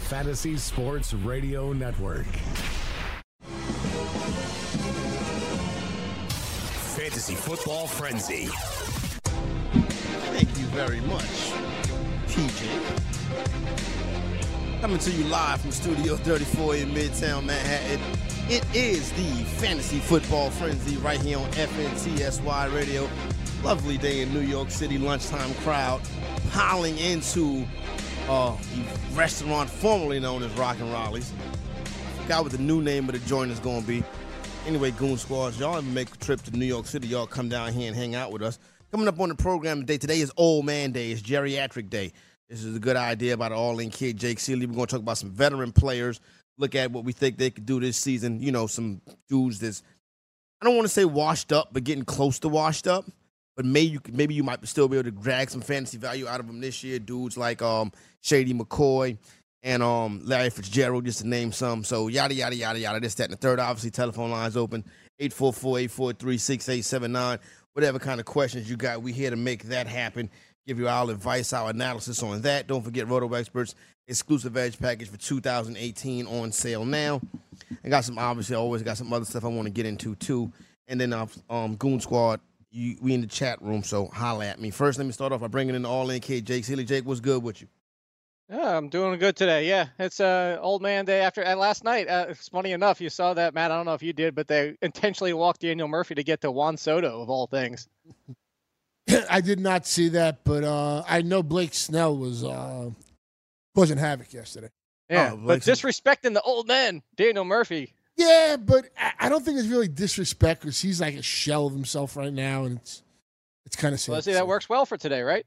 the 0.00 0.06
Fantasy 0.06 0.56
Sports 0.56 1.12
Radio 1.14 1.72
Network. 1.72 2.26
Fantasy 6.96 7.34
Football 7.34 7.86
Frenzy. 7.86 8.46
Thank 10.32 10.48
you 10.58 10.64
very 10.66 11.00
much, 11.00 11.52
PJ. 12.28 12.66
Coming 14.80 14.98
to 14.98 15.10
you 15.10 15.24
live 15.24 15.60
from 15.60 15.72
Studio 15.72 16.16
34 16.16 16.76
in 16.76 16.90
Midtown 16.90 17.44
Manhattan. 17.44 18.00
It 18.48 18.64
is 18.74 19.12
the 19.12 19.44
Fantasy 19.58 19.98
Football 19.98 20.50
Frenzy 20.50 20.96
right 20.98 21.20
here 21.20 21.38
on 21.38 21.50
FNTSY 21.50 22.74
Radio. 22.74 23.08
Lovely 23.62 23.98
day 23.98 24.22
in 24.22 24.32
New 24.32 24.40
York 24.40 24.70
City, 24.70 24.98
lunchtime 24.98 25.52
crowd 25.56 26.00
piling 26.50 26.98
into 26.98 27.66
uh, 28.30 28.56
restaurant 29.14 29.68
formerly 29.68 30.20
known 30.20 30.44
as 30.44 30.52
Rock 30.52 30.78
and 30.78 30.92
Raleigh's. 30.92 31.32
I 31.84 32.22
forgot 32.22 32.44
what 32.44 32.52
the 32.52 32.58
new 32.58 32.80
name 32.80 33.08
of 33.08 33.12
the 33.12 33.18
joint 33.26 33.50
is 33.50 33.58
going 33.58 33.82
to 33.82 33.86
be. 33.86 34.04
Anyway, 34.68 34.92
Goon 34.92 35.16
Squads, 35.18 35.58
y'all 35.58 35.76
ever 35.76 35.86
make 35.86 36.14
a 36.14 36.16
trip 36.18 36.40
to 36.42 36.56
New 36.56 36.64
York 36.64 36.86
City, 36.86 37.08
y'all 37.08 37.26
come 37.26 37.48
down 37.48 37.72
here 37.72 37.88
and 37.88 37.96
hang 37.96 38.14
out 38.14 38.30
with 38.30 38.42
us. 38.42 38.60
Coming 38.92 39.08
up 39.08 39.18
on 39.18 39.30
the 39.30 39.34
program 39.34 39.80
today, 39.80 39.98
today 39.98 40.20
is 40.20 40.30
Old 40.36 40.64
Man 40.64 40.92
Day. 40.92 41.10
It's 41.10 41.22
Geriatric 41.22 41.90
Day. 41.90 42.12
This 42.48 42.62
is 42.62 42.76
a 42.76 42.78
good 42.78 42.96
idea 42.96 43.36
by 43.36 43.48
the 43.48 43.56
All-In 43.56 43.90
Kid, 43.90 44.16
Jake 44.16 44.38
Ciely. 44.38 44.60
We're 44.60 44.74
going 44.74 44.86
to 44.86 44.92
talk 44.92 45.00
about 45.00 45.18
some 45.18 45.30
veteran 45.30 45.72
players, 45.72 46.20
look 46.56 46.76
at 46.76 46.92
what 46.92 47.04
we 47.04 47.12
think 47.12 47.36
they 47.36 47.50
could 47.50 47.66
do 47.66 47.80
this 47.80 47.96
season. 47.96 48.40
You 48.40 48.52
know, 48.52 48.68
some 48.68 49.00
dudes 49.28 49.58
that's, 49.58 49.82
I 50.62 50.66
don't 50.66 50.76
want 50.76 50.86
to 50.86 50.92
say 50.92 51.04
washed 51.04 51.52
up, 51.52 51.70
but 51.72 51.82
getting 51.82 52.04
close 52.04 52.38
to 52.40 52.48
washed 52.48 52.86
up 52.86 53.06
but 53.60 53.66
maybe 53.66 53.90
you 53.90 54.00
maybe 54.10 54.32
you 54.32 54.42
might 54.42 54.66
still 54.66 54.88
be 54.88 54.96
able 54.96 55.10
to 55.10 55.12
drag 55.14 55.50
some 55.50 55.60
fantasy 55.60 55.98
value 55.98 56.26
out 56.26 56.40
of 56.40 56.46
them 56.46 56.62
this 56.62 56.82
year. 56.82 56.98
Dudes 56.98 57.36
like 57.36 57.60
um 57.60 57.92
Shady 58.22 58.54
McCoy 58.54 59.18
and 59.62 59.82
um 59.82 60.22
Larry 60.24 60.48
Fitzgerald, 60.48 61.04
just 61.04 61.20
to 61.20 61.28
name 61.28 61.52
some. 61.52 61.84
So 61.84 62.08
yada 62.08 62.32
yada 62.32 62.56
yada 62.56 62.78
yada. 62.78 63.00
This, 63.00 63.16
that, 63.16 63.24
and 63.24 63.34
the 63.34 63.36
third. 63.36 63.60
Obviously, 63.60 63.90
telephone 63.90 64.30
lines 64.30 64.56
open 64.56 64.82
844-843-6879. 65.20 67.38
Whatever 67.74 67.98
kind 67.98 68.18
of 68.18 68.24
questions 68.24 68.70
you 68.70 68.78
got, 68.78 69.02
we 69.02 69.12
here 69.12 69.28
to 69.28 69.36
make 69.36 69.64
that 69.64 69.86
happen. 69.86 70.30
Give 70.66 70.78
you 70.78 70.88
our 70.88 71.10
advice, 71.10 71.52
our 71.52 71.68
analysis 71.68 72.22
on 72.22 72.40
that. 72.40 72.66
Don't 72.66 72.82
forget 72.82 73.08
Roto 73.08 73.30
Experts 73.34 73.74
exclusive 74.08 74.56
edge 74.56 74.78
package 74.78 75.10
for 75.10 75.18
2018 75.18 76.26
on 76.26 76.50
sale 76.50 76.86
now. 76.86 77.20
I 77.84 77.90
got 77.90 78.06
some 78.06 78.16
obviously 78.16 78.56
I 78.56 78.58
always 78.58 78.82
got 78.82 78.96
some 78.96 79.12
other 79.12 79.26
stuff 79.26 79.44
I 79.44 79.48
want 79.48 79.66
to 79.66 79.70
get 79.70 79.84
into 79.84 80.14
too. 80.14 80.50
And 80.88 80.98
then 80.98 81.12
uh, 81.12 81.26
um 81.50 81.76
Goon 81.76 82.00
Squad 82.00 82.40
you, 82.70 82.96
we 83.00 83.14
in 83.14 83.20
the 83.20 83.26
chat 83.26 83.60
room, 83.62 83.82
so 83.82 84.06
holla 84.06 84.46
at 84.46 84.60
me. 84.60 84.70
First, 84.70 84.98
let 84.98 85.06
me 85.06 85.12
start 85.12 85.32
off 85.32 85.40
by 85.40 85.48
bringing 85.48 85.74
in 85.74 85.82
the 85.82 85.88
All 85.88 86.10
In 86.10 86.20
Kid, 86.20 86.46
Jake 86.46 86.64
Ciely. 86.64 86.86
Jake, 86.86 87.04
what's 87.04 87.20
good 87.20 87.42
with 87.42 87.60
you? 87.60 87.68
Yeah, 88.48 88.76
I'm 88.76 88.88
doing 88.88 89.16
good 89.20 89.36
today. 89.36 89.68
Yeah, 89.68 89.86
it's 89.98 90.18
uh, 90.18 90.58
old 90.60 90.82
man 90.82 91.04
day 91.04 91.20
after 91.20 91.46
uh, 91.46 91.54
last 91.54 91.84
night. 91.84 92.08
Uh, 92.08 92.26
it's 92.30 92.48
funny 92.48 92.72
enough, 92.72 93.00
you 93.00 93.08
saw 93.08 93.32
that, 93.34 93.54
Matt. 93.54 93.70
I 93.70 93.76
don't 93.76 93.86
know 93.86 93.94
if 93.94 94.02
you 94.02 94.12
did, 94.12 94.34
but 94.34 94.48
they 94.48 94.76
intentionally 94.82 95.32
walked 95.32 95.60
Daniel 95.60 95.86
Murphy 95.86 96.16
to 96.16 96.24
get 96.24 96.40
to 96.40 96.50
Juan 96.50 96.76
Soto 96.76 97.22
of 97.22 97.30
all 97.30 97.46
things. 97.46 97.88
I 99.30 99.40
did 99.40 99.60
not 99.60 99.86
see 99.86 100.08
that, 100.10 100.40
but 100.44 100.64
uh, 100.64 101.04
I 101.08 101.22
know 101.22 101.42
Blake 101.42 101.74
Snell 101.74 102.16
was 102.16 102.42
uh, 102.42 102.90
causing 103.74 103.98
havoc 103.98 104.32
yesterday. 104.32 104.70
Yeah, 105.08 105.32
oh, 105.34 105.40
but 105.44 105.60
disrespecting 105.60 106.34
the 106.34 106.42
old 106.42 106.68
man, 106.68 107.02
Daniel 107.16 107.44
Murphy. 107.44 107.94
Yeah, 108.20 108.56
but 108.58 108.88
I 109.18 109.28
don't 109.30 109.42
think 109.44 109.58
it's 109.58 109.68
really 109.68 109.88
disrespect 109.88 110.60
because 110.60 110.80
he's 110.80 111.00
like 111.00 111.14
a 111.14 111.22
shell 111.22 111.66
of 111.66 111.72
himself 111.72 112.16
right 112.16 112.32
now, 112.32 112.64
and 112.64 112.78
it's 112.78 113.02
it's 113.64 113.76
kind 113.76 113.94
of 113.94 114.00
sad. 114.00 114.12
Let's 114.12 114.26
see, 114.26 114.34
that 114.34 114.46
works 114.46 114.68
well 114.68 114.84
for 114.84 114.98
today, 114.98 115.22
right? 115.22 115.46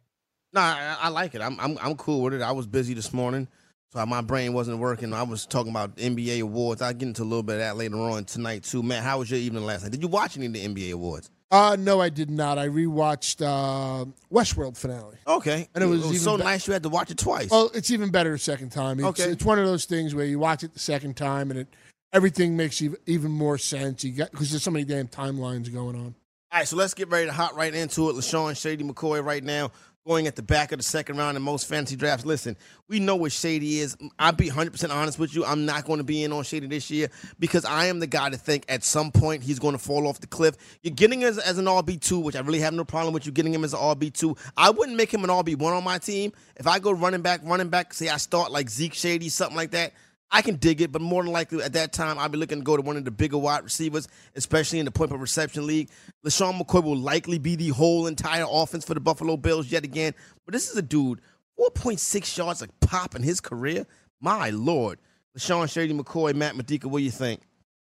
No, 0.53 0.61
I, 0.61 0.97
I, 1.01 1.09
like 1.09 1.35
it. 1.35 1.41
I'm, 1.41 1.59
I'm 1.59 1.77
I'm 1.81 1.95
cool 1.95 2.21
with 2.21 2.33
it. 2.33 2.41
I 2.41 2.51
was 2.51 2.65
busy 2.65 2.93
this 2.93 3.13
morning, 3.13 3.47
so 3.91 4.03
my 4.05 4.21
brain 4.21 4.53
wasn't 4.53 4.79
working. 4.79 5.13
I 5.13 5.23
was 5.23 5.45
talking 5.45 5.71
about 5.71 5.95
NBA 5.97 6.41
awards. 6.41 6.81
I'll 6.81 6.93
get 6.93 7.07
into 7.07 7.21
a 7.21 7.25
little 7.25 7.43
bit 7.43 7.53
of 7.53 7.59
that 7.59 7.77
later 7.77 7.97
on 7.97 8.25
tonight 8.25 8.63
too. 8.63 8.81
Man, 8.81 9.03
how 9.03 9.19
was 9.19 9.29
your 9.29 9.39
evening 9.39 9.65
last 9.65 9.83
night? 9.83 9.91
Did 9.91 10.01
you 10.01 10.07
watch 10.07 10.35
any 10.35 10.47
of 10.47 10.53
the 10.53 10.65
NBA 10.65 10.93
awards? 10.93 11.29
Uh 11.51 11.75
no, 11.79 12.01
I 12.01 12.09
did 12.09 12.31
not. 12.31 12.57
I 12.57 12.67
rewatched 12.69 13.45
uh, 13.45 14.05
Westworld 14.31 14.75
finale. 14.77 15.17
Okay, 15.27 15.67
and 15.75 15.83
it 15.83 15.87
was, 15.87 16.03
it 16.03 16.09
was 16.09 16.23
so 16.23 16.37
be- 16.37 16.43
nice 16.43 16.65
you 16.65 16.73
had 16.73 16.81
to 16.81 16.89
watch 16.89 17.11
it 17.11 17.19
twice. 17.19 17.51
Well, 17.51 17.69
it's 17.75 17.91
even 17.91 18.09
better 18.09 18.31
the 18.31 18.39
second 18.39 18.71
time. 18.71 18.99
It's, 18.99 19.07
okay, 19.09 19.31
it's 19.31 19.45
one 19.45 19.59
of 19.59 19.67
those 19.67 19.85
things 19.85 20.15
where 20.15 20.25
you 20.25 20.39
watch 20.39 20.63
it 20.63 20.73
the 20.73 20.79
second 20.79 21.15
time 21.15 21.51
and 21.51 21.59
it 21.59 21.67
everything 22.13 22.55
makes 22.55 22.81
even 23.05 23.31
more 23.31 23.57
sense. 23.57 24.03
You 24.03 24.11
got 24.13 24.31
because 24.31 24.51
there's 24.51 24.63
so 24.63 24.71
many 24.71 24.85
damn 24.85 25.07
timelines 25.07 25.73
going 25.73 25.95
on. 25.95 26.15
All 26.51 26.59
right, 26.59 26.67
so 26.67 26.77
let's 26.77 26.93
get 26.93 27.09
ready 27.09 27.25
to 27.25 27.33
hop 27.33 27.55
right 27.55 27.73
into 27.73 28.09
it. 28.09 28.13
LeSean 28.13 28.55
Shady 28.55 28.83
McCoy 28.83 29.25
right 29.25 29.43
now 29.43 29.71
going 30.05 30.27
at 30.27 30.35
the 30.35 30.43
back 30.43 30.71
of 30.73 30.79
the 30.79 30.83
second 30.83 31.17
round 31.17 31.37
in 31.37 31.41
most 31.41 31.67
fantasy 31.67 31.95
drafts. 31.95 32.25
Listen, 32.25 32.57
we 32.89 32.99
know 32.99 33.15
what 33.15 33.31
Shady 33.31 33.79
is. 33.79 33.95
I'll 34.19 34.33
be 34.33 34.49
100% 34.49 34.91
honest 34.91 35.17
with 35.17 35.33
you. 35.33 35.45
I'm 35.45 35.65
not 35.65 35.85
going 35.85 35.99
to 35.99 36.03
be 36.03 36.23
in 36.23 36.33
on 36.33 36.43
Shady 36.43 36.67
this 36.67 36.91
year 36.91 37.09
because 37.39 37.63
I 37.63 37.85
am 37.85 37.99
the 37.99 38.07
guy 38.07 38.29
to 38.29 38.37
think 38.37 38.65
at 38.67 38.83
some 38.83 39.11
point 39.11 39.43
he's 39.43 39.59
going 39.59 39.73
to 39.73 39.79
fall 39.79 40.07
off 40.07 40.19
the 40.19 40.27
cliff. 40.27 40.57
You're 40.81 40.93
getting 40.93 41.21
him 41.21 41.29
as, 41.29 41.37
as 41.37 41.57
an 41.57 41.65
RB2, 41.65 42.21
which 42.21 42.35
I 42.35 42.41
really 42.41 42.59
have 42.59 42.73
no 42.73 42.83
problem 42.83 43.13
with 43.13 43.25
you 43.25 43.31
getting 43.31 43.53
him 43.53 43.63
as 43.63 43.73
an 43.73 43.79
RB2. 43.79 44.37
I 44.57 44.71
wouldn't 44.71 44.97
make 44.97 45.13
him 45.13 45.23
an 45.23 45.29
RB1 45.29 45.61
on 45.61 45.83
my 45.83 45.99
team. 45.99 46.33
If 46.57 46.67
I 46.67 46.79
go 46.79 46.91
running 46.91 47.21
back, 47.21 47.39
running 47.43 47.69
back, 47.69 47.93
say 47.93 48.09
I 48.09 48.17
start 48.17 48.51
like 48.51 48.69
Zeke 48.69 48.93
Shady, 48.93 49.29
something 49.29 49.55
like 49.55 49.71
that, 49.71 49.93
I 50.33 50.41
can 50.41 50.55
dig 50.55 50.81
it, 50.81 50.91
but 50.91 50.99
more 50.99 51.23
than 51.23 51.31
likely 51.31 51.61
at 51.63 51.73
that 51.73 51.93
time, 51.93 52.17
I'll 52.17 52.27
be 52.27 52.39
looking 52.39 52.57
to 52.57 52.63
go 52.63 52.75
to 52.75 52.81
one 52.81 52.97
of 52.97 53.05
the 53.05 53.11
bigger 53.11 53.37
wide 53.37 53.63
receivers, 53.63 54.07
especially 54.35 54.79
in 54.79 54.85
the 54.85 54.91
point 54.91 55.11
per 55.11 55.17
reception 55.17 55.67
league. 55.67 55.89
LeSean 56.25 56.59
McCoy 56.59 56.83
will 56.83 56.97
likely 56.97 57.37
be 57.37 57.55
the 57.55 57.69
whole 57.69 58.07
entire 58.07 58.45
offense 58.49 58.83
for 58.83 58.95
the 58.95 58.99
Buffalo 58.99 59.37
Bills 59.37 59.71
yet 59.71 59.83
again. 59.83 60.15
But 60.45 60.53
this 60.53 60.71
is 60.71 60.75
a 60.75 60.81
dude, 60.81 61.21
4.6 61.59 62.35
yards 62.35 62.61
like 62.61 62.71
pop 62.79 63.13
in 63.13 63.21
his 63.21 63.39
career. 63.39 63.85
My 64.19 64.49
lord. 64.49 64.97
LeSean 65.37 65.71
Shady 65.71 65.93
McCoy, 65.93 66.33
Matt 66.33 66.55
Modica, 66.55 66.87
what 66.87 66.99
do 66.99 67.03
you 67.03 67.11
think? 67.11 67.41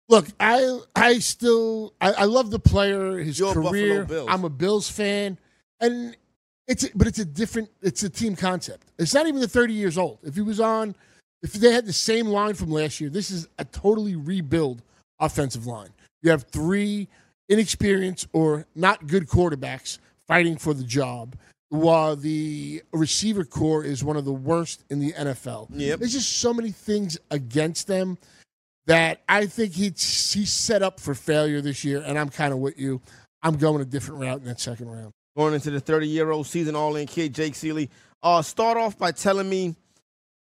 Look, 0.09 0.27
I 0.39 0.81
I 0.95 1.19
still 1.21 1.95
I, 1.99 2.13
I 2.13 2.25
love 2.25 2.51
the 2.51 2.59
player, 2.59 3.19
his 3.19 3.41
career. 3.41 4.07
I'm 4.29 4.45
a 4.45 4.51
Bills 4.51 4.91
fan. 4.91 5.39
And 5.81 6.15
it's 6.67 6.89
but 6.95 7.07
it's 7.07 7.19
a 7.19 7.25
different 7.25 7.71
it's 7.81 8.03
a 8.03 8.11
team 8.11 8.37
concept. 8.37 8.93
It's 8.99 9.15
not 9.15 9.27
even 9.27 9.41
the 9.41 9.49
30 9.49 9.73
years 9.73 9.97
old. 9.97 10.19
If 10.23 10.35
he 10.35 10.43
was 10.43 10.61
on 10.61 10.95
if 11.45 11.53
they 11.53 11.73
had 11.73 11.85
the 11.85 11.93
same 11.93 12.29
line 12.29 12.55
from 12.55 12.71
last 12.71 13.03
year, 13.03 13.11
this 13.11 13.31
is 13.31 13.47
a 13.59 13.67
totally 13.67 14.17
rebuild 14.17 14.83
offensive 15.21 15.67
line. 15.67 15.91
You 16.23 16.31
have 16.31 16.45
three 16.45 17.07
inexperienced 17.51 18.29
or 18.33 18.65
not 18.75 19.07
good 19.07 19.29
quarterbacks 19.29 19.99
fighting 20.27 20.57
for 20.57 20.73
the 20.73 20.83
job, 20.83 21.37
while 21.69 22.17
the 22.17 22.83
receiver 22.93 23.45
corps 23.45 23.85
is 23.85 24.03
one 24.03 24.17
of 24.17 24.25
the 24.25 24.33
worst 24.33 24.85
in 24.89 25.01
the 25.01 25.13
NFL. 25.13 25.69
Yep. 25.71 25.99
There's 25.99 26.15
just 26.15 26.39
so 26.39 26.55
many 26.55 26.71
things 26.71 27.19
against 27.31 27.89
them 27.89 28.17
that 28.87 29.21
I 29.29 29.45
think 29.45 29.75
he's 29.75 30.33
he's 30.33 30.51
set 30.51 30.83
up 30.83 30.99
for 30.99 31.15
failure 31.15 31.61
this 31.61 31.85
year, 31.85 32.03
and 32.07 32.19
I'm 32.19 32.31
kind 32.31 32.55
of 32.55 32.59
with 32.59 32.79
you. 32.79 33.03
I'm 33.43 33.59
going 33.59 33.83
a 33.83 33.85
different 33.85 34.23
route 34.23 34.39
in 34.39 34.47
that 34.47 34.61
second 34.61 34.89
round. 34.89 35.13
Going 35.37 35.53
into 35.53 35.71
the 35.71 35.81
30 35.81 36.09
year 36.09 36.31
old 36.31 36.47
season, 36.47 36.75
all 36.75 36.97
in 36.97 37.07
kid 37.07 37.35
Jake 37.35 37.53
Ciely. 37.53 37.91
Uh, 38.23 38.41
start 38.41 38.79
off 38.79 38.97
by 38.97 39.13
telling 39.13 39.51
me 39.51 39.77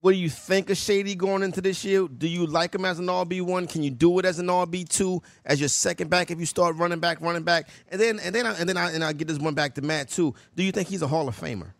what 0.01 0.11
do 0.13 0.17
you 0.17 0.29
think 0.29 0.69
of 0.71 0.77
Shady 0.77 1.13
going 1.15 1.43
into 1.43 1.61
this 1.61 1.85
year? 1.85 2.07
Do 2.07 2.27
you 2.27 2.47
like 2.47 2.73
him 2.73 2.85
as 2.85 2.97
an 2.97 3.05
RB 3.05 3.41
one? 3.41 3.67
Can 3.67 3.83
you 3.83 3.91
do 3.91 4.17
it 4.17 4.25
as 4.25 4.39
an 4.39 4.47
RB 4.47 4.89
two, 4.89 5.21
as 5.45 5.59
your 5.59 5.69
second 5.69 6.09
back 6.09 6.31
if 6.31 6.39
you 6.39 6.45
start 6.47 6.75
running 6.75 6.99
back, 6.99 7.21
running 7.21 7.43
back, 7.43 7.69
and 7.89 8.01
then 8.01 8.19
and 8.19 8.33
then 8.33 8.47
and 8.47 8.67
then 8.67 8.77
I, 8.77 8.91
and 8.91 9.03
I'll 9.03 9.13
get 9.13 9.27
this 9.27 9.37
one 9.37 9.53
back 9.53 9.75
to 9.75 9.81
Matt 9.81 10.09
too. 10.09 10.33
Do 10.55 10.63
you 10.63 10.71
think 10.71 10.87
he's 10.87 11.03
a 11.03 11.07
Hall 11.07 11.27
of 11.27 11.39
Famer? 11.39 11.73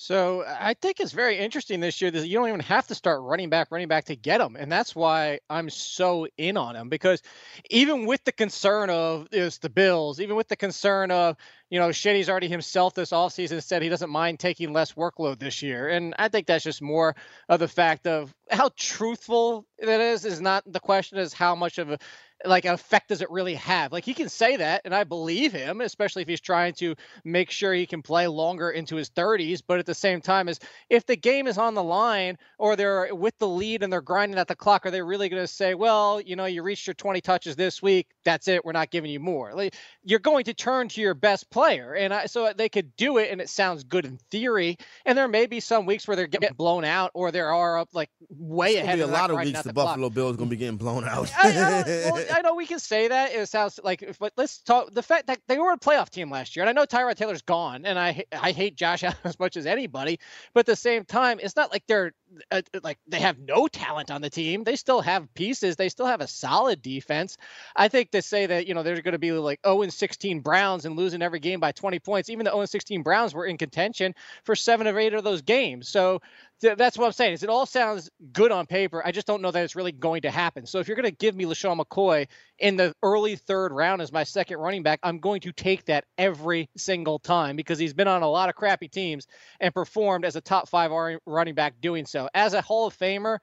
So 0.00 0.44
I 0.46 0.74
think 0.74 1.00
it's 1.00 1.10
very 1.10 1.38
interesting 1.38 1.80
this 1.80 2.00
year 2.00 2.12
that 2.12 2.28
you 2.28 2.38
don't 2.38 2.46
even 2.46 2.60
have 2.60 2.86
to 2.86 2.94
start 2.94 3.20
running 3.20 3.50
back, 3.50 3.72
running 3.72 3.88
back 3.88 4.04
to 4.04 4.14
get 4.14 4.40
him, 4.40 4.54
and 4.54 4.70
that's 4.70 4.94
why 4.94 5.40
I'm 5.50 5.68
so 5.68 6.28
in 6.38 6.56
on 6.56 6.76
him 6.76 6.88
because 6.88 7.20
even 7.68 8.06
with 8.06 8.22
the 8.22 8.30
concern 8.30 8.90
of 8.90 9.26
is 9.32 9.58
the 9.58 9.68
Bills, 9.68 10.20
even 10.20 10.36
with 10.36 10.46
the 10.46 10.54
concern 10.54 11.10
of 11.10 11.36
you 11.68 11.80
know 11.80 11.90
Shady's 11.90 12.28
already 12.28 12.46
himself 12.46 12.94
this 12.94 13.10
offseason 13.10 13.60
said 13.60 13.82
he 13.82 13.88
doesn't 13.88 14.08
mind 14.08 14.38
taking 14.38 14.72
less 14.72 14.92
workload 14.92 15.40
this 15.40 15.62
year, 15.62 15.88
and 15.88 16.14
I 16.16 16.28
think 16.28 16.46
that's 16.46 16.62
just 16.62 16.80
more 16.80 17.16
of 17.48 17.58
the 17.58 17.66
fact 17.66 18.06
of 18.06 18.32
how 18.52 18.70
truthful 18.76 19.66
that 19.80 20.00
is 20.00 20.24
is 20.24 20.40
not 20.40 20.62
the 20.64 20.78
question 20.78 21.18
is 21.18 21.32
how 21.32 21.56
much 21.56 21.78
of 21.78 21.90
a 21.90 21.98
like 22.44 22.64
an 22.64 22.74
effect 22.74 23.08
does 23.08 23.22
it 23.22 23.30
really 23.30 23.54
have? 23.54 23.92
Like 23.92 24.04
he 24.04 24.14
can 24.14 24.28
say 24.28 24.56
that, 24.56 24.82
and 24.84 24.94
I 24.94 25.04
believe 25.04 25.52
him, 25.52 25.80
especially 25.80 26.22
if 26.22 26.28
he's 26.28 26.40
trying 26.40 26.74
to 26.74 26.94
make 27.24 27.50
sure 27.50 27.72
he 27.72 27.86
can 27.86 28.02
play 28.02 28.26
longer 28.26 28.70
into 28.70 28.96
his 28.96 29.10
30s. 29.10 29.62
But 29.66 29.78
at 29.78 29.86
the 29.86 29.94
same 29.94 30.20
time, 30.20 30.48
is 30.48 30.60
if 30.88 31.06
the 31.06 31.16
game 31.16 31.46
is 31.46 31.58
on 31.58 31.74
the 31.74 31.82
line 31.82 32.38
or 32.58 32.76
they're 32.76 33.14
with 33.14 33.36
the 33.38 33.48
lead 33.48 33.82
and 33.82 33.92
they're 33.92 34.00
grinding 34.00 34.38
at 34.38 34.48
the 34.48 34.56
clock, 34.56 34.86
are 34.86 34.90
they 34.90 35.02
really 35.02 35.28
going 35.28 35.42
to 35.42 35.48
say, 35.48 35.74
well, 35.74 36.20
you 36.20 36.36
know, 36.36 36.44
you 36.44 36.62
reached 36.62 36.86
your 36.86 36.94
20 36.94 37.20
touches 37.20 37.56
this 37.56 37.82
week, 37.82 38.08
that's 38.24 38.48
it, 38.48 38.64
we're 38.64 38.72
not 38.72 38.90
giving 38.90 39.10
you 39.10 39.20
more? 39.20 39.52
Like 39.52 39.74
you're 40.04 40.18
going 40.18 40.44
to 40.44 40.54
turn 40.54 40.88
to 40.90 41.00
your 41.00 41.14
best 41.14 41.50
player, 41.50 41.94
and 41.94 42.14
I, 42.14 42.26
so 42.26 42.52
they 42.56 42.68
could 42.68 42.96
do 42.96 43.18
it, 43.18 43.30
and 43.30 43.40
it 43.40 43.48
sounds 43.48 43.84
good 43.84 44.04
in 44.04 44.18
theory. 44.30 44.78
And 45.04 45.18
there 45.18 45.28
may 45.28 45.46
be 45.46 45.60
some 45.60 45.86
weeks 45.86 46.06
where 46.06 46.16
they're 46.16 46.26
getting 46.26 46.54
blown 46.54 46.84
out 46.84 47.10
or 47.14 47.32
there 47.32 47.52
are 47.52 47.78
up 47.78 47.88
like 47.92 48.10
way 48.30 48.76
ahead. 48.76 48.96
Be 48.96 49.02
a 49.02 49.06
lot 49.06 49.30
of 49.30 49.38
weeks 49.38 49.62
the, 49.62 49.68
the 49.68 49.72
Buffalo 49.72 50.10
Bills 50.10 50.36
going 50.36 50.48
to 50.48 50.54
be 50.54 50.58
getting 50.58 50.76
blown 50.76 51.04
out. 51.04 51.30
I, 51.36 51.48
I, 51.48 52.10
well, 52.10 52.27
I, 52.32 52.42
know 52.42 52.54
we 52.54 52.66
can 52.66 52.78
say 52.78 53.08
that. 53.08 53.32
It 53.32 53.48
sounds 53.48 53.78
like, 53.82 54.16
but 54.18 54.32
let's 54.36 54.58
talk 54.58 54.92
the 54.92 55.02
fact 55.02 55.26
that 55.28 55.40
they 55.48 55.58
were 55.58 55.72
a 55.72 55.78
playoff 55.78 56.10
team 56.10 56.30
last 56.30 56.56
year, 56.56 56.64
and 56.64 56.70
I 56.70 56.72
know 56.72 56.86
Tyrod 56.86 57.16
Taylor's 57.16 57.42
gone, 57.42 57.86
and 57.86 57.98
I 57.98 58.24
I 58.32 58.52
hate 58.52 58.76
Josh 58.76 59.02
Allen 59.04 59.16
as 59.24 59.38
much 59.38 59.56
as 59.56 59.66
anybody, 59.66 60.18
but 60.54 60.60
at 60.60 60.66
the 60.66 60.76
same 60.76 61.04
time, 61.04 61.40
it's 61.42 61.56
not 61.56 61.70
like 61.72 61.84
they're 61.86 62.12
uh, 62.50 62.62
like 62.82 62.98
they 63.06 63.20
have 63.20 63.38
no 63.38 63.68
talent 63.68 64.10
on 64.10 64.20
the 64.20 64.30
team. 64.30 64.64
They 64.64 64.76
still 64.76 65.00
have 65.00 65.32
pieces. 65.34 65.76
They 65.76 65.88
still 65.88 66.06
have 66.06 66.20
a 66.20 66.28
solid 66.28 66.82
defense. 66.82 67.36
I 67.74 67.88
think 67.88 68.10
to 68.12 68.22
say 68.22 68.46
that 68.46 68.66
you 68.66 68.74
know 68.74 68.82
they're 68.82 69.00
going 69.02 69.12
to 69.12 69.18
be 69.18 69.32
like 69.32 69.60
0 69.64 69.82
and 69.82 69.92
16 69.92 70.40
Browns 70.40 70.84
and 70.84 70.96
losing 70.96 71.22
every 71.22 71.40
game 71.40 71.60
by 71.60 71.72
20 71.72 71.98
points, 72.00 72.30
even 72.30 72.44
the 72.44 72.50
0 72.50 72.60
and 72.60 72.70
16 72.70 73.02
Browns 73.02 73.34
were 73.34 73.46
in 73.46 73.56
contention 73.56 74.14
for 74.44 74.54
seven 74.54 74.86
of 74.86 74.96
eight 74.96 75.14
of 75.14 75.24
those 75.24 75.42
games. 75.42 75.88
So 75.88 76.20
that's 76.60 76.98
what 76.98 77.06
I'm 77.06 77.12
saying. 77.12 77.34
Is 77.34 77.42
it 77.42 77.48
all 77.48 77.66
sounds 77.66 78.10
good 78.32 78.52
on 78.52 78.66
paper? 78.66 79.02
I 79.04 79.12
just 79.12 79.26
don't 79.26 79.42
know 79.42 79.50
that 79.50 79.62
it's 79.62 79.76
really 79.76 79.92
going 79.92 80.22
to 80.22 80.30
happen. 80.30 80.66
So 80.66 80.78
if 80.78 80.88
you're 80.88 80.96
going 80.96 81.08
to 81.08 81.16
give 81.16 81.34
me 81.34 81.44
LeSean 81.44 81.80
McCoy 81.80 82.26
in 82.58 82.76
the 82.76 82.94
early 83.02 83.36
third 83.36 83.72
round 83.72 84.02
as 84.02 84.12
my 84.12 84.24
second 84.24 84.58
running 84.58 84.82
back, 84.82 84.98
I'm 85.02 85.18
going 85.18 85.40
to 85.42 85.52
take 85.52 85.84
that 85.86 86.04
every 86.16 86.68
single 86.76 87.18
time 87.18 87.56
because 87.56 87.78
he's 87.78 87.94
been 87.94 88.08
on 88.08 88.22
a 88.22 88.28
lot 88.28 88.48
of 88.48 88.54
crappy 88.54 88.88
teams 88.88 89.26
and 89.60 89.72
performed 89.72 90.24
as 90.24 90.36
a 90.36 90.40
top 90.40 90.68
five 90.68 90.90
running 91.26 91.54
back 91.54 91.74
doing 91.80 92.06
so. 92.06 92.28
As 92.34 92.54
a 92.54 92.60
Hall 92.60 92.86
of 92.86 92.96
Famer, 92.96 93.38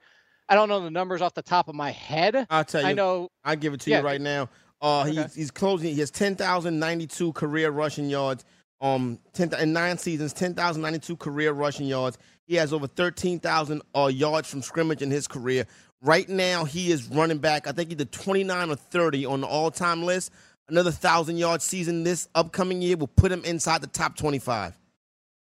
I 0.48 0.54
don't 0.54 0.68
know 0.68 0.80
the 0.80 0.90
numbers 0.90 1.22
off 1.22 1.34
the 1.34 1.42
top 1.42 1.68
of 1.68 1.74
my 1.74 1.90
head. 1.90 2.46
I'll 2.50 2.64
tell 2.64 2.82
you. 2.82 2.88
I 2.88 2.92
know. 2.92 3.30
I 3.44 3.56
give 3.56 3.74
it 3.74 3.80
to 3.80 3.90
yeah. 3.90 4.00
you 4.00 4.04
right 4.04 4.20
now. 4.20 4.48
Uh, 4.80 5.00
okay. 5.00 5.12
he's 5.12 5.34
he's 5.34 5.50
closing. 5.50 5.92
He 5.92 6.00
has 6.00 6.10
ten 6.10 6.36
thousand 6.36 6.78
ninety 6.78 7.06
two 7.06 7.32
career 7.32 7.70
rushing 7.70 8.08
yards. 8.08 8.44
Um, 8.80 9.18
ten 9.32 9.52
in 9.54 9.72
nine 9.72 9.98
seasons, 9.98 10.32
ten 10.32 10.54
thousand 10.54 10.82
ninety 10.82 10.98
two 10.98 11.16
career 11.16 11.52
rushing 11.52 11.86
yards. 11.86 12.18
He 12.46 12.54
has 12.56 12.72
over 12.72 12.86
13,000 12.86 13.82
uh, 13.94 14.06
yards 14.06 14.48
from 14.48 14.62
scrimmage 14.62 15.02
in 15.02 15.10
his 15.10 15.26
career. 15.26 15.66
Right 16.00 16.28
now, 16.28 16.64
he 16.64 16.92
is 16.92 17.08
running 17.08 17.38
back. 17.38 17.66
I 17.66 17.72
think 17.72 17.90
either 17.90 18.04
29 18.04 18.70
or 18.70 18.76
30 18.76 19.26
on 19.26 19.40
the 19.40 19.46
all-time 19.46 20.04
list. 20.04 20.30
Another 20.68 20.90
thousand 20.90 21.36
yard 21.36 21.62
season 21.62 22.02
this 22.02 22.28
upcoming 22.34 22.82
year 22.82 22.96
will 22.96 23.06
put 23.06 23.30
him 23.30 23.44
inside 23.44 23.80
the 23.82 23.86
top 23.86 24.16
25. 24.16 24.76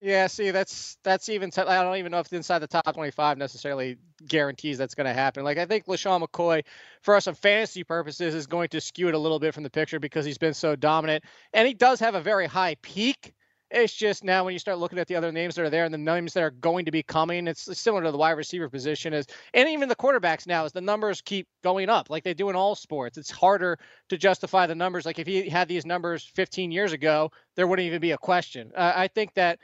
Yeah, 0.02 0.26
see, 0.26 0.50
that's 0.50 0.98
that's 1.04 1.28
even. 1.30 1.50
I 1.56 1.82
don't 1.82 1.96
even 1.96 2.12
know 2.12 2.18
if 2.18 2.32
inside 2.32 2.58
the 2.58 2.66
top 2.66 2.92
25 2.92 3.38
necessarily 3.38 3.96
guarantees 4.26 4.76
that's 4.78 4.94
going 4.94 5.06
to 5.06 5.12
happen. 5.14 5.42
Like 5.42 5.58
I 5.58 5.64
think 5.64 5.86
LeSean 5.86 6.22
McCoy, 6.22 6.64
for 7.02 7.16
us 7.16 7.26
on 7.26 7.34
fantasy 7.34 7.82
purposes, 7.82 8.34
is 8.34 8.46
going 8.46 8.68
to 8.70 8.80
skew 8.80 9.08
it 9.08 9.14
a 9.14 9.18
little 9.18 9.38
bit 9.38 9.54
from 9.54 9.62
the 9.62 9.70
picture 9.70 9.98
because 9.98 10.26
he's 10.26 10.38
been 10.38 10.54
so 10.54 10.76
dominant, 10.76 11.24
and 11.54 11.66
he 11.66 11.72
does 11.72 11.98
have 12.00 12.14
a 12.14 12.20
very 12.20 12.46
high 12.46 12.76
peak. 12.82 13.32
It's 13.70 13.92
just 13.92 14.22
now 14.22 14.44
when 14.44 14.52
you 14.52 14.58
start 14.58 14.78
looking 14.78 14.98
at 14.98 15.08
the 15.08 15.16
other 15.16 15.32
names 15.32 15.56
that 15.56 15.64
are 15.64 15.70
there 15.70 15.84
and 15.84 15.92
the 15.92 15.98
names 15.98 16.32
that 16.34 16.42
are 16.42 16.52
going 16.52 16.84
to 16.84 16.92
be 16.92 17.02
coming, 17.02 17.48
it's 17.48 17.78
similar 17.78 18.04
to 18.04 18.12
the 18.12 18.18
wide 18.18 18.32
receiver 18.32 18.68
position 18.68 19.12
is, 19.12 19.26
and 19.54 19.68
even 19.68 19.88
the 19.88 19.96
quarterbacks 19.96 20.46
now 20.46 20.64
as 20.64 20.72
the 20.72 20.80
numbers 20.80 21.20
keep 21.20 21.48
going 21.64 21.88
up, 21.88 22.08
like 22.08 22.22
they 22.22 22.34
do 22.34 22.48
in 22.48 22.54
all 22.54 22.76
sports. 22.76 23.18
It's 23.18 23.30
harder 23.30 23.78
to 24.08 24.16
justify 24.16 24.66
the 24.66 24.74
numbers. 24.74 25.04
Like 25.04 25.18
if 25.18 25.26
he 25.26 25.48
had 25.48 25.66
these 25.66 25.84
numbers 25.84 26.24
15 26.24 26.70
years 26.70 26.92
ago, 26.92 27.32
there 27.56 27.66
wouldn't 27.66 27.86
even 27.86 28.00
be 28.00 28.12
a 28.12 28.18
question. 28.18 28.70
Uh, 28.74 28.92
I 28.94 29.08
think 29.08 29.34
that. 29.34 29.58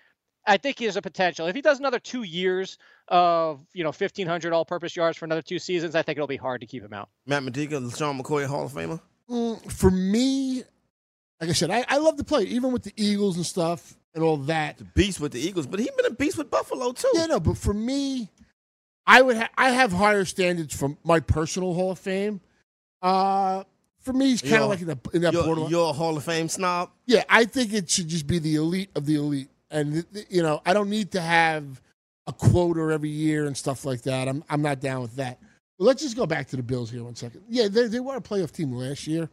I 0.44 0.56
think 0.56 0.80
he 0.80 0.86
has 0.86 0.96
a 0.96 1.02
potential. 1.02 1.46
If 1.46 1.54
he 1.54 1.62
does 1.62 1.78
another 1.78 2.00
two 2.00 2.24
years 2.24 2.76
of 3.06 3.64
you 3.74 3.84
know 3.84 3.90
1,500 3.90 4.52
all-purpose 4.52 4.96
yards 4.96 5.16
for 5.16 5.24
another 5.24 5.40
two 5.40 5.60
seasons, 5.60 5.94
I 5.94 6.02
think 6.02 6.18
it'll 6.18 6.26
be 6.26 6.36
hard 6.36 6.62
to 6.62 6.66
keep 6.66 6.82
him 6.82 6.92
out. 6.92 7.08
Matt 7.26 7.44
Modica, 7.44 7.74
Sean 7.96 8.20
McCoy, 8.20 8.44
Hall 8.46 8.64
of 8.64 8.72
Famer. 8.72 9.00
Mm, 9.30 9.70
for 9.70 9.92
me, 9.92 10.64
like 11.42 11.50
I 11.50 11.54
said, 11.54 11.72
I, 11.72 11.84
I 11.88 11.98
love 11.98 12.16
to 12.18 12.24
play, 12.24 12.44
even 12.44 12.70
with 12.70 12.84
the 12.84 12.92
Eagles 12.96 13.36
and 13.36 13.44
stuff 13.44 13.96
and 14.14 14.22
all 14.22 14.36
that. 14.36 14.78
The 14.78 14.84
beast 14.84 15.18
with 15.18 15.32
the 15.32 15.40
Eagles, 15.40 15.66
but 15.66 15.80
he's 15.80 15.90
been 15.90 16.06
a 16.06 16.14
beast 16.14 16.38
with 16.38 16.48
Buffalo 16.48 16.92
too. 16.92 17.10
Yeah, 17.14 17.26
no, 17.26 17.40
but 17.40 17.58
for 17.58 17.74
me, 17.74 18.30
I 19.08 19.22
would 19.22 19.36
ha- 19.36 19.50
I 19.58 19.70
have 19.70 19.90
higher 19.90 20.24
standards 20.24 20.72
from 20.72 20.98
my 21.02 21.18
personal 21.18 21.74
Hall 21.74 21.90
of 21.90 21.98
Fame. 21.98 22.40
Uh, 23.02 23.64
for 23.98 24.12
me, 24.12 24.28
he's 24.28 24.40
kind 24.40 24.62
of 24.62 24.68
like 24.68 24.82
in, 24.82 24.86
the, 24.86 24.98
in 25.14 25.22
that 25.22 25.32
you're, 25.32 25.42
borderline. 25.42 25.70
You're 25.72 25.90
a 25.90 25.92
Hall 25.92 26.16
of 26.16 26.22
Fame 26.22 26.48
snob. 26.48 26.90
Yeah, 27.06 27.24
I 27.28 27.44
think 27.44 27.72
it 27.72 27.90
should 27.90 28.06
just 28.06 28.28
be 28.28 28.38
the 28.38 28.54
elite 28.54 28.90
of 28.94 29.04
the 29.04 29.16
elite, 29.16 29.48
and 29.68 30.06
you 30.30 30.44
know, 30.44 30.62
I 30.64 30.72
don't 30.72 30.90
need 30.90 31.10
to 31.10 31.20
have 31.20 31.82
a 32.28 32.32
quota 32.32 32.94
every 32.94 33.10
year 33.10 33.46
and 33.46 33.56
stuff 33.56 33.84
like 33.84 34.02
that. 34.02 34.28
I'm 34.28 34.44
I'm 34.48 34.62
not 34.62 34.78
down 34.78 35.02
with 35.02 35.16
that. 35.16 35.40
But 35.76 35.86
let's 35.86 36.02
just 36.02 36.16
go 36.16 36.24
back 36.24 36.46
to 36.50 36.56
the 36.56 36.62
Bills 36.62 36.88
here 36.88 37.02
one 37.02 37.16
second. 37.16 37.42
Yeah, 37.48 37.66
they 37.66 37.88
they 37.88 37.98
were 37.98 38.14
a 38.14 38.20
playoff 38.20 38.52
team 38.52 38.70
last 38.70 39.08
year. 39.08 39.28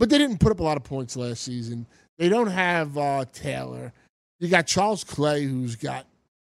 But 0.00 0.08
they 0.08 0.16
didn't 0.16 0.38
put 0.38 0.50
up 0.50 0.60
a 0.60 0.62
lot 0.62 0.78
of 0.78 0.82
points 0.82 1.14
last 1.14 1.42
season. 1.42 1.86
They 2.16 2.30
don't 2.30 2.46
have 2.46 2.96
uh, 2.96 3.26
Taylor. 3.34 3.92
You 4.38 4.48
got 4.48 4.66
Charles 4.66 5.04
Clay, 5.04 5.44
who's 5.44 5.76
got 5.76 6.06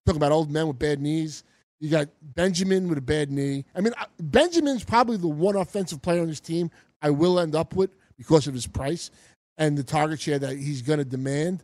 talking 0.04 0.19
about 0.19 0.32
old 0.32 0.50
men 0.50 0.66
with 0.66 0.81
bad 0.81 1.00
knees. 1.00 1.44
You 1.78 1.88
got 1.88 2.08
Benjamin 2.20 2.88
with 2.88 2.98
a 2.98 3.02
bad 3.02 3.31
knee. 3.31 3.64
I 3.76 3.82
mean, 3.82 3.93
uh, 4.00 4.06
Benjamin's 4.20 4.82
probably 4.82 5.16
the 5.16 5.28
one 5.28 5.54
offensive 5.54 6.02
player 6.02 6.22
on 6.22 6.26
this 6.26 6.40
team 6.40 6.72
I 7.00 7.10
will 7.10 7.38
end 7.38 7.54
up 7.54 7.76
with 7.76 7.90
because 8.19 8.48
of 8.48 8.54
his 8.54 8.66
price 8.66 9.12
and 9.58 9.78
the 9.78 9.84
target 9.84 10.20
share 10.20 10.40
that 10.40 10.56
he's 10.56 10.82
going 10.82 10.98
to 10.98 11.04
demand. 11.04 11.62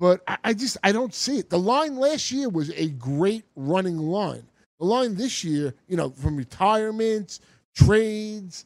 But 0.00 0.22
I, 0.26 0.38
I, 0.42 0.52
just 0.52 0.78
I 0.82 0.90
don't 0.90 1.14
see 1.14 1.38
it. 1.38 1.48
The 1.48 1.60
line 1.60 1.96
last 1.96 2.32
year 2.32 2.48
was 2.48 2.70
a 2.70 2.88
great 2.88 3.44
running 3.54 3.98
line. 3.98 4.48
The 4.80 4.86
line 4.86 5.14
this 5.14 5.44
year, 5.44 5.74
you 5.86 5.96
know, 5.96 6.10
from 6.10 6.36
retirements, 6.36 7.38
trades, 7.76 8.64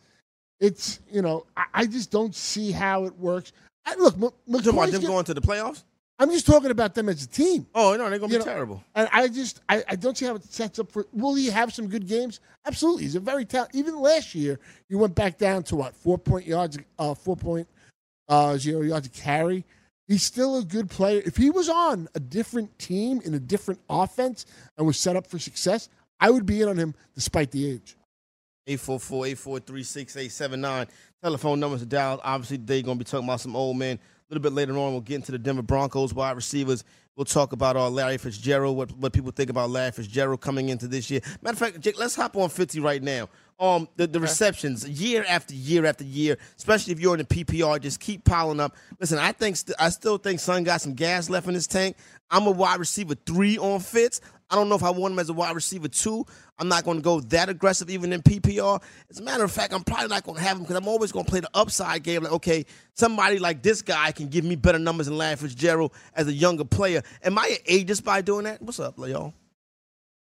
it's 0.63 1.01
you 1.11 1.21
know 1.21 1.45
I, 1.57 1.65
I 1.75 1.87
just 1.87 2.11
don't 2.11 2.35
see 2.35 2.71
how 2.71 3.05
it 3.05 3.19
works. 3.19 3.53
I, 3.85 3.97
look, 3.97 4.15
M- 4.15 4.31
McCoy's 4.49 4.69
about 4.69 4.91
them 4.93 5.03
going 5.03 5.25
to 5.27 5.35
the 5.35 5.41
playoffs. 5.41 5.83
I'm 6.19 6.31
just 6.31 6.47
talking 6.47 6.71
about 6.71 6.95
them 6.95 7.09
as 7.09 7.25
a 7.25 7.29
team. 7.29 7.67
Oh 7.75 7.97
no, 7.97 8.09
they're 8.09 8.21
gonna 8.21 8.33
you 8.33 8.39
be 8.39 8.45
know, 8.45 8.51
terrible. 8.51 8.85
And 8.95 9.09
I 9.13 9.27
just 9.27 9.61
I, 9.69 9.83
I 9.89 9.97
don't 9.97 10.17
see 10.17 10.25
how 10.25 10.37
it 10.37 10.45
sets 10.45 10.79
up 10.79 10.91
for. 10.93 11.07
Will 11.13 11.35
he 11.35 11.49
have 11.49 11.75
some 11.75 11.89
good 11.89 12.07
games? 12.07 12.39
Absolutely, 12.65 13.03
he's 13.03 13.17
a 13.17 13.21
very 13.21 13.45
talented. 13.45 13.75
Even 13.75 13.99
last 14.01 14.35
year, 14.35 14.61
he 14.89 14.95
went 14.95 15.17
back 15.17 15.37
down 15.37 15.65
to 15.65 15.77
what 15.77 15.97
four 15.97 16.17
point 16.17 16.47
yards, 16.47 16.79
uh, 16.99 17.15
four 17.15 17.37
point 17.37 17.67
uh, 18.29 18.57
zero 18.57 18.83
yards 18.83 19.09
to 19.09 19.21
carry. 19.21 19.65
He's 20.07 20.23
still 20.23 20.59
a 20.59 20.65
good 20.65 20.89
player. 20.89 21.23
If 21.25 21.37
he 21.37 21.51
was 21.51 21.69
on 21.69 22.09
a 22.15 22.21
different 22.21 22.79
team 22.79 23.21
in 23.25 23.35
a 23.35 23.41
different 23.41 23.81
offense 23.91 24.47
and 24.79 24.87
was 24.87 25.01
set 25.01 25.17
up 25.17 25.27
for 25.27 25.41
success, 25.41 25.89
I 26.21 26.31
would 26.31 26.47
be 26.47 26.61
in 26.63 26.69
on 26.69 26.77
him 26.77 26.95
despite 27.17 27.51
the 27.51 27.69
age. 27.69 27.97
844-843-6879. 28.67 30.89
Telephone 31.23 31.61
numbers 31.61 31.81
to 31.81 31.87
dial. 31.87 32.21
Obviously, 32.23 32.59
they're 32.59 32.83
going 32.83 32.99
to 32.99 33.05
be 33.05 33.09
talking 33.09 33.29
about 33.29 33.41
some 33.41 33.57
old 33.57 33.77
men. 33.77 33.97
A 33.97 34.01
little 34.29 34.43
bit 34.43 34.53
later 34.53 34.77
on, 34.79 34.93
we'll 34.93 35.01
get 35.01 35.17
into 35.17 35.33
the 35.33 35.39
Denver 35.39 35.63
Broncos 35.63 36.15
wide 36.15 36.37
receivers. 36.37 36.85
We'll 37.17 37.25
talk 37.27 37.53
about 37.53 37.77
uh, 37.77 37.91
Larry 37.91 38.17
Fitzgerald, 38.17 38.75
what, 38.75 38.91
what 38.93 39.13
people 39.13 39.33
think 39.33 39.51
about 39.51 39.69
Larry 39.69 39.93
Fitzgerald 39.93 40.41
coming 40.41 40.71
into 40.71 40.89
this 40.89 41.11
year. 41.11 41.21
Matter 41.43 41.53
of 41.53 41.59
fact, 41.59 41.81
Jake, 41.81 41.99
let's 41.99 42.17
hop 42.17 42.37
on 42.37 42.49
50 42.49 42.81
right 42.81 43.03
now. 43.03 43.29
Um, 43.61 43.87
the, 43.97 44.07
the 44.07 44.19
receptions 44.19 44.89
year 44.89 45.23
after 45.29 45.55
year 45.55 45.85
after 45.85 46.05
year, 46.05 46.39
especially 46.57 46.95
if 46.95 47.01
you're 47.01 47.15
in 47.15 47.25
the 47.29 47.45
PPR, 47.45 47.79
just 47.81 48.01
keep 48.01 48.25
piling 48.25 48.61
up. 48.61 48.75
Listen, 48.99 49.19
I 49.19 49.33
think 49.33 49.57
st- 49.57 49.77
I 49.79 49.91
still 49.91 50.17
think 50.17 50.41
Son 50.41 50.65
got 50.65 50.81
some 50.81 50.95
gas 50.95 51.29
left 51.29 51.47
in 51.47 51.55
his 51.55 51.67
tank. 51.67 51.97
I'm 52.31 52.47
a 52.47 52.51
wide 52.51 52.81
receiver 52.81 53.15
three 53.15 53.59
on 53.59 53.81
Fitz. 53.81 54.23
I 54.53 54.57
don't 54.57 54.69
know 54.69 54.75
if 54.75 54.83
I 54.83 54.91
want 54.91 55.13
him 55.13 55.19
as 55.19 55.31
a 55.31 55.33
wide 55.33 55.55
receiver 55.55 55.89
too. 55.89 56.27
I'm 56.59 56.69
not 56.69 56.85
going 56.85 56.99
to 56.99 57.03
go 57.03 57.21
that 57.21 57.49
aggressive 57.49 57.89
even 57.89 58.13
in 58.13 58.21
PPR. 58.21 58.83
As 59.11 59.19
a 59.19 59.23
matter 59.23 59.45
of 59.45 59.51
fact, 59.51 59.73
I'm 59.73 59.83
probably 59.83 60.09
not 60.09 60.25
going 60.25 60.37
to 60.37 60.45
have 60.45 60.59
him 60.59 60.65
because 60.65 60.77
I'm 60.77 60.87
always 60.87 61.11
going 61.11 61.25
to 61.25 61.31
play 61.31 61.41
the 61.41 61.49
upside 61.55 62.03
game. 62.03 62.23
Like, 62.23 62.33
okay, 62.33 62.67
somebody 62.93 63.39
like 63.39 63.63
this 63.63 63.81
guy 63.81 64.13
can 64.13 64.29
give 64.29 64.45
me 64.45 64.57
better 64.57 64.79
numbers 64.79 65.07
than 65.07 65.17
Larry 65.17 65.37
Fitzgerald 65.37 65.93
as 66.15 66.29
a 66.29 66.33
younger 66.35 66.65
player. 66.65 67.03
Am 67.25 67.39
I 67.39 67.57
ageist 67.67 68.05
by 68.05 68.21
doing 68.21 68.45
that? 68.45 68.61
What's 68.61 68.79
up, 68.79 68.99
y'all? 68.99 69.33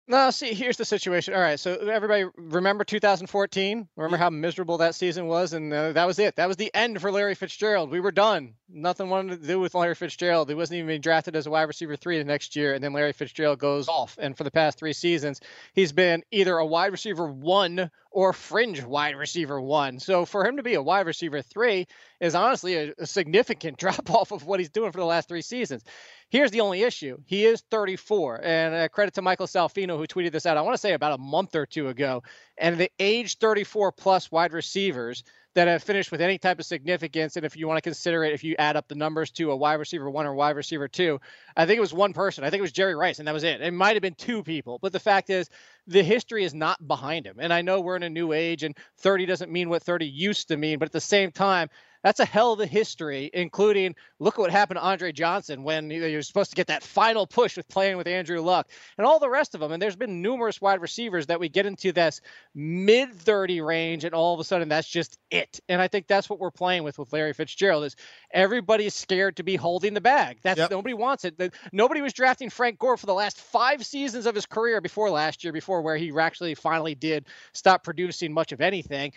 No, 0.07 0.31
see, 0.31 0.53
here's 0.55 0.77
the 0.77 0.85
situation. 0.85 1.35
All 1.35 1.41
right, 1.41 1.59
so 1.59 1.75
everybody 1.75 2.25
remember 2.37 2.85
2014? 2.85 3.89
Remember 3.97 4.17
how 4.17 4.31
miserable 4.31 4.79
that 4.79 4.95
season 4.95 5.27
was, 5.27 5.53
and 5.53 5.73
uh, 5.73 5.93
that 5.93 6.07
was 6.07 6.19
it. 6.19 6.37
That 6.37 6.49
was 6.49 6.57
the 6.57 6.73
end 6.75 7.01
for 7.01 7.11
Larry 7.11 7.35
Fitzgerald. 7.35 7.91
We 7.91 8.01
were 8.01 8.13
done. 8.13 8.55
Nothing 8.75 9.11
wanted 9.11 9.43
to 9.43 9.47
do 9.47 9.61
with 9.61 9.75
Larry 9.75 9.95
Fitzgerald. 9.95 10.49
He 10.49 10.55
wasn't 10.55 10.79
even 10.79 10.89
being 10.89 11.01
drafted 11.03 11.37
as 11.37 11.47
a 11.47 11.51
wide 11.51 11.65
receiver 11.65 11.95
three 11.95 12.19
the 12.19 12.25
next 12.25 12.57
year, 12.57 12.73
and 12.73 12.83
then 12.83 12.95
Larry 12.95 13.13
Fitzgerald 13.13 13.59
goes 13.59 13.87
off. 13.89 14.17
And 14.19 14.37
for 14.37 14.45
the 14.45 14.51
past 14.51 14.79
three 14.79 14.95
seasons, 14.95 15.41
he's 15.75 15.93
been 15.93 16.23
either 16.31 16.57
a 16.57 16.65
wide 16.65 16.93
receiver 16.93 17.27
one 17.27 17.91
or 18.11 18.33
fringe 18.33 18.83
wide 18.83 19.17
receiver 19.17 19.61
one. 19.61 19.99
So 19.99 20.25
for 20.25 20.47
him 20.47 20.57
to 20.57 20.63
be 20.63 20.75
a 20.75 20.83
wide 20.83 21.07
receiver 21.07 21.43
three 21.43 21.87
is 22.21 22.35
honestly 22.35 22.77
a, 22.77 22.95
a 22.99 23.07
significant 23.07 23.77
drop 23.79 24.11
off 24.11 24.33
of 24.33 24.47
what 24.47 24.61
he's 24.61 24.71
doing 24.71 24.93
for 24.93 24.99
the 24.99 25.05
last 25.05 25.29
three 25.29 25.43
seasons. 25.43 25.85
Here's 26.31 26.51
the 26.51 26.63
only 26.63 26.83
issue. 26.83 27.19
He 27.27 27.45
is 27.45 27.63
34. 27.71 28.41
And 28.43 28.75
uh, 28.75 28.89
credit 28.89 29.15
to 29.15 29.23
Michael 29.23 29.47
Salfino, 29.47 29.99
who 29.99 30.07
tweeted 30.07 30.33
this 30.33 30.47
out, 30.47 30.57
I 30.57 30.63
want 30.63 30.75
to 30.75 30.81
say 30.81 30.95
about 30.95 31.13
a 31.13 31.19
month 31.19 31.55
or 31.55 31.67
two 31.67 31.89
ago. 31.89 32.23
And 32.57 32.79
the 32.79 32.91
age 32.99 33.37
34 33.37 33.93
plus 33.93 34.33
wide 34.33 34.53
receivers 34.53 35.25
that 35.55 35.69
have 35.69 35.83
finished 35.83 36.11
with 36.11 36.21
any 36.21 36.39
type 36.39 36.59
of 36.59 36.67
significance. 36.67 37.37
And 37.37 37.45
if 37.45 37.57
you 37.57 37.69
want 37.69 37.79
to 37.79 37.83
consider 37.83 38.25
it, 38.25 38.33
if 38.33 38.43
you 38.43 38.57
add 38.59 38.77
up 38.77 38.89
the 38.89 38.95
numbers 38.95 39.31
to 39.33 39.51
a 39.51 39.57
wide 39.57 39.75
receiver 39.75 40.11
one 40.11 40.27
or 40.27 40.35
wide 40.35 40.57
receiver 40.57 40.89
two, 40.89 41.21
I 41.57 41.67
think 41.67 41.79
it 41.79 41.81
was 41.83 41.93
one 41.93 42.13
person. 42.13 42.45
I 42.45 42.51
think 42.51 42.61
it 42.61 42.63
was 42.63 42.73
Jerry 42.73 42.95
Rice, 42.95 43.19
and 43.19 43.29
that 43.29 43.35
was 43.35 43.45
it. 43.45 43.61
It 43.61 43.73
might 43.73 43.95
have 43.95 44.03
been 44.03 44.15
two 44.15 44.43
people, 44.43 44.79
but 44.81 44.93
the 44.93 45.01
fact 45.01 45.31
is, 45.31 45.49
the 45.87 46.03
history 46.03 46.45
is 46.45 46.55
not 46.55 46.87
behind 46.87 47.27
him. 47.27 47.37
And 47.39 47.53
I 47.53 47.63
know 47.63 47.81
we're 47.81 47.97
in 47.97 48.03
a 48.03 48.11
new 48.11 48.33
age, 48.33 48.63
and 48.63 48.77
30 48.99 49.27
doesn't 49.27 49.51
mean 49.51 49.69
what 49.69 49.83
30 49.83 50.07
used 50.07 50.49
to 50.49 50.57
mean, 50.57 50.79
but 50.79 50.87
at 50.87 50.93
the 50.93 51.01
same 51.01 51.33
time, 51.33 51.69
that's 52.03 52.21
a 52.21 52.25
hell 52.25 52.53
of 52.53 52.61
a 52.61 52.67
history, 52.67 53.31
including 53.33 53.95
look 54.19 54.35
at 54.35 54.41
what 54.41 54.51
happened 54.51 54.79
to 54.79 54.83
Andre 54.83 55.13
Johnson 55.13 55.63
when 55.63 55.91
you're 55.91 56.23
supposed 56.23 56.51
to 56.51 56.57
get 56.57 56.69
that 56.69 56.83
final 56.83 57.27
push 57.27 57.57
with 57.57 57.69
playing 57.69 57.97
with 57.97 58.07
Andrew 58.07 58.41
Luck 58.41 58.69
and 58.99 59.07
all 59.07 59.19
the 59.19 59.29
rest 59.29 59.55
of 59.55 59.61
them. 59.61 59.73
And 59.73 59.83
there's 59.83 59.97
been 59.97 60.23
numerous 60.23 60.61
wide 60.61 60.81
receivers 60.81 61.27
that 61.27 61.41
we 61.41 61.49
get 61.49 61.67
into 61.67 61.93
this 61.93 62.21
mid 62.55 63.15
30 63.15 63.61
range, 63.61 64.05
and 64.05 64.15
all 64.15 64.35
of 64.35 64.41
a 64.41 64.45
sudden 64.45 64.69
that's 64.69 64.89
just 64.89 65.19
it. 65.31 65.61
And 65.69 65.81
I 65.81 65.89
think 65.89 66.07
that's 66.07 66.29
what 66.29 66.39
we're 66.39 66.51
playing 66.51 66.83
with 66.83 66.99
with 66.99 67.13
Larry 67.13 67.33
Fitzgerald 67.33 67.85
is 67.85 67.97
everybody 68.31 68.87
is 68.87 68.95
scared 68.95 69.37
to 69.37 69.43
be 69.43 69.57
holding 69.57 69.95
the 69.95 70.01
bag. 70.01 70.39
That's 70.43 70.59
yep. 70.59 70.71
nobody 70.71 70.95
wants 70.95 71.25
it. 71.25 71.55
Nobody 71.73 72.01
was 72.01 72.13
drafting 72.13 72.51
Frank 72.51 72.79
Gore 72.79 72.97
for 72.97 73.07
the 73.07 73.15
last 73.15 73.39
five 73.39 73.85
seasons 73.85 74.27
of 74.27 74.35
his 74.35 74.47
career 74.47 74.81
before 74.81 75.11
last 75.11 75.45
year, 75.45 75.53
before 75.53 75.83
where 75.83 75.97
he 75.97 76.13
actually 76.19 76.55
finally 76.55 76.95
did 76.95 77.27
stop 77.53 77.85
producing 77.85 78.33
much 78.33 78.53
of 78.53 78.61
anything. 78.61 79.13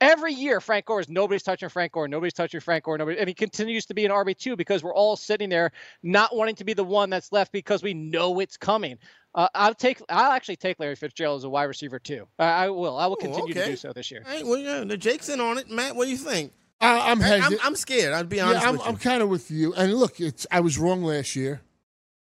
Every 0.00 0.32
year, 0.34 0.60
Frank 0.60 0.86
Gore 0.86 1.00
is 1.00 1.08
nobody's 1.08 1.42
touching 1.42 1.68
Frank 1.68 1.89
Frank 1.90 1.92
Gore. 1.92 2.08
Nobody's 2.08 2.34
touching 2.34 2.60
Frank 2.60 2.84
Gore. 2.84 2.98
Nobody, 2.98 3.18
and 3.18 3.28
he 3.28 3.34
continues 3.34 3.86
to 3.86 3.94
be 3.94 4.04
an 4.04 4.12
RB 4.12 4.36
two 4.36 4.56
because 4.56 4.82
we're 4.82 4.94
all 4.94 5.16
sitting 5.16 5.48
there 5.48 5.72
not 6.02 6.34
wanting 6.34 6.54
to 6.56 6.64
be 6.64 6.72
the 6.72 6.84
one 6.84 7.10
that's 7.10 7.32
left 7.32 7.52
because 7.52 7.82
we 7.82 7.94
know 7.94 8.40
it's 8.40 8.56
coming. 8.56 8.98
Uh, 9.34 9.48
I'll 9.54 9.74
take. 9.74 10.00
I'll 10.08 10.32
actually 10.32 10.56
take 10.56 10.78
Larry 10.78 10.96
Fitzgerald 10.96 11.40
as 11.40 11.44
a 11.44 11.50
wide 11.50 11.64
receiver 11.64 11.98
too. 11.98 12.26
I, 12.38 12.44
I 12.44 12.68
will. 12.68 12.96
I 12.96 13.06
will 13.06 13.16
continue 13.16 13.52
okay. 13.52 13.64
to 13.64 13.70
do 13.70 13.76
so 13.76 13.92
this 13.92 14.10
year. 14.10 14.22
Hey, 14.26 14.42
well, 14.42 14.58
yeah, 14.58 14.84
the 14.84 14.96
Jake's 14.96 15.28
in 15.28 15.40
on 15.40 15.58
it, 15.58 15.68
Matt. 15.68 15.96
What 15.96 16.04
do 16.04 16.10
you 16.10 16.16
think? 16.16 16.52
Uh, 16.80 16.98
I'm, 17.02 17.22
I'm, 17.22 17.58
I'm 17.62 17.76
scared. 17.76 18.14
I'll 18.14 18.24
be 18.24 18.40
honest. 18.40 18.62
Yeah, 18.62 18.70
I'm, 18.70 18.80
I'm 18.80 18.96
kind 18.96 19.22
of 19.22 19.28
with 19.28 19.50
you. 19.50 19.74
And 19.74 19.94
look, 19.94 20.18
it's 20.18 20.46
I 20.50 20.60
was 20.60 20.78
wrong 20.78 21.02
last 21.02 21.36
year. 21.36 21.60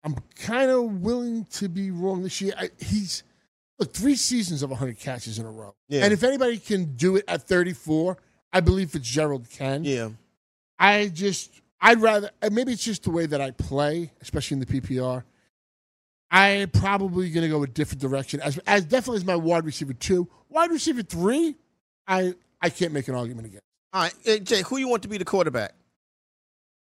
I'm 0.05 0.17
kind 0.37 0.71
of 0.71 1.03
willing 1.03 1.47
to 1.53 1.69
be 1.69 1.91
wrong 1.91 2.23
this 2.23 2.41
year. 2.41 2.55
I, 2.57 2.71
he's 2.79 3.25
look 3.79 3.93
three 3.93 4.15
seasons 4.15 4.63
of 4.63 4.71
100 4.71 4.99
catches 4.99 5.39
in 5.39 5.47
a 5.47 5.51
row. 5.51 5.75
Yeah. 5.89 6.05
And 6.05 6.13
if 6.13 6.23
anybody 6.23 6.59
can 6.59 6.97
do 6.97 7.17
it 7.17 7.25
at 7.27 7.43
34, 7.43 8.17
I 8.53 8.61
believe 8.61 8.91
Fitzgerald 8.91 9.49
can. 9.51 9.85
Yeah. 9.85 10.11
I 10.79 11.09
just, 11.09 11.61
I'd 11.81 12.01
rather, 12.01 12.31
maybe 12.51 12.73
it's 12.73 12.85
just 12.85 13.05
the 13.05 13.11
way 13.11 13.27
that 13.27 13.41
I 13.41 13.51
play, 13.51 14.13
especially 14.21 14.57
in 14.57 14.61
the 14.61 14.67
PPR. 14.67 15.25
I'm 16.31 16.71
probably 16.71 17.31
going 17.31 17.43
to 17.43 17.49
go 17.49 17.63
a 17.63 17.67
different 17.67 18.01
direction. 18.01 18.41
As, 18.41 18.59
as 18.67 18.85
definitely 18.85 19.19
as 19.19 19.25
my 19.25 19.37
wide 19.37 19.65
receiver 19.65 19.93
two, 19.93 20.29
wide 20.49 20.71
receiver 20.71 21.03
three, 21.03 21.55
I 22.07 22.35
I 22.61 22.71
can't 22.71 22.93
make 22.93 23.09
an 23.09 23.15
argument 23.15 23.47
against. 23.47 23.63
All 23.93 24.03
right, 24.03 24.15
hey, 24.25 24.41
Jay, 24.41 24.63
who 24.63 24.77
you 24.79 24.89
want 24.89 25.03
to 25.03 25.09
be 25.09 25.19
the 25.19 25.25
quarterback? 25.25 25.75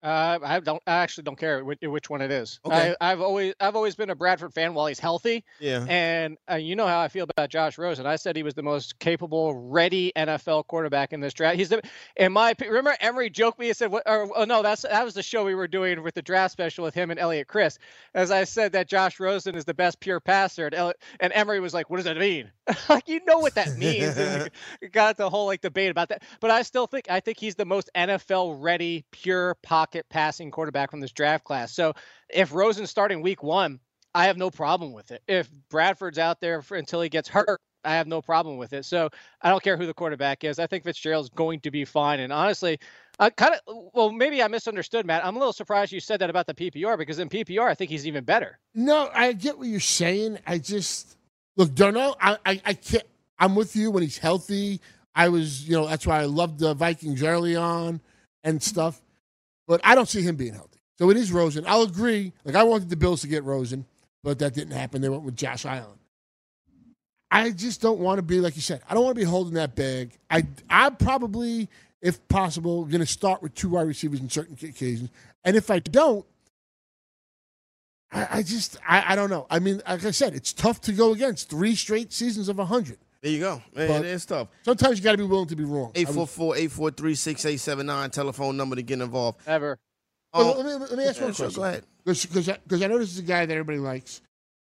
Uh, 0.03 0.37
I 0.43 0.59
don't. 0.59 0.83
I 0.85 0.95
actually 0.95 1.23
don't 1.23 1.37
care 1.37 1.63
which, 1.63 1.79
which 1.81 2.09
one 2.09 2.21
it 2.21 2.29
is. 2.29 2.59
Okay. 2.65 2.93
I, 2.99 3.09
have 3.09 3.21
always 3.21 3.53
I've 3.61 3.77
always 3.77 3.95
been 3.95 4.09
a 4.09 4.15
Bradford 4.15 4.53
fan 4.53 4.73
while 4.73 4.87
he's 4.87 4.99
healthy. 4.99 5.45
Yeah. 5.61 5.85
And 5.87 6.37
uh, 6.51 6.55
you 6.55 6.75
know 6.75 6.85
how 6.85 6.99
I 6.99 7.07
feel 7.07 7.23
about 7.23 7.49
Josh 7.49 7.77
Rosen. 7.77 8.05
I 8.05 8.17
said 8.17 8.35
he 8.35 8.43
was 8.43 8.53
the 8.53 8.63
most 8.63 8.99
capable, 8.99 9.53
ready 9.55 10.11
NFL 10.17 10.67
quarterback 10.67 11.13
in 11.13 11.21
this 11.21 11.33
draft. 11.33 11.55
He's 11.55 11.69
the. 11.69 11.81
In 12.17 12.33
my 12.33 12.53
remember 12.59 12.93
Emery 12.99 13.29
joked 13.29 13.59
me 13.59 13.69
and 13.69 13.77
said, 13.77 13.91
"What? 13.91 14.03
Or, 14.05 14.29
oh 14.35 14.43
no, 14.43 14.61
that's 14.61 14.81
that 14.81 15.05
was 15.05 15.13
the 15.13 15.23
show 15.23 15.45
we 15.45 15.55
were 15.55 15.69
doing 15.69 16.03
with 16.03 16.15
the 16.15 16.21
draft 16.21 16.51
special 16.51 16.83
with 16.83 16.93
him 16.93 17.09
and 17.09 17.17
Elliot 17.17 17.47
Chris." 17.47 17.79
As 18.13 18.29
I 18.29 18.43
said 18.43 18.73
that 18.73 18.89
Josh 18.89 19.21
Rosen 19.21 19.55
is 19.55 19.63
the 19.63 19.73
best 19.73 20.01
pure 20.01 20.19
passer, 20.19 20.65
and, 20.65 20.75
Elliot, 20.75 20.97
and 21.21 21.31
Emery 21.31 21.61
was 21.61 21.73
like, 21.73 21.89
"What 21.89 21.95
does 21.97 22.05
that 22.05 22.17
mean?" 22.17 22.51
like 22.89 23.07
you 23.07 23.21
know 23.25 23.39
what 23.39 23.55
that 23.55 23.73
means. 23.77 24.15
got 24.91 25.15
the 25.15 25.29
whole 25.29 25.45
like 25.45 25.61
debate 25.61 25.91
about 25.91 26.09
that. 26.09 26.23
But 26.41 26.51
I 26.51 26.63
still 26.63 26.87
think 26.87 27.09
I 27.09 27.21
think 27.21 27.39
he's 27.39 27.55
the 27.55 27.65
most 27.65 27.89
NFL 27.95 28.57
ready, 28.59 29.05
pure 29.11 29.55
pocket 29.63 29.92
pocket 29.93 30.05
passing 30.09 30.49
quarterback 30.49 30.89
from 30.89 30.99
this 30.99 31.11
draft 31.11 31.43
class. 31.43 31.71
So 31.73 31.93
if 32.29 32.53
Rosen's 32.53 32.89
starting 32.89 33.21
week 33.21 33.43
one, 33.43 33.79
I 34.15 34.25
have 34.25 34.37
no 34.37 34.49
problem 34.49 34.93
with 34.93 35.11
it. 35.11 35.21
If 35.27 35.49
Bradford's 35.69 36.17
out 36.17 36.39
there 36.39 36.61
for, 36.61 36.77
until 36.77 37.01
he 37.01 37.09
gets 37.09 37.29
hurt, 37.29 37.59
I 37.85 37.95
have 37.95 38.07
no 38.07 38.21
problem 38.21 38.57
with 38.57 38.73
it. 38.73 38.85
So 38.85 39.09
I 39.41 39.49
don't 39.49 39.61
care 39.61 39.75
who 39.75 39.85
the 39.85 39.93
quarterback 39.93 40.43
is. 40.43 40.57
I 40.57 40.67
think 40.67 40.83
Fitzgerald's 40.83 41.29
going 41.29 41.59
to 41.61 41.71
be 41.71 41.85
fine. 41.85 42.21
And 42.21 42.31
honestly, 42.31 42.79
I 43.19 43.29
kind 43.29 43.53
of 43.53 43.91
well, 43.93 44.11
maybe 44.11 44.41
I 44.41 44.47
misunderstood, 44.47 45.05
Matt. 45.05 45.25
I'm 45.25 45.35
a 45.35 45.39
little 45.39 45.53
surprised 45.53 45.91
you 45.91 45.99
said 45.99 46.19
that 46.21 46.29
about 46.29 46.47
the 46.47 46.53
PPR 46.53 46.97
because 46.97 47.19
in 47.19 47.29
PPR, 47.29 47.67
I 47.67 47.75
think 47.75 47.91
he's 47.91 48.07
even 48.07 48.23
better. 48.23 48.57
No, 48.73 49.09
I 49.13 49.33
get 49.33 49.57
what 49.57 49.67
you're 49.67 49.79
saying. 49.79 50.39
I 50.47 50.59
just 50.59 51.17
look, 51.57 51.75
don't 51.75 51.93
know. 51.93 52.15
I, 52.19 52.37
I, 52.45 52.61
I 52.65 52.73
can't. 52.73 53.03
I'm 53.37 53.55
with 53.55 53.75
you 53.75 53.91
when 53.91 54.03
he's 54.03 54.17
healthy. 54.17 54.79
I 55.15 55.29
was, 55.29 55.67
you 55.67 55.75
know, 55.75 55.87
that's 55.87 56.07
why 56.07 56.21
I 56.21 56.25
loved 56.25 56.59
the 56.59 56.73
Vikings 56.73 57.21
early 57.21 57.55
on 57.55 57.99
and 58.43 58.63
stuff. 58.63 59.01
But 59.67 59.81
I 59.83 59.95
don't 59.95 60.09
see 60.09 60.21
him 60.21 60.35
being 60.35 60.53
healthy. 60.53 60.79
So 60.97 61.09
it 61.09 61.17
is 61.17 61.31
Rosen. 61.31 61.65
I'll 61.67 61.83
agree. 61.83 62.33
Like 62.45 62.55
I 62.55 62.63
wanted 62.63 62.89
the 62.89 62.95
Bills 62.95 63.21
to 63.21 63.27
get 63.27 63.43
Rosen, 63.43 63.85
but 64.23 64.39
that 64.39 64.53
didn't 64.53 64.73
happen. 64.73 65.01
They 65.01 65.09
went 65.09 65.23
with 65.23 65.35
Josh 65.35 65.65
Allen. 65.65 65.99
I 67.31 67.49
just 67.49 67.81
don't 67.81 67.99
want 67.99 68.19
to 68.19 68.21
be 68.21 68.39
like 68.39 68.55
you 68.55 68.61
said. 68.61 68.81
I 68.87 68.93
don't 68.93 69.03
want 69.03 69.15
to 69.15 69.19
be 69.19 69.25
holding 69.25 69.55
that 69.55 69.75
bag. 69.75 70.11
I 70.29 70.45
I'm 70.69 70.95
probably, 70.97 71.67
if 71.99 72.25
possible, 72.27 72.85
going 72.85 72.99
to 72.99 73.07
start 73.07 73.41
with 73.41 73.55
two 73.55 73.69
wide 73.69 73.87
receivers 73.87 74.19
in 74.19 74.29
certain 74.29 74.53
occasions. 74.53 75.09
And 75.43 75.55
if 75.55 75.71
I 75.71 75.79
don't, 75.79 76.25
I, 78.11 78.27
I 78.31 78.43
just 78.43 78.77
I, 78.87 79.13
I 79.13 79.15
don't 79.15 79.31
know. 79.31 79.47
I 79.49 79.57
mean, 79.57 79.81
like 79.87 80.05
I 80.05 80.11
said, 80.11 80.35
it's 80.35 80.53
tough 80.53 80.79
to 80.81 80.91
go 80.91 81.11
against 81.11 81.49
three 81.49 81.73
straight 81.73 82.13
seasons 82.13 82.49
of 82.49 82.57
hundred. 82.57 82.99
There 83.23 83.31
you 83.31 83.39
go. 83.39 83.63
But 83.73 83.89
it 83.89 84.05
is 84.05 84.23
tough. 84.25 84.49
Sometimes 84.63 84.99
you 84.99 85.03
got 85.03 85.13
to 85.13 85.17
be 85.17 85.23
willing 85.23 85.47
to 85.47 85.55
be 85.55 85.63
wrong. 85.63 85.93
844-843-6879, 85.93 88.11
telephone 88.11 88.57
number 88.57 88.75
to 88.75 88.83
get 88.83 88.99
involved. 88.99 89.39
Ever. 89.47 89.79
Oh, 90.33 90.55
let, 90.57 90.65
me, 90.65 90.73
let 90.73 90.97
me 90.97 91.05
ask 91.05 91.19
yeah, 91.19 91.25
one 91.27 91.33
question. 91.33 91.61
Go 91.61 91.63
ahead. 91.63 91.85
Because 92.03 92.83
I 92.83 92.87
know 92.87 92.99
this 92.99 93.13
is 93.13 93.19
a 93.19 93.23
guy 93.23 93.45
that 93.45 93.53
everybody 93.53 93.79
likes. 93.79 94.19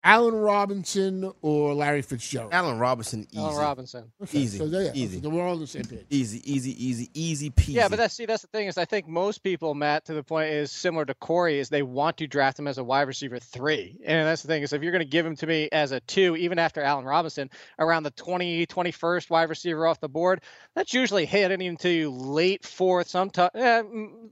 Allen 0.07 0.37
Robinson 0.37 1.33
or 1.43 1.75
Larry 1.75 2.01
Fitzgerald? 2.01 2.53
Allen 2.53 2.79
Robinson, 2.79 3.27
easy. 3.33 3.41
Allen 3.41 3.57
Robinson, 3.57 4.13
okay. 4.23 4.39
easy, 4.39 4.59
so, 4.59 4.65
yeah, 4.67 4.93
easy. 4.95 5.21
So 5.21 5.29
we're 5.29 5.45
all 5.45 5.55
on 5.55 5.61
the 5.61 5.67
same 5.67 5.83
page. 5.83 6.07
Easy, 6.11 6.41
easy, 6.51 6.87
easy, 6.87 7.11
easy 7.13 7.51
peasy. 7.51 7.75
Yeah, 7.75 7.89
but 7.89 7.97
that's 7.97 8.15
see, 8.15 8.25
that's 8.25 8.43
the 8.43 8.49
thing 8.49 8.69
is, 8.69 8.79
I 8.79 8.85
think 8.85 9.09
most 9.09 9.43
people, 9.43 9.75
Matt, 9.75 10.05
to 10.05 10.15
the 10.15 10.23
point 10.23 10.51
is 10.51 10.71
similar 10.71 11.05
to 11.07 11.15
Corey, 11.15 11.59
is 11.59 11.69
they 11.71 11.83
want 11.83 12.19
to 12.19 12.29
draft 12.29 12.57
him 12.57 12.69
as 12.69 12.79
a 12.79 12.85
wide 12.85 13.09
receiver 13.09 13.41
three, 13.41 13.99
and 14.05 14.29
that's 14.29 14.43
the 14.43 14.49
thing 14.49 14.63
is, 14.63 14.73
if 14.73 14.81
you're 14.81 14.93
going 14.93 15.03
to 15.03 15.11
give 15.11 15.27
him 15.27 15.35
to 15.35 15.47
me 15.47 15.69
as 15.73 15.91
a 15.91 15.99
two, 15.99 16.37
even 16.37 16.61
after 16.61 16.81
Allen 16.83 17.05
Robinson, 17.05 17.51
around 17.81 18.05
the 18.05 18.13
20, 18.13 18.65
21st 18.65 19.29
wide 19.29 19.49
receiver 19.49 19.89
off 19.89 19.99
the 19.99 20.09
board, 20.09 20.41
that's 20.77 20.95
usually 20.95 21.27
hitting 21.27 21.61
into 21.61 22.11
late 22.11 22.65
fourth, 22.65 23.09
sometimes 23.09 23.51
eh, 23.57 23.83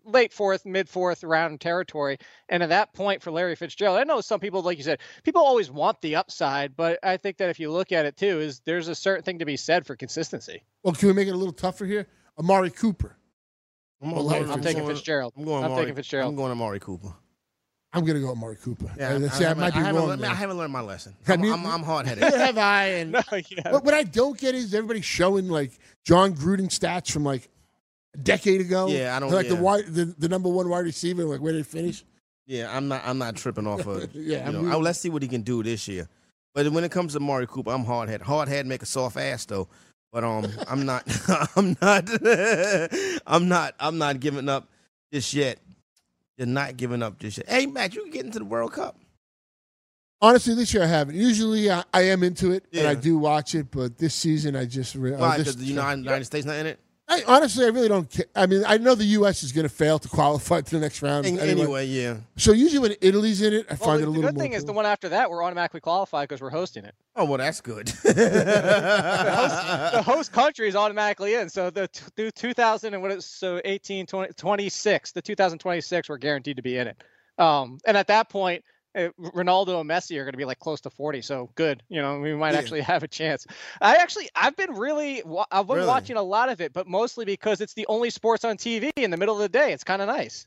late 0.05 0.33
fourth, 0.33 0.65
mid 0.65 0.89
fourth 0.89 1.25
round 1.25 1.61
territory, 1.61 2.19
and 2.49 2.63
at 2.63 2.69
that 2.69 2.93
point 2.93 3.21
for 3.21 3.33
Larry 3.33 3.57
Fitzgerald, 3.57 3.99
I 3.99 4.05
know 4.05 4.21
some 4.21 4.39
people, 4.39 4.63
like 4.63 4.79
you 4.79 4.85
said, 4.85 5.01
people 5.25 5.43
always 5.43 5.64
want 5.71 6.01
the 6.01 6.17
upside 6.17 6.77
but 6.77 6.99
I 7.03 7.17
think 7.17 7.39
that 7.39 7.51
if 7.51 7.61
you 7.61 7.71
look 7.71 7.93
at 7.93 8.07
it 8.07 8.17
too, 8.17 8.41
is 8.41 8.61
there's 8.61 8.89
a 8.89 8.95
certain 8.95 9.25
thing 9.25 9.39
to 9.39 9.45
be 9.45 9.57
said 9.57 9.87
for 9.87 9.97
consistency. 9.97 10.63
Well, 10.83 10.95
can 10.95 11.09
we 11.09 11.15
make 11.15 11.29
it 11.29 11.35
a 11.35 11.37
little 11.37 11.53
tougher 11.53 11.87
here? 11.87 12.07
Amari 12.39 12.71
Cooper. 12.71 13.17
I'm, 14.03 14.13
I'm, 14.13 14.51
I'm 14.51 14.61
taking 14.61 14.83
going, 14.83 14.95
Fitzgerald. 14.95 15.33
I'm 15.37 15.45
going. 15.45 15.65
I'm 15.65 15.71
Amari, 15.71 15.85
taking 15.85 15.97
Fitzgerald. 15.97 16.31
I'm 16.31 16.37
going 16.37 16.53
Amari 16.53 16.81
Cooper. 16.81 17.15
I'm 17.93 18.05
going 18.05 18.17
to 18.17 18.21
go 18.21 18.33
Amari 18.33 18.57
Cooper. 18.57 18.91
Yeah, 18.99 19.15
I, 19.15 19.29
see, 19.29 19.45
I, 19.45 19.53
I 19.53 19.55
might 19.55 19.73
be 19.73 19.79
I 19.79 19.93
wrong. 19.93 20.09
Learned, 20.09 20.27
I 20.27 20.35
haven't 20.35 20.59
learned 20.59 20.73
my 20.73 20.81
lesson. 20.81 21.15
I'm, 21.29 21.43
I 21.45 21.47
am 21.47 21.67
I'm 21.67 21.83
hard 21.85 22.07
headed. 22.07 22.25
have 22.35 22.59
I. 22.59 22.87
And 22.87 23.13
no, 23.13 23.23
yeah. 23.31 23.71
what, 23.71 23.85
what 23.85 23.95
I 23.95 24.03
don't 24.03 24.37
get 24.37 24.55
is 24.55 24.75
everybody 24.75 25.01
showing 25.01 25.49
like 25.49 25.79
Jon 26.05 26.35
Gruden 26.35 26.69
stats 26.69 27.11
from 27.11 27.25
like 27.25 27.49
a 28.15 28.19
decade 28.19 28.61
ago. 28.61 28.89
Yeah, 28.89 29.17
I 29.17 29.21
don't. 29.21 29.31
Like 29.31 29.49
yeah. 29.49 29.55
the 29.55 29.63
wide, 29.63 29.87
the, 29.87 30.07
the 30.07 30.29
number 30.29 30.49
one 30.49 30.69
wide 30.69 30.85
receiver. 30.85 31.25
Like 31.25 31.41
where 31.41 31.53
did 31.53 31.59
he 31.59 31.65
finish? 31.65 32.05
Yeah, 32.47 32.75
I'm 32.75 32.89
not. 32.89 33.03
I'm 33.05 33.19
not 33.19 33.37
tripping 33.37 33.67
off 33.67 33.87
of. 33.87 34.15
yeah, 34.15 34.51
you 34.51 34.63
know, 34.63 34.79
let's 34.79 34.99
see 34.99 35.11
what 35.11 35.23
he 35.23 35.29
can 35.29 35.43
do 35.43 35.63
this 35.63 35.89
year. 35.89 36.09
But 36.55 36.69
when 36.69 36.85
it 36.85 36.93
comes 36.93 37.15
to 37.15 37.21
Mari 37.21 37.47
Cooper, 37.47 37.71
I'm 37.71 37.85
hard 37.85 38.09
head. 38.09 38.23
Hard 38.23 38.49
head 38.49 38.67
make 38.67 38.83
a 38.83 38.87
soft 38.87 39.17
ass 39.17 39.45
though. 39.45 39.69
But 40.13 40.25
um, 40.25 40.47
I'm 40.69 40.87
not. 40.87 41.05
I'm 41.57 41.77
not. 41.81 42.09
I'm 43.27 43.49
not. 43.49 43.75
I'm 43.81 43.99
not 43.99 44.21
giving 44.21 44.49
up 44.49 44.69
just 45.13 45.35
yet. 45.35 45.59
You're 46.37 46.47
not 46.47 46.77
giving 46.77 47.03
up 47.03 47.19
just 47.19 47.39
yet. 47.39 47.49
Hey, 47.49 47.67
Matt, 47.67 47.95
you 47.95 48.03
can 48.03 48.11
get 48.11 48.25
into 48.25 48.39
the 48.39 48.45
World 48.45 48.73
Cup. 48.73 48.97
Honestly, 50.21 50.55
this 50.55 50.73
year 50.73 50.85
I 50.85 50.87
haven't. 50.87 51.17
Usually 51.17 51.71
I, 51.71 51.85
I 51.93 52.03
am 52.03 52.23
into 52.23 52.53
it 52.53 52.65
yeah. 52.71 52.81
and 52.81 52.89
I 52.89 52.95
do 52.95 53.19
watch 53.19 53.55
it, 53.55 53.71
but 53.71 53.99
this 53.99 54.15
season 54.15 54.57
I 54.57 54.65
just. 54.65 54.95
Re- 54.95 55.13
Why? 55.13 55.39
Because 55.39 55.57
the 55.57 55.65
United, 55.65 56.03
United 56.05 56.25
States 56.25 56.47
not 56.47 56.57
in 56.57 56.67
it. 56.67 56.81
I, 57.07 57.23
honestly, 57.27 57.67
I 57.67 57.69
really 57.69 57.89
don't 57.89 58.09
care. 58.09 58.25
I 58.35 58.47
mean, 58.47 58.65
I 58.67 58.79
know 58.79 58.95
the 58.95 59.05
U.S. 59.05 59.43
is 59.43 59.53
going 59.53 59.65
to 59.65 59.75
fail 59.75 59.99
to 59.99 60.09
qualify 60.09 60.63
to 60.63 60.71
the 60.71 60.81
next 60.81 61.03
round. 61.03 61.27
anyway. 61.27 61.51
anyway, 61.51 61.87
yeah. 61.87 62.17
So 62.37 62.53
usually 62.53 62.79
when 62.79 62.97
Italy's 63.03 63.43
in 63.43 63.53
it, 63.53 63.67
I 63.69 63.75
well, 63.75 63.91
find 63.91 64.01
it 64.01 64.05
a 64.05 64.07
little 64.07 64.23
more. 64.23 64.31
The 64.31 64.33
good 64.33 64.41
thing 64.41 64.51
cool. 64.53 64.59
is 64.59 64.65
the 64.65 64.73
one 64.73 64.87
after 64.87 65.11
that, 65.11 65.31
we're 65.31 65.45
automatically 65.45 65.81
qualified 65.81 66.29
because 66.29 66.41
we're 66.41 66.51
hosting 66.51 66.85
it. 66.85 66.95
Oh, 67.15 67.27
well, 67.27 67.37
that's 67.37 67.61
good. 67.61 67.89
the, 68.05 69.35
host, 69.37 69.93
the, 69.93 70.03
host, 70.03 70.33
country 70.33 70.67
is 70.67 70.77
automatically 70.77 71.35
in. 71.35 71.51
So 71.51 71.69
the, 71.69 71.91
the 72.17 72.33
2000 72.33 72.95
and 72.95 73.03
what 73.03 73.13
is 73.13 73.27
so 73.27 73.61
18, 73.65 74.07
20, 74.07 74.33
26, 74.33 75.13
the 75.13 75.21
2026, 75.23 76.09
we're 76.09 76.17
guaranteed 76.17 76.57
to 76.57 76.63
be 76.63 76.79
in 76.79 76.89
it. 76.89 77.05
Um, 77.37 77.81
and 77.85 77.99
at 77.99 78.07
that 78.07 78.31
point, 78.31 78.65
Ronaldo 78.95 79.81
and 79.81 79.91
Messi 79.91 80.19
are 80.19 80.25
going 80.25 80.33
to 80.33 80.39
be 80.39 80.45
like 80.45 80.59
close 80.59 80.81
to 80.83 80.91
40. 80.91 81.23
So 81.23 81.51
good. 81.55 81.83
You 81.89 82.01
know, 82.01 82.21
we 82.21 82.35
might 82.35 82.53
yeah. 82.53 82.61
actually 82.61 82.81
have 82.83 83.03
a 83.03 83.09
chance. 83.09 83.47
I 83.81 83.97
actually, 83.97 84.29
I've 84.35 84.57
been 84.57 84.75
really, 84.75 85.23
I've 85.51 85.67
been 85.67 85.77
really? 85.77 85.89
watching 85.89 86.17
a 86.17 86.23
lot 86.23 86.49
of 86.49 86.61
it, 86.61 86.73
but 86.73 86.87
mostly 86.87 87.25
because 87.25 87.61
it's 87.61 87.75
the 87.75 87.87
only 87.89 88.11
sports 88.11 88.45
on 88.45 88.57
TV 88.57 88.91
in 88.97 89.11
the 89.11 89.17
middle 89.17 89.35
of 89.35 89.41
the 89.41 89.49
day. 89.49 89.73
It's 89.73 89.85
kind 89.85 90.03
of 90.03 90.09
nice. 90.09 90.47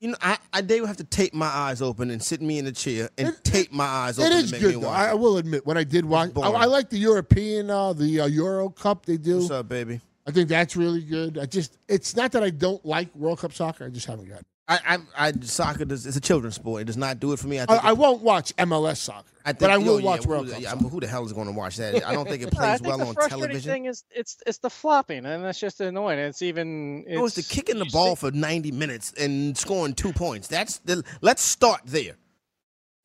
You 0.00 0.08
know, 0.08 0.16
I, 0.20 0.36
I 0.52 0.60
they 0.62 0.80
would 0.80 0.88
have 0.88 0.96
to 0.96 1.04
tape 1.04 1.32
my 1.32 1.46
eyes 1.46 1.80
open 1.80 2.10
and 2.10 2.20
sit 2.20 2.42
me 2.42 2.58
in 2.58 2.64
the 2.64 2.72
chair 2.72 3.08
and 3.16 3.28
it, 3.28 3.44
tape 3.44 3.72
my 3.72 3.84
eyes 3.84 4.18
open. 4.18 4.32
It 4.32 4.44
is 4.44 4.50
good 4.50 4.80
though. 4.80 4.88
I, 4.88 5.10
I, 5.10 5.14
will 5.14 5.36
admit 5.36 5.64
when 5.64 5.78
I 5.78 5.84
did 5.84 6.04
watch, 6.04 6.32
I, 6.36 6.40
I, 6.40 6.64
like 6.64 6.90
the 6.90 6.98
European, 6.98 7.70
uh, 7.70 7.92
the 7.92 8.22
uh, 8.22 8.26
Euro 8.26 8.68
Cup 8.68 9.06
they 9.06 9.16
do. 9.16 9.38
What's 9.38 9.52
up, 9.52 9.68
baby? 9.68 10.00
I 10.26 10.32
think 10.32 10.48
that's 10.48 10.76
really 10.76 11.02
good. 11.02 11.38
I 11.38 11.46
just, 11.46 11.78
it's 11.88 12.16
not 12.16 12.32
that 12.32 12.42
I 12.42 12.50
don't 12.50 12.84
like 12.84 13.14
World 13.14 13.38
Cup 13.38 13.52
soccer. 13.52 13.84
I 13.84 13.90
just 13.90 14.06
haven't 14.06 14.28
got. 14.28 14.42
I, 14.72 14.96
I, 15.16 15.28
I 15.28 15.32
soccer 15.42 15.84
does, 15.84 16.06
it's 16.06 16.16
a 16.16 16.20
children's 16.20 16.54
sport. 16.54 16.82
It 16.82 16.84
does 16.86 16.96
not 16.96 17.20
do 17.20 17.32
it 17.32 17.38
for 17.38 17.48
me. 17.48 17.58
I, 17.58 17.64
I, 17.68 17.76
I 17.76 17.92
won't 17.92 18.22
watch 18.22 18.54
MLS 18.56 18.96
soccer, 18.98 19.28
I 19.44 19.50
think, 19.50 19.60
but 19.60 19.70
I 19.70 19.78
will 19.78 19.98
oh, 19.98 20.00
watch 20.00 20.26
World 20.26 20.50
Cup. 20.50 20.60
Yeah, 20.60 20.74
who 20.76 21.00
the 21.00 21.06
hell 21.06 21.24
is 21.24 21.32
going 21.32 21.46
to 21.46 21.52
watch 21.52 21.76
that? 21.76 22.06
I 22.06 22.12
don't 22.12 22.28
think 22.28 22.42
it 22.42 22.50
plays 22.52 22.80
well 22.80 23.02
on 23.02 23.14
television. 23.14 23.72
Thing 23.72 23.84
is, 23.86 24.04
it's 24.10 24.38
it's 24.46 24.58
the 24.58 24.70
flopping, 24.70 25.26
and 25.26 25.44
that's 25.44 25.60
just 25.60 25.80
annoying. 25.80 26.18
It's 26.18 26.42
even 26.42 27.04
it's, 27.06 27.18
no, 27.18 27.26
it's 27.26 27.34
the 27.36 27.42
kicking 27.42 27.78
the 27.78 27.86
ball 27.86 28.16
see, 28.16 28.28
for 28.28 28.36
ninety 28.36 28.72
minutes 28.72 29.12
and 29.18 29.56
scoring 29.56 29.94
two 29.94 30.12
points. 30.12 30.48
That's 30.48 30.78
the. 30.78 31.04
Let's 31.20 31.42
start 31.42 31.82
there. 31.84 32.16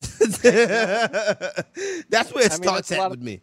that's 0.00 0.42
where 0.42 0.54
it 2.44 2.52
I 2.52 2.54
mean, 2.54 2.62
starts 2.62 2.92
at 2.92 3.10
with 3.10 3.20
me. 3.22 3.40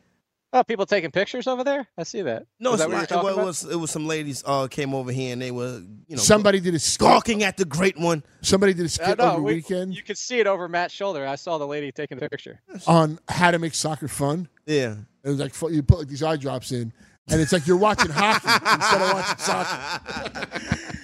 Oh, 0.56 0.64
people 0.64 0.86
taking 0.86 1.12
pictures 1.12 1.48
over 1.48 1.66
there. 1.66 1.86
I 1.98 2.04
see 2.04 2.22
that. 2.22 2.46
No, 2.62 2.78
that 2.78 2.90
like, 2.90 3.10
well, 3.12 3.28
it 3.28 3.44
was 3.44 3.66
it 3.66 3.76
was 3.76 3.92
some 3.92 4.08
ladies 4.08 4.42
uh, 4.46 4.68
came 4.68 4.94
over 4.94 5.12
here 5.12 5.34
and 5.34 5.42
they 5.42 5.52
were 5.52 5.82
you 6.08 6.16
know 6.16 6.22
somebody 6.22 6.62
did 6.62 6.74
a 6.74 6.80
stalking 6.80 7.44
at 7.44 7.58
the 7.58 7.66
great 7.66 8.00
one. 8.00 8.24
Somebody 8.40 8.74
did 8.74 8.86
a 8.86 8.90
skit 8.90 9.20
over 9.20 9.42
we, 9.42 9.56
weekend. 9.56 9.94
You 9.94 10.02
could 10.02 10.18
see 10.18 10.40
it 10.40 10.48
over 10.48 10.70
Matt's 10.70 10.94
shoulder. 10.94 11.28
I 11.28 11.36
saw 11.36 11.58
the 11.58 11.68
lady 11.68 11.92
taking 11.92 12.18
the 12.18 12.30
picture 12.30 12.62
on 12.88 13.20
how 13.28 13.52
to 13.52 13.60
make 13.60 13.74
soccer 13.74 14.08
fun. 14.08 14.48
Yeah, 14.66 14.96
it 15.26 15.30
was 15.30 15.40
like 15.40 15.54
you 15.74 15.84
put 15.84 16.00
like 16.00 16.08
these 16.08 16.24
eye 16.24 16.38
drops 16.38 16.72
in, 16.72 16.94
and 17.28 17.42
it's 17.42 17.52
like 17.52 17.68
you're 17.68 17.76
watching 17.76 18.12
hockey 18.14 18.48
instead 18.48 19.02
of 19.02 19.14
watching 19.14 19.38
soccer. 19.38 20.48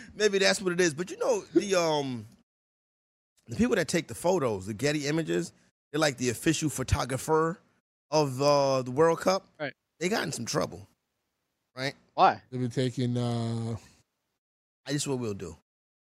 Maybe 0.16 0.40
that's 0.40 0.62
what 0.62 0.72
it 0.72 0.80
is. 0.80 0.94
But 0.94 1.12
you 1.12 1.18
know 1.18 1.44
the 1.54 1.76
um 1.76 2.26
the 3.48 3.58
people 3.58 3.76
that 3.76 3.90
take 3.90 4.08
the 4.08 4.16
photos, 4.16 4.66
the 4.66 4.74
Getty 4.74 5.08
images, 5.08 5.52
they're 5.92 6.00
like 6.00 6.16
the 6.16 6.30
official 6.30 6.70
photographer 6.70 7.60
of 8.12 8.42
uh, 8.42 8.82
the 8.82 8.92
World 8.92 9.22
Cup, 9.22 9.46
right. 9.60 9.74
they 10.00 10.10
got 10.10 10.24
in 10.24 10.32
some 10.32 10.46
trouble, 10.46 10.88
right? 11.76 11.94
Why? 12.14 12.42
They've 12.52 12.62
been 12.62 12.70
taking. 12.70 13.18
Uh... 13.18 13.78
I 14.88 14.92
just 14.92 15.08
what 15.08 15.20
we'll 15.20 15.34
do. 15.34 15.56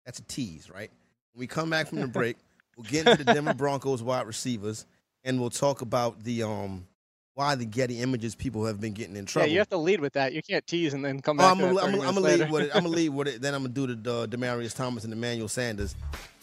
That's 0.06 0.18
a 0.18 0.22
tease, 0.22 0.70
right? 0.70 0.90
When 1.34 1.40
we 1.40 1.46
come 1.46 1.70
back 1.70 1.88
from 1.88 2.00
the 2.00 2.08
break, 2.08 2.36
we'll 2.76 2.84
get 2.84 3.06
into 3.06 3.24
the 3.24 3.34
Denver 3.34 3.54
Broncos 3.54 4.02
wide 4.02 4.26
receivers, 4.26 4.86
and 5.24 5.38
we'll 5.38 5.50
talk 5.50 5.82
about 5.82 6.24
the 6.24 6.44
um 6.44 6.86
why 7.34 7.54
the 7.54 7.64
Getty 7.64 8.00
images 8.00 8.34
people 8.34 8.66
have 8.66 8.80
been 8.80 8.94
getting 8.94 9.14
in 9.14 9.24
trouble. 9.24 9.46
Yeah, 9.46 9.52
you 9.52 9.58
have 9.60 9.68
to 9.68 9.76
lead 9.76 10.00
with 10.00 10.14
that. 10.14 10.32
You 10.32 10.42
can't 10.42 10.66
tease 10.66 10.92
and 10.92 11.04
then 11.04 11.20
come 11.20 11.38
oh, 11.38 11.42
back. 11.42 11.48
Oh, 11.48 11.52
I'm 11.52 11.74
gonna, 11.74 11.80
I'm, 11.80 12.08
I'm 12.08 12.14
gonna 12.14 12.20
lead 12.20 12.50
with 12.50 12.64
it. 12.64 12.70
I'm 12.74 12.82
gonna 12.82 12.96
lead 12.96 13.08
with 13.14 13.28
it. 13.28 13.42
Then 13.42 13.54
I'm 13.54 13.62
gonna 13.62 13.74
do 13.74 13.94
the 13.94 14.12
uh, 14.12 14.26
Demaryius 14.26 14.74
Thomas 14.74 15.04
and 15.04 15.12
Emmanuel 15.12 15.48
Sanders. 15.48 15.94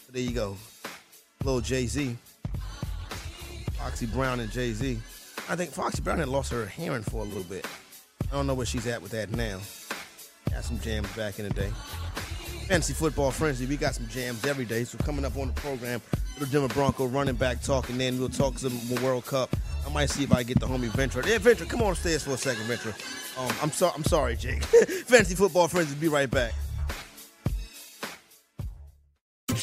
So 0.06 0.12
there 0.12 0.22
you 0.22 0.30
go, 0.30 0.56
little 1.42 1.60
Jay 1.60 1.86
Z, 1.86 2.16
Foxy 3.72 4.06
Brown 4.06 4.40
and 4.40 4.50
Jay 4.50 4.72
Z. 4.72 4.98
I 5.48 5.54
think 5.54 5.70
Foxy 5.70 6.02
Brown 6.02 6.18
had 6.18 6.28
lost 6.28 6.50
her 6.52 6.66
hearing 6.66 7.02
for 7.02 7.18
a 7.22 7.24
little 7.24 7.44
bit. 7.44 7.66
I 8.30 8.34
don't 8.34 8.46
know 8.46 8.54
where 8.54 8.66
she's 8.66 8.86
at 8.86 9.00
with 9.00 9.12
that 9.12 9.30
now. 9.30 9.60
Got 10.50 10.64
some 10.64 10.80
jams 10.80 11.08
back 11.14 11.38
in 11.38 11.46
the 11.46 11.54
day. 11.54 11.70
Fantasy 12.66 12.94
Football 12.94 13.30
Frenzy, 13.30 13.64
we 13.66 13.76
got 13.76 13.94
some 13.94 14.08
jams 14.08 14.44
every 14.44 14.64
day. 14.64 14.82
So 14.82 14.98
coming 14.98 15.24
up 15.24 15.36
on 15.36 15.48
the 15.48 15.54
program, 15.54 16.02
little 16.38 16.52
Denver 16.52 16.74
Bronco 16.74 17.06
running 17.06 17.36
back 17.36 17.62
talking. 17.62 17.96
Then 17.96 18.18
we'll 18.18 18.28
talk 18.28 18.58
some 18.58 18.76
World 18.96 19.24
Cup. 19.24 19.54
I 19.86 19.92
might 19.92 20.10
see 20.10 20.24
if 20.24 20.32
I 20.32 20.42
get 20.42 20.58
the 20.58 20.66
homie 20.66 20.88
Ventura. 20.88 21.24
Yeah, 21.28 21.38
Ventura, 21.38 21.70
come 21.70 21.82
on 21.82 21.92
upstairs 21.92 22.24
for 22.24 22.32
a 22.32 22.36
second, 22.36 22.64
Ventura. 22.64 22.94
Um, 23.38 23.54
I'm 23.62 23.70
sorry, 23.70 23.92
I'm 23.94 24.04
sorry, 24.04 24.36
Jake. 24.36 24.64
Fantasy 24.64 25.36
Football 25.36 25.68
Frenzy, 25.68 25.94
be 25.94 26.08
right 26.08 26.30
back. 26.30 26.54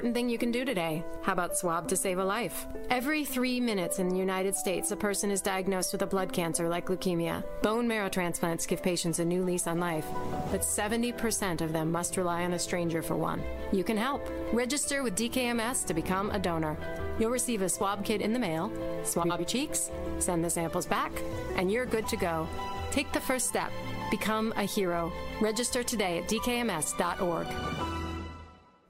important 0.00 0.14
thing 0.14 0.30
you 0.30 0.38
can 0.38 0.50
do 0.50 0.64
today. 0.64 1.04
How 1.20 1.34
about 1.34 1.58
swab 1.58 1.86
to 1.88 1.94
save 1.94 2.18
a 2.18 2.24
life? 2.24 2.66
Every 2.88 3.22
three 3.22 3.60
minutes 3.60 3.98
in 3.98 4.08
the 4.08 4.16
United 4.16 4.56
States, 4.56 4.92
a 4.92 4.96
person 4.96 5.30
is 5.30 5.42
diagnosed 5.42 5.92
with 5.92 6.00
a 6.00 6.06
blood 6.06 6.32
cancer 6.32 6.70
like 6.70 6.86
leukemia. 6.86 7.44
Bone 7.60 7.86
marrow 7.86 8.08
transplants 8.08 8.64
give 8.64 8.82
patients 8.82 9.18
a 9.18 9.24
new 9.26 9.44
lease 9.44 9.66
on 9.66 9.78
life, 9.78 10.06
but 10.50 10.62
70% 10.62 11.60
of 11.60 11.74
them 11.74 11.92
must 11.92 12.16
rely 12.16 12.44
on 12.44 12.54
a 12.54 12.58
stranger 12.58 13.02
for 13.02 13.14
one. 13.14 13.42
You 13.72 13.84
can 13.84 13.98
help. 13.98 14.26
Register 14.54 15.02
with 15.02 15.16
DKMS 15.16 15.84
to 15.84 15.92
become 15.92 16.30
a 16.30 16.38
donor. 16.38 16.78
You'll 17.18 17.28
receive 17.28 17.60
a 17.60 17.68
swab 17.68 18.02
kit 18.02 18.22
in 18.22 18.32
the 18.32 18.38
mail, 18.38 18.72
swab 19.04 19.26
your 19.26 19.44
cheeks, 19.44 19.90
send 20.18 20.42
the 20.42 20.48
samples 20.48 20.86
back, 20.86 21.12
and 21.56 21.70
you're 21.70 21.84
good 21.84 22.08
to 22.08 22.16
go. 22.16 22.48
Take 22.90 23.12
the 23.12 23.20
first 23.20 23.48
step. 23.48 23.70
Become 24.10 24.54
a 24.56 24.62
hero. 24.62 25.12
Register 25.42 25.82
today 25.82 26.20
at 26.20 26.24
dkms.org. 26.26 28.09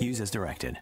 Use 0.00 0.20
as 0.20 0.30
directed. 0.30 0.78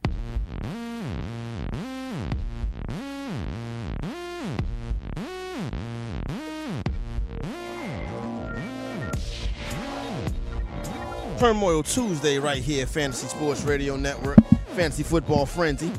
Turmoil 11.38 11.83
Tuesday 11.83 12.38
right 12.38 12.62
here, 12.62 12.87
Fantasy 12.87 13.29
Sports 13.29 13.62
Radio 13.62 13.97
Network, 13.97 14.38
Fantasy 14.75 15.03
Football 15.03 15.45
Frenzy. 15.45 15.92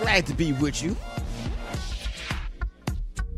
Glad 0.00 0.26
to 0.26 0.34
be 0.34 0.52
with 0.52 0.82
you. 0.82 0.96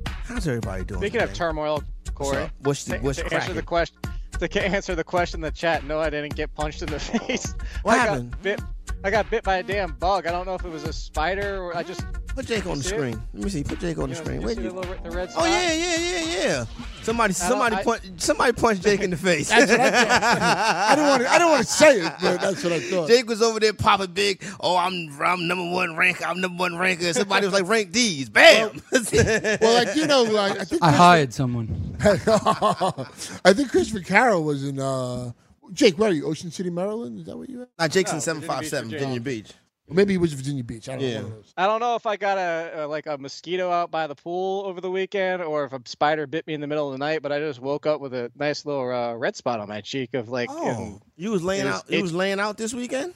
How's 0.04 0.46
everybody 0.46 0.84
doing? 0.84 1.00
Speaking 1.00 1.20
today? 1.20 1.30
of 1.30 1.36
turmoil, 1.36 1.82
Corey, 2.14 2.36
so, 2.36 2.50
what's 2.60 2.84
the, 2.84 2.98
what's 2.98 3.18
to, 3.18 3.28
to 3.28 3.34
answer 3.34 3.52
the 3.52 3.62
question? 3.62 3.96
To 4.38 4.64
answer 4.64 4.94
the 4.94 5.04
question 5.04 5.38
in 5.38 5.42
the 5.42 5.50
chat, 5.50 5.84
no, 5.84 5.98
I 5.98 6.08
didn't 6.08 6.36
get 6.36 6.54
punched 6.54 6.82
in 6.82 6.88
the 6.88 7.00
face. 7.00 7.54
What 7.82 7.98
I 7.98 7.98
happened? 7.98 8.30
Got 8.30 8.42
bit, 8.42 8.60
I 9.02 9.10
got 9.10 9.30
bit 9.30 9.42
by 9.44 9.56
a 9.56 9.62
damn 9.62 9.92
bug. 9.92 10.26
I 10.26 10.30
don't 10.30 10.44
know 10.46 10.54
if 10.54 10.64
it 10.64 10.70
was 10.70 10.84
a 10.84 10.92
spider 10.92 11.58
or 11.62 11.76
I 11.76 11.82
just 11.82 12.04
Put 12.34 12.46
Jake 12.46 12.64
on 12.66 12.78
the 12.78 12.84
See 12.84 12.94
it? 12.94 12.98
screen. 12.98 13.22
Let 13.34 13.44
me 13.44 13.50
see. 13.50 13.64
Put 13.64 13.80
Jake 13.80 13.98
on 13.98 14.10
the 14.10 14.14
You 14.14 14.20
know, 14.20 14.24
screen. 14.24 14.40
you 14.40 14.46
Where 14.46 14.54
you? 14.54 14.62
the, 14.68 14.72
little, 14.74 14.94
the 15.02 15.10
red 15.10 15.30
Oh 15.36 15.44
yeah, 15.46 15.72
yeah, 15.72 15.96
yeah, 15.96 16.42
yeah. 16.46 16.64
Somebody, 17.02 17.32
somebody, 17.32 17.76
I- 17.76 17.82
punch, 17.82 18.02
somebody 18.18 18.52
punched 18.52 18.82
Jake 18.82 19.00
in 19.00 19.10
the 19.10 19.16
face. 19.16 19.48
That's 19.48 19.70
what 19.70 19.80
I 19.80 19.90
thought. 19.90 20.42
I 20.42 20.94
don't 20.96 21.08
want 21.08 21.22
to. 21.22 21.28
I 21.32 21.38
don't 21.38 21.50
want 21.50 21.66
to 21.66 21.72
say 21.72 22.00
it, 22.02 22.12
but 22.22 22.40
that's 22.40 22.62
what 22.62 22.72
I 22.72 22.80
thought. 22.80 23.08
Jake 23.08 23.26
was 23.26 23.42
over 23.42 23.58
there 23.58 23.72
popping 23.72 24.12
big. 24.12 24.44
Oh, 24.60 24.76
I'm 24.76 25.10
I'm 25.20 25.48
number 25.48 25.74
one 25.74 25.96
ranker. 25.96 26.24
I'm 26.24 26.40
number 26.40 26.60
one 26.60 26.76
ranker. 26.76 27.12
Somebody 27.14 27.46
was 27.46 27.52
like 27.54 27.66
rank 27.66 27.90
D's. 27.90 28.28
Bam. 28.28 28.80
well, 28.92 29.74
like 29.84 29.96
you 29.96 30.06
know, 30.06 30.22
like 30.22 30.60
I 30.60 30.64
think 30.64 30.84
I 30.84 30.92
hired 30.92 31.34
someone. 31.34 31.96
I 32.00 33.52
think 33.54 33.70
Christopher 33.72 34.04
Carroll 34.04 34.44
was 34.44 34.62
in. 34.64 34.78
uh 34.78 35.32
Jake, 35.72 35.98
where 35.98 36.10
are 36.10 36.12
you? 36.12 36.26
Ocean 36.26 36.50
City, 36.50 36.70
Maryland? 36.70 37.18
Is 37.20 37.26
that 37.26 37.36
where 37.36 37.46
you 37.46 37.62
at? 37.62 37.68
Now 37.78 37.88
Jake's 37.88 38.10
in 38.10 38.16
No, 38.16 38.20
seven 38.20 38.42
Virginia 38.42 38.60
Beach, 38.60 38.70
seven 38.70 38.90
Virginia. 38.90 39.20
Virginia 39.20 39.20
Beach. 39.42 39.52
Or 39.88 39.94
maybe 39.94 40.12
he 40.12 40.18
was 40.18 40.32
Virginia 40.32 40.62
Beach. 40.62 40.88
I 40.88 40.92
don't 40.92 41.00
Yeah. 41.00 41.14
know. 41.14 41.22
One 41.24 41.32
of 41.32 41.36
those. 41.38 41.52
I 41.56 41.66
don't 41.66 41.80
know 41.80 41.94
if 41.96 42.06
I 42.06 42.16
got 42.16 42.38
a, 42.38 42.84
a 42.84 42.86
like 42.86 43.06
a 43.06 43.18
mosquito 43.18 43.70
out 43.70 43.90
by 43.90 44.06
the 44.06 44.14
pool 44.14 44.64
over 44.66 44.80
the 44.80 44.90
weekend, 44.90 45.42
or 45.42 45.64
if 45.64 45.72
a 45.72 45.80
spider 45.84 46.26
bit 46.28 46.46
me 46.46 46.54
in 46.54 46.60
the 46.60 46.66
middle 46.68 46.86
of 46.86 46.92
the 46.92 46.98
night. 46.98 47.22
But 47.22 47.32
I 47.32 47.40
just 47.40 47.58
woke 47.60 47.86
up 47.86 48.00
with 48.00 48.14
a 48.14 48.30
nice 48.36 48.64
little 48.64 48.88
uh, 48.92 49.14
red 49.14 49.34
spot 49.36 49.58
on 49.60 49.68
my 49.68 49.80
cheek 49.80 50.14
of 50.14 50.28
like. 50.28 50.48
Oh, 50.52 50.68
and- 50.68 51.00
you 51.16 51.30
was 51.32 51.42
laying 51.42 51.66
out. 51.66 51.90
You 51.90 51.98
it- 51.98 52.02
was 52.02 52.12
laying 52.14 52.38
out 52.38 52.56
this 52.56 52.72
weekend. 52.72 53.14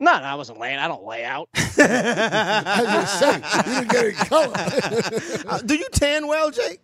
no, 0.00 0.12
no, 0.18 0.24
I 0.24 0.34
wasn't 0.34 0.58
laying. 0.58 0.78
I 0.78 0.88
don't 0.88 1.04
lay 1.04 1.24
out. 1.24 1.48
I 1.54 2.76
was 2.80 2.86
gonna 2.86 3.06
say 3.06 3.34
you 3.70 3.74
didn't 3.74 3.90
get 3.90 4.04
it 4.06 4.14
color. 4.16 5.42
Uh, 5.48 5.58
do 5.62 5.76
you 5.76 5.86
tan 5.92 6.26
well, 6.26 6.50
Jake? 6.50 6.80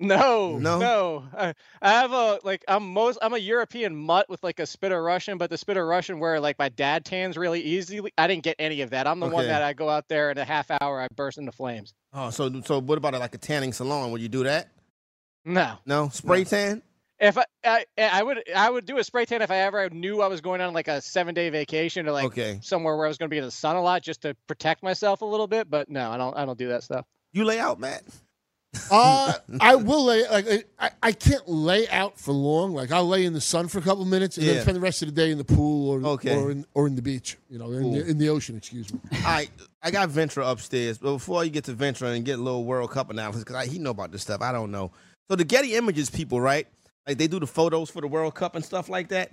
No, 0.00 0.58
No? 0.58 0.78
no. 0.78 1.24
I, 1.36 1.54
I 1.82 1.90
have 1.90 2.12
a 2.12 2.38
like 2.44 2.64
I'm 2.68 2.92
most 2.92 3.18
I'm 3.20 3.34
a 3.34 3.38
European 3.38 3.96
mutt 3.96 4.28
with 4.28 4.42
like 4.44 4.60
a 4.60 4.66
spitter 4.66 5.02
Russian, 5.02 5.38
but 5.38 5.50
the 5.50 5.58
spitter 5.58 5.84
Russian 5.84 6.20
where 6.20 6.38
like 6.40 6.58
my 6.58 6.68
dad 6.68 7.04
tans 7.04 7.36
really 7.36 7.60
easily. 7.60 8.12
I 8.16 8.26
didn't 8.28 8.44
get 8.44 8.56
any 8.58 8.82
of 8.82 8.90
that. 8.90 9.06
I'm 9.08 9.18
the 9.20 9.26
one 9.28 9.46
that 9.48 9.62
I 9.62 9.72
go 9.72 9.88
out 9.88 10.08
there 10.08 10.30
in 10.30 10.38
a 10.38 10.44
half 10.44 10.70
hour 10.70 11.00
I 11.00 11.08
burst 11.14 11.38
into 11.38 11.50
flames. 11.52 11.94
Oh, 12.12 12.30
so 12.30 12.60
so 12.62 12.80
what 12.80 12.96
about 12.98 13.14
like 13.14 13.34
a 13.34 13.38
tanning 13.38 13.72
salon? 13.72 14.12
Would 14.12 14.20
you 14.22 14.28
do 14.28 14.44
that? 14.44 14.68
No, 15.44 15.78
No, 15.86 16.08
spray 16.10 16.38
No. 16.40 16.44
tan. 16.44 16.82
if 17.18 17.36
I, 17.36 17.44
I 17.64 17.84
I 17.98 18.22
would 18.22 18.42
I 18.54 18.70
would 18.70 18.86
do 18.86 18.98
a 18.98 19.04
spray 19.04 19.24
tan 19.24 19.42
if 19.42 19.50
I 19.50 19.56
ever 19.62 19.90
knew 19.90 20.20
I 20.22 20.28
was 20.28 20.40
going 20.40 20.60
on 20.60 20.72
like 20.74 20.86
a 20.88 21.00
seven 21.00 21.34
day 21.34 21.50
vacation 21.50 22.06
or 22.06 22.12
like 22.12 22.26
Okay. 22.26 22.58
somewhere 22.62 22.96
where 22.96 23.06
I 23.06 23.08
was 23.08 23.18
going 23.18 23.28
to 23.30 23.34
be 23.34 23.38
in 23.38 23.44
the 23.44 23.50
sun 23.50 23.74
a 23.76 23.82
lot 23.82 24.02
just 24.02 24.22
to 24.22 24.36
protect 24.46 24.82
myself 24.84 25.22
a 25.22 25.24
little 25.24 25.48
bit. 25.48 25.68
But 25.68 25.88
no, 25.88 26.10
I 26.10 26.16
don't 26.16 26.36
I 26.36 26.44
don't 26.44 26.58
do 26.58 26.68
that 26.68 26.84
stuff. 26.84 27.04
You 27.32 27.44
lay 27.44 27.58
out, 27.58 27.80
Matt. 27.80 28.04
Uh, 28.90 29.32
I 29.60 29.76
will 29.76 30.04
lay 30.04 30.28
like 30.28 30.66
I, 30.78 30.90
I 31.02 31.12
can't 31.12 31.48
lay 31.48 31.88
out 31.88 32.18
for 32.18 32.32
long. 32.32 32.74
Like 32.74 32.92
I'll 32.92 33.08
lay 33.08 33.24
in 33.24 33.32
the 33.32 33.40
sun 33.40 33.66
for 33.68 33.78
a 33.78 33.82
couple 33.82 34.04
minutes 34.04 34.36
and 34.36 34.46
Yeah. 34.46 34.54
then 34.54 34.62
spend 34.62 34.76
the 34.76 34.80
rest 34.80 35.02
of 35.02 35.08
the 35.08 35.12
day 35.14 35.30
in 35.30 35.38
the 35.38 35.44
pool 35.44 35.90
or 35.90 36.06
Okay. 36.12 36.36
or 36.36 36.50
in 36.50 36.66
or 36.74 36.86
in 36.86 36.94
the 36.94 37.02
beach. 37.02 37.38
You 37.48 37.58
know, 37.58 37.72
in, 37.72 37.82
Cool. 37.82 37.92
the, 37.92 38.06
in 38.06 38.18
the 38.18 38.28
ocean. 38.28 38.56
Excuse 38.56 38.92
me. 38.92 39.00
Right, 39.24 39.50
I 39.82 39.90
got 39.90 40.10
Ventura 40.10 40.46
upstairs, 40.48 40.98
but 40.98 41.12
before 41.12 41.44
you 41.44 41.50
get 41.50 41.64
to 41.64 41.72
Ventura 41.72 42.10
and 42.10 42.24
get 42.24 42.38
a 42.38 42.42
little 42.42 42.64
World 42.64 42.90
Cup 42.90 43.10
analysis, 43.10 43.42
because 43.44 43.66
he 43.68 43.78
know 43.78 43.90
about 43.90 44.12
this 44.12 44.22
stuff, 44.22 44.42
I 44.42 44.52
don't 44.52 44.70
know. 44.70 44.92
So 45.30 45.36
the 45.36 45.44
Getty 45.44 45.74
Images 45.74 46.10
people, 46.10 46.40
right? 46.40 46.66
Like 47.06 47.16
they 47.18 47.26
do 47.26 47.40
the 47.40 47.46
photos 47.46 47.88
for 47.90 48.00
the 48.02 48.08
World 48.08 48.34
Cup 48.34 48.54
and 48.54 48.64
stuff 48.64 48.88
like 48.90 49.08
that. 49.08 49.32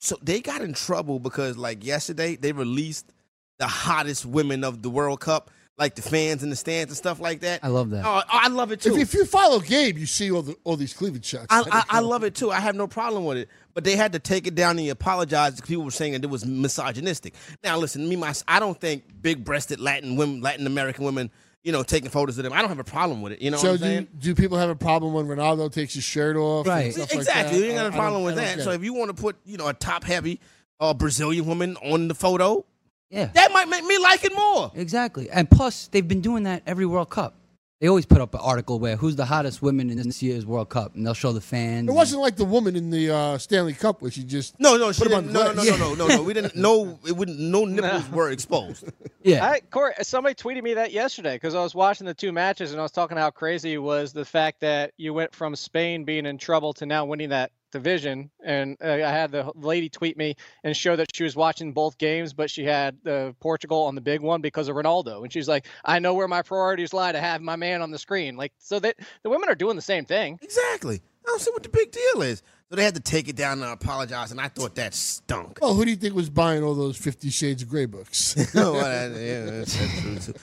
So 0.00 0.16
they 0.22 0.40
got 0.40 0.60
in 0.62 0.72
trouble 0.74 1.18
because, 1.18 1.56
like 1.56 1.84
yesterday, 1.84 2.36
they 2.36 2.52
released 2.52 3.12
the 3.58 3.66
hottest 3.66 4.26
women 4.26 4.64
of 4.64 4.82
the 4.82 4.90
World 4.90 5.20
Cup, 5.20 5.50
like 5.78 5.94
the 5.94 6.02
fans 6.02 6.42
in 6.42 6.50
the 6.50 6.56
stands 6.56 6.90
and 6.90 6.96
stuff 6.96 7.20
like 7.20 7.40
that. 7.40 7.60
I 7.62 7.68
love 7.68 7.90
that. 7.90 8.04
Oh, 8.06 8.22
I 8.28 8.48
love 8.48 8.72
it 8.72 8.80
too. 8.80 8.96
if 8.96 9.12
you 9.12 9.24
follow 9.26 9.60
Gabe, 9.60 9.98
you 9.98 10.06
see 10.06 10.30
all 10.30 10.42
the 10.42 10.56
all 10.64 10.76
these 10.76 10.94
cleavage 10.94 11.24
shots. 11.26 11.46
I, 11.50 11.62
I, 11.70 11.98
I 11.98 12.00
love 12.00 12.24
it 12.24 12.34
too. 12.34 12.50
I 12.50 12.60
have 12.60 12.74
no 12.74 12.86
problem 12.86 13.24
with 13.24 13.36
it. 13.36 13.48
But 13.74 13.84
they 13.84 13.94
had 13.94 14.12
to 14.14 14.18
take 14.18 14.46
it 14.46 14.54
down 14.54 14.78
and 14.78 14.88
apologize 14.88 15.54
because 15.56 15.68
people 15.68 15.84
were 15.84 15.90
saying 15.90 16.12
that 16.12 16.24
it 16.24 16.30
was 16.30 16.46
misogynistic. 16.46 17.34
Now, 17.62 17.76
listen, 17.76 18.08
me, 18.08 18.16
my, 18.16 18.32
I 18.48 18.58
don't 18.58 18.80
think 18.80 19.04
big-breasted 19.20 19.78
Latin 19.80 20.16
women, 20.16 20.40
Latin 20.40 20.66
American 20.66 21.04
women, 21.04 21.30
you 21.62 21.72
know, 21.72 21.82
taking 21.82 22.08
photos 22.08 22.38
of 22.38 22.44
them. 22.44 22.54
I 22.54 22.60
don't 22.60 22.70
have 22.70 22.78
a 22.78 22.84
problem 22.84 23.20
with 23.20 23.32
it. 23.32 23.42
You 23.42 23.50
know 23.50 23.58
so 23.58 23.72
what 23.72 23.74
I'm 23.74 23.78
do 23.78 23.84
saying? 23.84 24.08
do 24.18 24.34
people 24.34 24.56
have 24.56 24.70
a 24.70 24.76
problem 24.76 25.12
when 25.12 25.26
Ronaldo 25.26 25.70
takes 25.70 25.92
his 25.92 26.04
shirt 26.04 26.36
off? 26.36 26.66
and 26.66 26.74
Right. 26.74 26.94
stuff 26.94 27.10
like 27.10 27.18
exactly. 27.18 27.58
that? 27.58 27.64
you 27.66 27.70
ain't 27.70 27.78
got 27.78 27.86
a 27.88 27.92
problem 27.92 28.22
with 28.22 28.36
that. 28.36 28.62
So 28.62 28.70
if 28.70 28.82
you 28.82 28.94
want 28.94 29.14
to 29.14 29.20
put, 29.22 29.36
you 29.44 29.58
know, 29.58 29.68
a 29.68 29.74
top-heavy 29.74 30.40
uh, 30.80 30.94
Brazilian 30.94 31.44
woman 31.44 31.76
on 31.84 32.08
the 32.08 32.14
photo, 32.14 32.64
Yeah. 33.10 33.26
that 33.34 33.52
might 33.52 33.68
make 33.68 33.84
me 33.84 33.98
like 33.98 34.24
it 34.24 34.34
more. 34.34 34.72
Exactly. 34.74 35.30
And 35.30 35.48
plus, 35.50 35.88
they've 35.88 36.06
been 36.06 36.20
doing 36.20 36.42
that 36.44 36.62
every 36.66 36.86
World 36.86 37.10
Cup. 37.10 37.34
They 37.78 37.88
always 37.88 38.06
put 38.06 38.22
up 38.22 38.32
an 38.32 38.40
article 38.42 38.78
where 38.78 38.96
who's 38.96 39.16
the 39.16 39.26
hottest 39.26 39.60
women 39.60 39.90
in 39.90 39.98
this 39.98 40.22
year's 40.22 40.46
World 40.46 40.70
Cup, 40.70 40.94
and 40.94 41.04
they'll 41.06 41.12
show 41.12 41.32
the 41.34 41.42
fans. 41.42 41.90
It 41.90 41.92
wasn't 41.92 42.22
like 42.22 42.36
the 42.36 42.46
woman 42.46 42.74
in 42.74 42.88
the 42.88 43.10
uh, 43.14 43.36
Stanley 43.36 43.74
Cup 43.74 44.00
where 44.00 44.10
she 44.10 44.24
just 44.24 44.58
No, 44.58 44.78
no, 44.78 44.92
she 44.92 45.02
Put 45.02 45.12
'em 45.12 45.18
on 45.18 45.22
didn't, 45.24 45.34
no, 45.34 45.42
no, 45.42 45.48
no, 45.52 45.54
glass. 45.62 45.78
no, 45.78 45.94
no, 45.94 46.06
no, 46.08 46.16
no. 46.16 46.22
We 46.22 46.32
didn't. 46.32 46.56
No, 46.66 46.98
it 47.06 47.12
wouldn't. 47.14 47.38
No 47.38 47.66
nipples 47.66 48.08
were 48.10 48.30
exposed. 48.30 48.84
yeah. 49.22 49.44
I, 49.44 49.60
Corey, 49.60 49.92
somebody 50.00 50.34
tweeted 50.34 50.62
me 50.62 50.72
that 50.74 50.90
yesterday 50.92 51.34
because 51.36 51.54
I 51.54 51.62
was 51.62 51.74
watching 51.74 52.06
the 52.06 52.14
two 52.14 52.32
matches 52.32 52.72
and 52.72 52.80
I 52.80 52.82
was 52.82 52.92
talking 52.92 53.18
how 53.18 53.30
crazy 53.30 53.76
was 53.76 54.14
the 54.14 54.24
fact 54.24 54.60
that 54.60 54.92
you 54.96 55.12
went 55.12 55.34
from 55.34 55.54
Spain 55.54 56.04
being 56.04 56.24
in 56.24 56.38
trouble 56.38 56.72
to 56.74 56.86
now 56.86 57.04
winning 57.04 57.28
that 57.28 57.52
division. 57.72 58.30
And 58.44 58.76
uh, 58.82 58.86
I 58.92 59.10
had 59.10 59.32
the 59.32 59.50
lady 59.54 59.88
tweet 59.88 60.16
me 60.16 60.36
and 60.64 60.76
show 60.76 60.96
that 60.96 61.14
she 61.14 61.24
was 61.24 61.36
watching 61.36 61.72
both 61.72 61.98
games, 61.98 62.32
but 62.32 62.50
she 62.50 62.64
had 62.64 62.96
uh, 63.06 63.32
Portugal 63.40 63.82
on 63.84 63.94
the 63.94 64.00
big 64.00 64.20
one 64.20 64.40
because 64.40 64.68
of 64.68 64.76
Ronaldo. 64.76 65.22
And 65.22 65.32
she's 65.32 65.48
like, 65.48 65.66
I 65.84 65.98
know 65.98 66.14
where 66.14 66.28
my 66.28 66.42
priorities 66.42 66.92
lie 66.92 67.12
to 67.12 67.20
have 67.20 67.40
my 67.40 67.56
man 67.56 67.82
on 67.82 67.90
the 67.90 67.98
screen. 67.98 68.36
Like, 68.36 68.52
so 68.58 68.78
that 68.80 68.96
the 69.22 69.30
women 69.30 69.48
are 69.48 69.54
doing 69.54 69.76
the 69.76 69.82
same 69.82 70.04
thing. 70.04 70.38
Exactly. 70.42 70.96
I 71.24 71.28
don't 71.28 71.40
see 71.40 71.50
what 71.50 71.62
the 71.64 71.68
big 71.68 71.90
deal 71.90 72.22
is. 72.22 72.42
So 72.70 72.76
they 72.76 72.84
had 72.84 72.94
to 72.94 73.00
take 73.00 73.28
it 73.28 73.36
down 73.36 73.62
and 73.62 73.72
apologize, 73.72 74.32
and 74.32 74.40
I 74.40 74.48
thought 74.48 74.74
that 74.76 74.92
stunk. 74.94 75.58
Well, 75.62 75.74
who 75.74 75.84
do 75.84 75.90
you 75.90 75.96
think 75.96 76.14
was 76.16 76.30
buying 76.30 76.64
all 76.64 76.74
those 76.74 76.96
Fifty 76.96 77.30
Shades 77.30 77.62
of 77.62 77.68
Grey 77.68 77.86
books? 77.86 78.36
no, 78.54 78.72
well, 78.72 78.82
that- 79.10 79.20
yeah, 79.20 79.44
that's, 79.44 79.76
that's 79.76 80.24
true. 80.26 80.34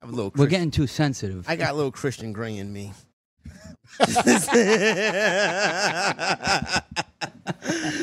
I 0.00 0.06
have 0.06 0.12
a 0.12 0.16
little. 0.16 0.32
We're 0.36 0.46
getting 0.46 0.70
too 0.70 0.86
sensitive. 0.86 1.48
I 1.48 1.56
got 1.56 1.72
a 1.72 1.74
little 1.74 1.90
Christian 1.90 2.32
Grey 2.32 2.56
in 2.56 2.72
me. 2.72 2.92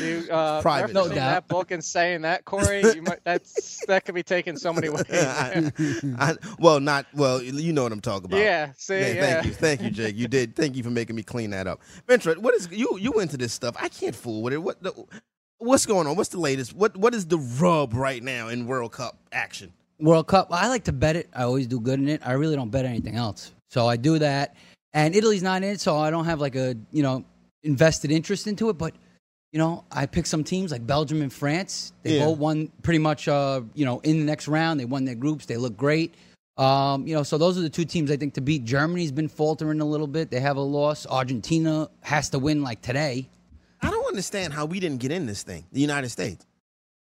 You 0.00 0.26
uh, 0.30 0.60
Private. 0.62 0.92
No 0.92 1.08
doubt. 1.08 1.14
that 1.14 1.48
book 1.48 1.70
and 1.70 1.82
saying 1.84 2.22
that, 2.22 2.44
Corey, 2.44 2.82
you 2.94 3.02
might, 3.02 3.20
that's 3.24 3.84
that 3.86 4.04
could 4.04 4.14
be 4.14 4.22
taken 4.22 4.56
so 4.56 4.72
many 4.72 4.88
ways. 4.88 5.04
I- 5.10 5.72
I- 6.18 6.36
well, 6.58 6.80
not 6.80 7.06
well. 7.14 7.42
You 7.42 7.72
know 7.72 7.82
what 7.82 7.92
I'm 7.92 8.00
talking 8.00 8.26
about. 8.26 8.40
Yeah, 8.40 8.72
see, 8.76 8.98
Yeah, 9.00 9.06
yeah. 9.08 9.20
Thank 9.34 9.46
you, 9.46 9.52
thank 9.52 9.82
you, 9.82 9.90
Jake. 9.90 10.16
You 10.16 10.28
did. 10.28 10.56
Thank 10.56 10.76
you 10.76 10.82
for 10.82 10.90
making 10.90 11.16
me 11.16 11.22
clean 11.22 11.50
that 11.50 11.66
up. 11.66 11.80
Ventura, 12.06 12.38
what 12.40 12.54
is 12.54 12.68
you? 12.70 12.98
You 12.98 13.20
into 13.20 13.36
this 13.36 13.52
stuff? 13.52 13.76
I 13.80 13.88
can't 13.88 14.14
fool 14.14 14.42
with 14.42 14.52
it. 14.52 14.58
What? 14.58 14.82
The, 14.82 14.92
what's 15.58 15.86
going 15.86 16.06
on? 16.06 16.16
What's 16.16 16.30
the 16.30 16.40
latest? 16.40 16.74
What? 16.74 16.96
What 16.96 17.14
is 17.14 17.26
the 17.26 17.38
rub 17.38 17.94
right 17.94 18.22
now 18.22 18.48
in 18.48 18.66
World 18.66 18.92
Cup 18.92 19.18
action? 19.32 19.72
World 19.98 20.26
Cup. 20.28 20.48
I 20.50 20.68
like 20.68 20.84
to 20.84 20.92
bet 20.92 21.16
it. 21.16 21.28
I 21.34 21.42
always 21.42 21.66
do 21.66 21.80
good 21.80 21.98
in 21.98 22.08
it. 22.08 22.22
I 22.24 22.32
really 22.32 22.56
don't 22.56 22.70
bet 22.70 22.84
anything 22.84 23.16
else. 23.16 23.52
So 23.68 23.86
I 23.86 23.96
do 23.96 24.18
that. 24.18 24.56
And 24.92 25.14
Italy's 25.14 25.42
not 25.42 25.62
in 25.62 25.70
it, 25.70 25.80
so 25.80 25.96
I 25.96 26.10
don't 26.10 26.24
have 26.24 26.40
like 26.40 26.56
a 26.56 26.74
you 26.90 27.02
know 27.02 27.24
invested 27.62 28.10
interest 28.10 28.46
into 28.46 28.68
it. 28.70 28.78
But 28.78 28.94
you 29.52 29.58
know, 29.58 29.84
I 29.90 30.06
picked 30.06 30.28
some 30.28 30.44
teams 30.44 30.70
like 30.72 30.86
Belgium 30.86 31.22
and 31.22 31.32
France. 31.32 31.92
They 32.02 32.18
Yeah. 32.18 32.26
both 32.26 32.38
won 32.38 32.70
pretty 32.82 32.98
much. 32.98 33.28
Uh, 33.28 33.62
you 33.74 33.84
know, 33.84 34.00
in 34.00 34.18
the 34.18 34.24
next 34.24 34.48
round, 34.48 34.78
they 34.80 34.84
won 34.84 35.04
their 35.04 35.14
groups. 35.14 35.46
They 35.46 35.56
look 35.56 35.76
great. 35.76 36.14
Um, 36.56 37.06
you 37.06 37.14
know, 37.14 37.22
so 37.22 37.38
those 37.38 37.56
are 37.56 37.62
the 37.62 37.70
two 37.70 37.84
teams 37.86 38.10
I 38.10 38.16
think 38.16 38.34
to 38.34 38.40
beat. 38.40 38.64
Germany's 38.64 39.12
been 39.12 39.28
faltering 39.28 39.80
a 39.80 39.84
little 39.84 40.06
bit. 40.06 40.30
They 40.30 40.40
have 40.40 40.56
a 40.56 40.60
loss. 40.60 41.06
Argentina 41.06 41.88
has 42.02 42.28
to 42.30 42.38
win 42.38 42.62
like 42.62 42.82
today. 42.82 43.28
I 43.80 43.90
don't 43.90 44.06
understand 44.06 44.52
how 44.52 44.66
we 44.66 44.78
didn't 44.78 44.98
get 45.00 45.10
in 45.10 45.24
this 45.24 45.42
thing. 45.42 45.64
The 45.72 45.80
United 45.80 46.10
States. 46.10 46.44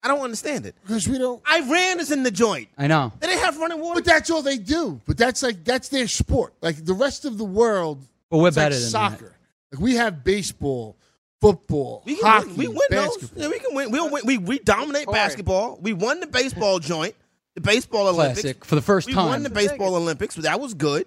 I 0.02 0.08
don't 0.08 0.22
understand 0.22 0.66
it. 0.66 0.76
Because 0.82 1.08
we 1.10 1.18
don't. 1.18 1.42
Iran 1.52 2.00
is 2.00 2.12
in 2.12 2.24
the 2.24 2.32
joint. 2.32 2.70
I 2.78 2.88
know. 2.88 3.12
They 3.20 3.28
didn't 3.28 3.44
have 3.44 3.58
running 3.58 3.80
water. 3.82 3.96
But 4.02 4.06
that's 4.06 4.30
all 4.30 4.42
they 4.42 4.58
do. 4.58 5.02
But 5.06 5.18
that's 5.18 5.44
like 5.44 5.64
that's 5.66 5.90
their 5.90 6.08
sport. 6.08 6.54
Like 6.62 6.84
the 6.86 6.94
rest 6.94 7.26
of 7.26 7.38
the 7.38 7.44
world, 7.46 8.06
But 8.30 8.38
we're 8.38 8.48
it's 8.48 8.58
like 8.58 8.66
better 8.68 8.80
than 8.80 8.90
soccer. 8.90 9.36
that. 9.72 9.76
Like 9.78 9.82
we 9.84 9.96
have 9.96 10.24
baseball, 10.24 10.96
football, 11.42 12.04
we 12.06 12.16
can 12.16 12.26
hockey, 12.26 12.48
win. 12.50 12.58
We 12.58 12.68
win 12.70 12.78
basketball. 12.90 13.30
those. 13.36 13.44
Yeah, 13.44 13.50
we 13.50 13.60
can 13.60 13.76
win. 13.76 13.92
We'll 13.92 14.10
win. 14.10 14.22
We 14.26 14.38
we 14.38 14.60
dominate 14.60 15.06
Corey. 15.06 15.16
basketball. 15.18 15.78
We 15.82 15.94
won 15.94 16.20
the 16.22 16.28
baseball 16.28 16.80
joint, 16.80 17.16
the 17.56 17.62
baseball 17.62 18.08
Olympics. 18.08 18.68
For 18.68 18.76
the 18.76 18.82
first 18.82 19.08
We 19.08 19.14
time. 19.14 19.26
We 19.26 19.30
won 19.32 19.44
the 19.44 19.50
baseball 19.50 19.96
Olympics. 19.96 20.36
But 20.36 20.46
that 20.46 20.60
was 20.60 20.74
good. 20.74 21.06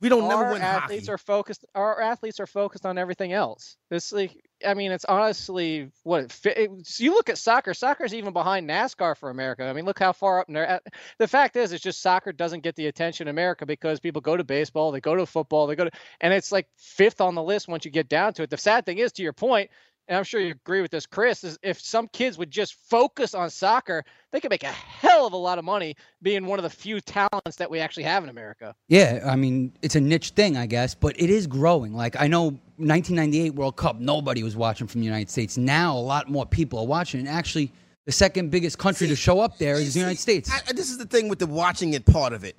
We 0.00 0.08
don't 0.08 0.28
never 0.28 0.44
our 0.44 0.52
win 0.52 0.62
athletes 0.62 1.06
hockey. 1.08 1.14
are 1.14 1.18
focused 1.18 1.64
our 1.74 2.00
athletes 2.00 2.38
are 2.38 2.46
focused 2.46 2.86
on 2.86 2.98
everything 2.98 3.32
else 3.32 3.76
this 3.90 4.12
like 4.12 4.47
i 4.66 4.74
mean 4.74 4.92
it's 4.92 5.04
honestly 5.04 5.90
what 6.02 6.36
it, 6.44 6.70
you 6.98 7.12
look 7.12 7.28
at 7.28 7.38
soccer 7.38 7.74
soccer's 7.74 8.14
even 8.14 8.32
behind 8.32 8.68
nascar 8.68 9.16
for 9.16 9.30
america. 9.30 9.64
I 9.64 9.72
mean 9.72 9.84
look 9.84 9.98
how 9.98 10.12
far 10.12 10.40
up 10.40 10.46
there 10.48 10.80
the 11.18 11.28
fact 11.28 11.56
is 11.56 11.72
it's 11.72 11.82
just 11.82 12.00
soccer 12.00 12.32
doesn't 12.32 12.62
get 12.62 12.76
the 12.76 12.86
attention 12.86 13.28
in 13.28 13.30
america 13.30 13.66
because 13.66 14.00
people 14.00 14.20
go 14.20 14.36
to 14.36 14.44
baseball 14.44 14.92
they 14.92 15.00
go 15.00 15.14
to 15.14 15.26
football 15.26 15.66
they 15.66 15.76
go 15.76 15.84
to 15.84 15.90
and 16.20 16.32
it's 16.32 16.52
like 16.52 16.68
fifth 16.76 17.20
on 17.20 17.34
the 17.34 17.42
list 17.42 17.68
once 17.68 17.84
you 17.84 17.90
get 17.90 18.08
down 18.08 18.32
to 18.34 18.42
it. 18.42 18.50
The 18.50 18.56
sad 18.56 18.86
thing 18.86 18.98
is 18.98 19.12
to 19.12 19.22
your 19.22 19.32
point 19.32 19.70
and 20.08 20.16
I'm 20.16 20.24
sure 20.24 20.40
you 20.40 20.52
agree 20.52 20.80
with 20.80 20.90
this, 20.90 21.04
Chris, 21.04 21.44
is 21.44 21.58
if 21.62 21.78
some 21.78 22.08
kids 22.08 22.38
would 22.38 22.50
just 22.50 22.74
focus 22.88 23.34
on 23.34 23.50
soccer, 23.50 24.04
they 24.32 24.40
could 24.40 24.50
make 24.50 24.62
a 24.62 24.66
hell 24.66 25.26
of 25.26 25.34
a 25.34 25.36
lot 25.36 25.58
of 25.58 25.64
money 25.64 25.94
being 26.22 26.46
one 26.46 26.58
of 26.58 26.62
the 26.62 26.70
few 26.70 27.00
talents 27.00 27.56
that 27.56 27.70
we 27.70 27.78
actually 27.78 28.04
have 28.04 28.24
in 28.24 28.30
America. 28.30 28.74
Yeah, 28.88 29.22
I 29.26 29.36
mean, 29.36 29.72
it's 29.82 29.96
a 29.96 30.00
niche 30.00 30.30
thing, 30.30 30.56
I 30.56 30.64
guess, 30.64 30.94
but 30.94 31.20
it 31.20 31.28
is 31.28 31.46
growing. 31.46 31.92
Like, 31.92 32.18
I 32.18 32.26
know 32.26 32.44
1998 32.78 33.54
World 33.54 33.76
Cup, 33.76 34.00
nobody 34.00 34.42
was 34.42 34.56
watching 34.56 34.86
from 34.86 35.02
the 35.02 35.06
United 35.06 35.28
States. 35.28 35.58
Now, 35.58 35.96
a 35.96 36.00
lot 36.00 36.30
more 36.30 36.46
people 36.46 36.78
are 36.78 36.86
watching. 36.86 37.20
And 37.20 37.28
actually, 37.28 37.70
the 38.06 38.12
second 38.12 38.50
biggest 38.50 38.78
country 38.78 39.08
to 39.08 39.16
show 39.16 39.40
up 39.40 39.58
there 39.58 39.74
is 39.74 39.92
the 39.92 40.00
United 40.00 40.18
States. 40.20 40.50
I, 40.50 40.72
this 40.72 40.90
is 40.90 40.96
the 40.96 41.04
thing 41.04 41.28
with 41.28 41.38
the 41.38 41.46
watching 41.46 41.92
it 41.92 42.06
part 42.06 42.32
of 42.32 42.44
it. 42.44 42.56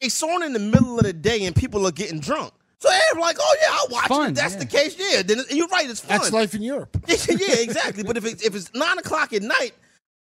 it's 0.00 0.20
on 0.24 0.42
in 0.42 0.52
the 0.52 0.58
middle 0.58 0.98
of 0.98 1.04
the 1.04 1.12
day 1.12 1.44
and 1.44 1.54
people 1.54 1.86
are 1.86 1.92
getting 1.92 2.18
drunk. 2.18 2.52
So 2.80 2.88
they're 2.88 3.20
like, 3.20 3.36
oh 3.40 3.56
yeah, 3.60 3.68
I'll 3.72 3.88
watch 3.90 4.06
fun, 4.08 4.26
it. 4.26 4.30
If 4.30 4.36
that's 4.36 4.54
yeah. 4.54 4.60
the 4.60 4.66
case, 4.66 4.96
yeah. 4.98 5.22
Then 5.22 5.38
you're 5.50 5.66
right, 5.68 5.88
it's 5.90 6.00
fun. 6.00 6.18
That's 6.18 6.32
life 6.32 6.54
in 6.54 6.62
Europe. 6.62 6.96
yeah, 7.08 7.56
exactly. 7.58 8.04
But 8.04 8.16
if 8.16 8.24
it's 8.24 8.42
if 8.44 8.54
it's 8.54 8.72
nine 8.74 8.98
o'clock 8.98 9.32
at 9.32 9.42
night 9.42 9.72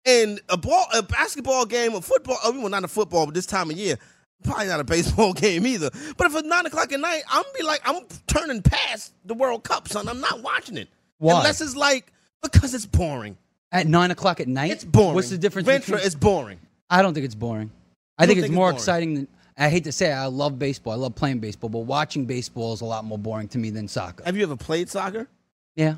and 0.05 0.39
a 0.47 0.55
ball, 0.57 0.85
a 0.93 1.03
basketball 1.03 1.65
game, 1.65 1.93
a 1.95 2.01
football, 2.01 2.37
oh, 2.43 2.57
well, 2.57 2.69
not 2.69 2.83
a 2.85 2.87
football, 2.87 3.25
but 3.25 3.35
this 3.35 3.45
time 3.45 3.69
of 3.69 3.77
year, 3.77 3.97
probably 4.43 4.67
not 4.67 4.79
a 4.79 4.85
baseball 4.85 5.33
game 5.45 5.67
either. 5.67 5.89
But 6.17 6.27
if 6.27 6.35
it's 6.35 6.47
nine 6.47 6.65
o'clock 6.65 6.93
at 6.93 6.99
night, 7.01 7.23
I'm 7.29 7.43
be 7.57 7.63
like, 7.63 7.81
I'm 7.83 8.03
turning 8.27 8.61
past 8.61 9.13
the 9.25 9.33
World 9.33 9.63
Cup, 9.63 9.89
son. 9.89 10.07
I'm 10.07 10.21
not 10.21 10.41
watching 10.41 10.77
it 10.77 10.87
Why? 11.17 11.37
unless 11.39 11.59
it's 11.59 11.75
like 11.75 12.11
because 12.41 12.73
it's 12.73 12.85
boring. 12.85 13.37
At 13.71 13.85
nine 13.85 14.09
o'clock 14.11 14.39
at 14.39 14.47
night, 14.47 14.71
It's 14.71 14.83
boring. 14.83 15.13
What's 15.13 15.29
the 15.29 15.37
difference? 15.37 15.67
Ventura 15.67 15.97
between- 15.97 16.07
is 16.07 16.15
boring. 16.15 16.59
I 16.89 17.01
don't 17.03 17.13
think 17.13 17.25
it's 17.25 17.35
boring. 17.35 17.69
I 18.17 18.23
it's 18.23 18.33
think 18.33 18.45
it's 18.45 18.51
more 18.53 18.67
boring? 18.67 18.75
exciting 18.77 19.13
than. 19.13 19.27
I 19.59 19.69
hate 19.69 19.83
to 19.83 19.91
say 19.91 20.09
it, 20.09 20.15
I 20.15 20.25
love 20.27 20.57
baseball. 20.57 20.93
I 20.93 20.95
love 20.95 21.15
playing 21.15 21.39
baseball, 21.39 21.69
but 21.69 21.79
watching 21.79 22.25
baseball 22.25 22.73
is 22.73 22.79
a 22.79 22.85
lot 22.85 23.03
more 23.03 23.17
boring 23.17 23.49
to 23.49 23.57
me 23.57 23.69
than 23.69 23.89
soccer. 23.89 24.23
Have 24.23 24.37
you 24.37 24.43
ever 24.43 24.55
played 24.55 24.89
soccer? 24.89 25.27
Yeah, 25.75 25.95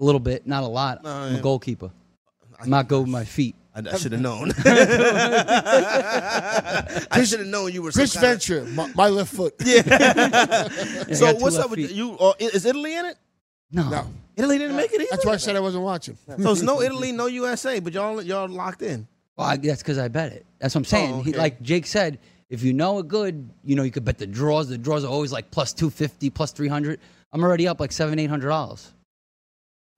a 0.00 0.04
little 0.04 0.18
bit, 0.18 0.44
not 0.46 0.64
a 0.64 0.66
lot. 0.66 1.04
No, 1.04 1.10
I'm 1.10 1.34
yeah. 1.34 1.38
a 1.38 1.42
goalkeeper. 1.42 1.90
I'm 2.58 2.68
not 2.68 2.88
good 2.88 3.02
with 3.02 3.08
my 3.08 3.24
feet. 3.24 3.54
I, 3.74 3.82
I 3.92 3.96
should 3.96 4.12
have 4.12 4.20
known. 4.22 4.50
I 7.10 7.22
should 7.24 7.40
have 7.40 7.48
known 7.48 7.72
you 7.72 7.82
were. 7.82 7.92
Chris 7.92 8.18
kinda- 8.18 8.64
my, 8.72 8.90
my 8.94 9.08
left 9.08 9.34
foot. 9.34 9.54
Yeah. 9.64 9.82
I 9.86 11.12
so 11.12 11.34
what's 11.34 11.56
left 11.56 11.66
up 11.66 11.70
with 11.70 11.92
you? 11.92 12.18
Uh, 12.18 12.32
is 12.38 12.64
Italy 12.64 12.96
in 12.96 13.04
it? 13.06 13.18
No. 13.70 13.88
No. 13.88 14.06
Italy 14.36 14.58
didn't 14.58 14.76
make 14.76 14.92
it 14.92 15.00
either. 15.00 15.08
That's 15.10 15.24
why 15.26 15.34
I 15.34 15.36
said 15.36 15.56
I 15.56 15.60
wasn't 15.60 15.84
watching. 15.84 16.16
So 16.40 16.52
it's 16.52 16.62
no 16.62 16.80
Italy, 16.80 17.12
no 17.12 17.26
USA, 17.26 17.78
but 17.80 17.92
y'all 17.92 18.20
y'all 18.22 18.48
locked 18.48 18.82
in. 18.82 19.06
Well, 19.36 19.48
I, 19.48 19.56
that's 19.56 19.82
because 19.82 19.98
I 19.98 20.08
bet 20.08 20.32
it. 20.32 20.46
That's 20.58 20.74
what 20.74 20.80
I'm 20.80 20.84
saying. 20.86 21.14
Oh, 21.14 21.20
he, 21.22 21.34
like 21.34 21.60
Jake 21.60 21.86
said, 21.86 22.18
if 22.48 22.62
you 22.62 22.72
know 22.72 22.98
it 22.98 23.08
good, 23.08 23.48
you 23.64 23.74
know 23.76 23.82
you 23.82 23.90
could 23.90 24.04
bet 24.04 24.18
the 24.18 24.26
draws. 24.26 24.68
The 24.68 24.78
draws 24.78 25.04
are 25.04 25.10
always 25.10 25.32
like 25.32 25.50
plus 25.50 25.72
two 25.72 25.90
fifty, 25.90 26.30
plus 26.30 26.52
three 26.52 26.68
hundred. 26.68 27.00
I'm 27.32 27.42
already 27.42 27.66
up 27.68 27.80
like 27.80 27.92
seven, 27.92 28.18
eight 28.18 28.30
hundred 28.30 28.48
dollars. 28.48 28.92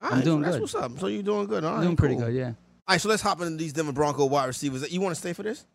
I'm 0.01 0.15
right, 0.15 0.23
doing 0.23 0.39
so 0.39 0.45
that's 0.45 0.55
good. 0.55 0.61
what's 0.61 0.75
up. 0.75 0.99
So 0.99 1.07
you're 1.07 1.23
doing 1.23 1.45
good. 1.47 1.63
All 1.63 1.75
I'm 1.75 1.83
doing 1.83 1.95
pretty 1.95 2.15
cool. 2.15 2.25
good, 2.25 2.35
yeah. 2.35 2.47
All 2.47 2.93
right, 2.95 3.01
so 3.01 3.09
let's 3.09 3.21
hop 3.21 3.41
into 3.41 3.57
these 3.57 3.73
Denver 3.73 3.91
Bronco 3.91 4.25
wide 4.25 4.47
receivers. 4.47 4.91
You 4.91 5.01
want 5.01 5.13
to 5.13 5.19
stay 5.19 5.33
for 5.33 5.43
this? 5.43 5.65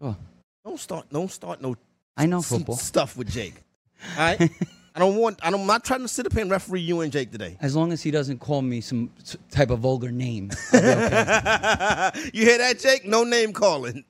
Sure. 0.00 0.16
Don't 0.64 0.80
start. 0.80 1.06
Don't 1.10 1.30
start 1.30 1.62
no 1.62 1.76
I 2.16 2.26
know 2.26 2.42
football. 2.42 2.76
stuff 2.76 3.16
with 3.16 3.30
Jake. 3.30 3.54
All 4.18 4.24
right. 4.24 4.50
I 4.94 4.98
don't 4.98 5.16
want. 5.16 5.38
I 5.42 5.50
don't, 5.50 5.60
I'm 5.60 5.66
not 5.66 5.84
trying 5.84 6.00
to 6.00 6.08
sit 6.08 6.26
up 6.26 6.32
here 6.32 6.42
and 6.42 6.50
referee 6.50 6.80
you 6.80 7.02
and 7.02 7.12
Jake 7.12 7.30
today. 7.30 7.56
As 7.60 7.76
long 7.76 7.92
as 7.92 8.02
he 8.02 8.10
doesn't 8.10 8.38
call 8.38 8.62
me 8.62 8.80
some 8.80 9.10
type 9.50 9.70
of 9.70 9.80
vulgar 9.80 10.10
name. 10.10 10.50
Okay. 10.74 10.80
you 12.32 12.44
hear 12.44 12.58
that, 12.58 12.78
Jake? 12.80 13.04
No 13.04 13.22
name 13.22 13.52
calling. 13.52 14.04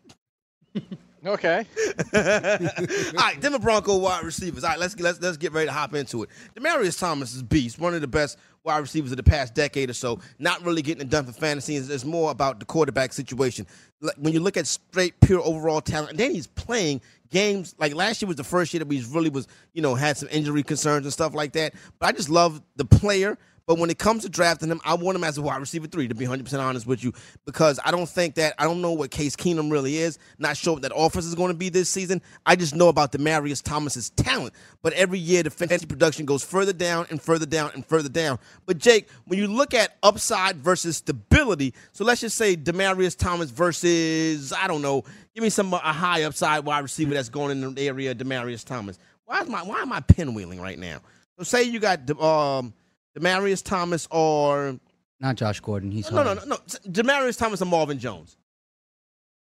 Okay. 1.26 1.66
All 2.14 2.22
right, 2.22 3.36
Denver 3.40 3.58
Bronco 3.58 3.96
wide 3.96 4.24
receivers. 4.24 4.62
All 4.62 4.70
right, 4.70 4.78
let's 4.78 4.98
let's 5.00 5.20
let's 5.20 5.36
get 5.36 5.52
ready 5.52 5.66
to 5.66 5.72
hop 5.72 5.94
into 5.94 6.22
it. 6.22 6.30
Demaryius 6.54 6.98
Thomas 6.98 7.34
is 7.34 7.42
beast, 7.42 7.78
one 7.78 7.94
of 7.94 8.00
the 8.00 8.06
best 8.06 8.38
wide 8.62 8.78
receivers 8.78 9.10
of 9.10 9.16
the 9.16 9.22
past 9.22 9.54
decade 9.54 9.90
or 9.90 9.94
so. 9.94 10.20
Not 10.38 10.64
really 10.64 10.82
getting 10.82 11.02
it 11.02 11.10
done 11.10 11.24
for 11.26 11.32
fantasy. 11.32 11.76
It's, 11.76 11.88
it's 11.88 12.04
more 12.04 12.30
about 12.30 12.60
the 12.60 12.66
quarterback 12.66 13.12
situation. 13.12 13.66
Like, 14.00 14.16
When 14.18 14.32
you 14.32 14.40
look 14.40 14.56
at 14.56 14.66
straight 14.66 15.18
pure 15.20 15.40
overall 15.40 15.80
talent, 15.80 16.10
and 16.10 16.18
then 16.18 16.32
he's 16.32 16.46
playing 16.46 17.00
games 17.30 17.74
like 17.78 17.92
last 17.92 18.22
year 18.22 18.28
was 18.28 18.36
the 18.36 18.44
first 18.44 18.72
year 18.72 18.78
that 18.78 18.88
we 18.88 19.02
really 19.10 19.30
was 19.30 19.48
you 19.72 19.82
know 19.82 19.96
had 19.96 20.16
some 20.16 20.28
injury 20.30 20.62
concerns 20.62 21.06
and 21.06 21.12
stuff 21.12 21.34
like 21.34 21.52
that. 21.52 21.74
But 21.98 22.06
I 22.06 22.12
just 22.12 22.30
love 22.30 22.62
the 22.76 22.84
player. 22.84 23.36
But 23.66 23.78
when 23.78 23.90
it 23.90 23.98
comes 23.98 24.22
to 24.22 24.28
drafting 24.28 24.70
him, 24.70 24.80
I 24.84 24.94
want 24.94 25.16
him 25.16 25.24
as 25.24 25.38
a 25.38 25.42
wide 25.42 25.58
receiver 25.58 25.88
three, 25.88 26.06
to 26.06 26.14
be 26.14 26.24
100% 26.24 26.60
honest 26.60 26.86
with 26.86 27.02
you, 27.02 27.12
because 27.44 27.80
I 27.84 27.90
don't 27.90 28.08
think 28.08 28.36
that, 28.36 28.54
I 28.58 28.64
don't 28.64 28.80
know 28.80 28.92
what 28.92 29.10
Case 29.10 29.34
Keenum 29.34 29.72
really 29.72 29.96
is. 29.96 30.18
Not 30.38 30.56
sure 30.56 30.74
what 30.74 30.82
that 30.82 30.92
offense 30.94 31.26
is 31.26 31.34
going 31.34 31.50
to 31.50 31.56
be 31.56 31.68
this 31.68 31.90
season. 31.90 32.22
I 32.44 32.54
just 32.54 32.76
know 32.76 32.88
about 32.88 33.10
Demaryius 33.10 33.62
Thomas's 33.62 34.10
talent. 34.10 34.54
But 34.82 34.92
every 34.92 35.18
year, 35.18 35.42
the 35.42 35.50
fantasy 35.50 35.84
production 35.84 36.26
goes 36.26 36.44
further 36.44 36.72
down 36.72 37.06
and 37.10 37.20
further 37.20 37.44
down 37.44 37.72
and 37.74 37.84
further 37.84 38.08
down. 38.08 38.38
But 38.66 38.78
Jake, 38.78 39.08
when 39.24 39.38
you 39.40 39.48
look 39.48 39.74
at 39.74 39.96
upside 40.00 40.58
versus 40.58 40.98
stability, 40.98 41.74
so 41.90 42.04
let's 42.04 42.20
just 42.20 42.36
say 42.36 42.56
Demaryius 42.56 43.18
Thomas 43.18 43.50
versus, 43.50 44.52
I 44.52 44.68
don't 44.68 44.82
know, 44.82 45.02
give 45.34 45.42
me 45.42 45.50
some 45.50 45.74
a 45.74 45.78
high 45.78 46.22
upside 46.22 46.64
wide 46.64 46.84
receiver 46.84 47.14
that's 47.14 47.30
going 47.30 47.60
in 47.62 47.74
the 47.74 47.88
area 47.88 48.12
of 48.12 48.18
Demaryius 48.18 48.64
Thomas. 48.64 48.96
Why 49.24 49.40
is 49.40 49.48
my 49.48 49.64
why 49.64 49.80
am 49.80 49.92
I 49.92 50.00
pinwheeling 50.00 50.60
right 50.60 50.78
now? 50.78 51.00
So 51.36 51.42
say 51.42 51.64
you 51.64 51.80
got 51.80 52.08
um 52.20 52.72
Demaryius 53.16 53.62
Thomas 53.62 54.06
or 54.10 54.78
Not 55.20 55.36
Josh 55.36 55.60
Gordon. 55.60 55.90
He's 55.90 56.10
no 56.10 56.22
no 56.22 56.34
no 56.34 56.44
no 56.44 56.56
Demaryius 56.88 57.38
Thomas 57.38 57.60
and 57.60 57.70
Marvin 57.70 57.98
Jones. 57.98 58.36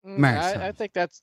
Mm, 0.05 0.23
I, 0.23 0.67
I 0.67 0.71
think 0.71 0.93
that's 0.93 1.21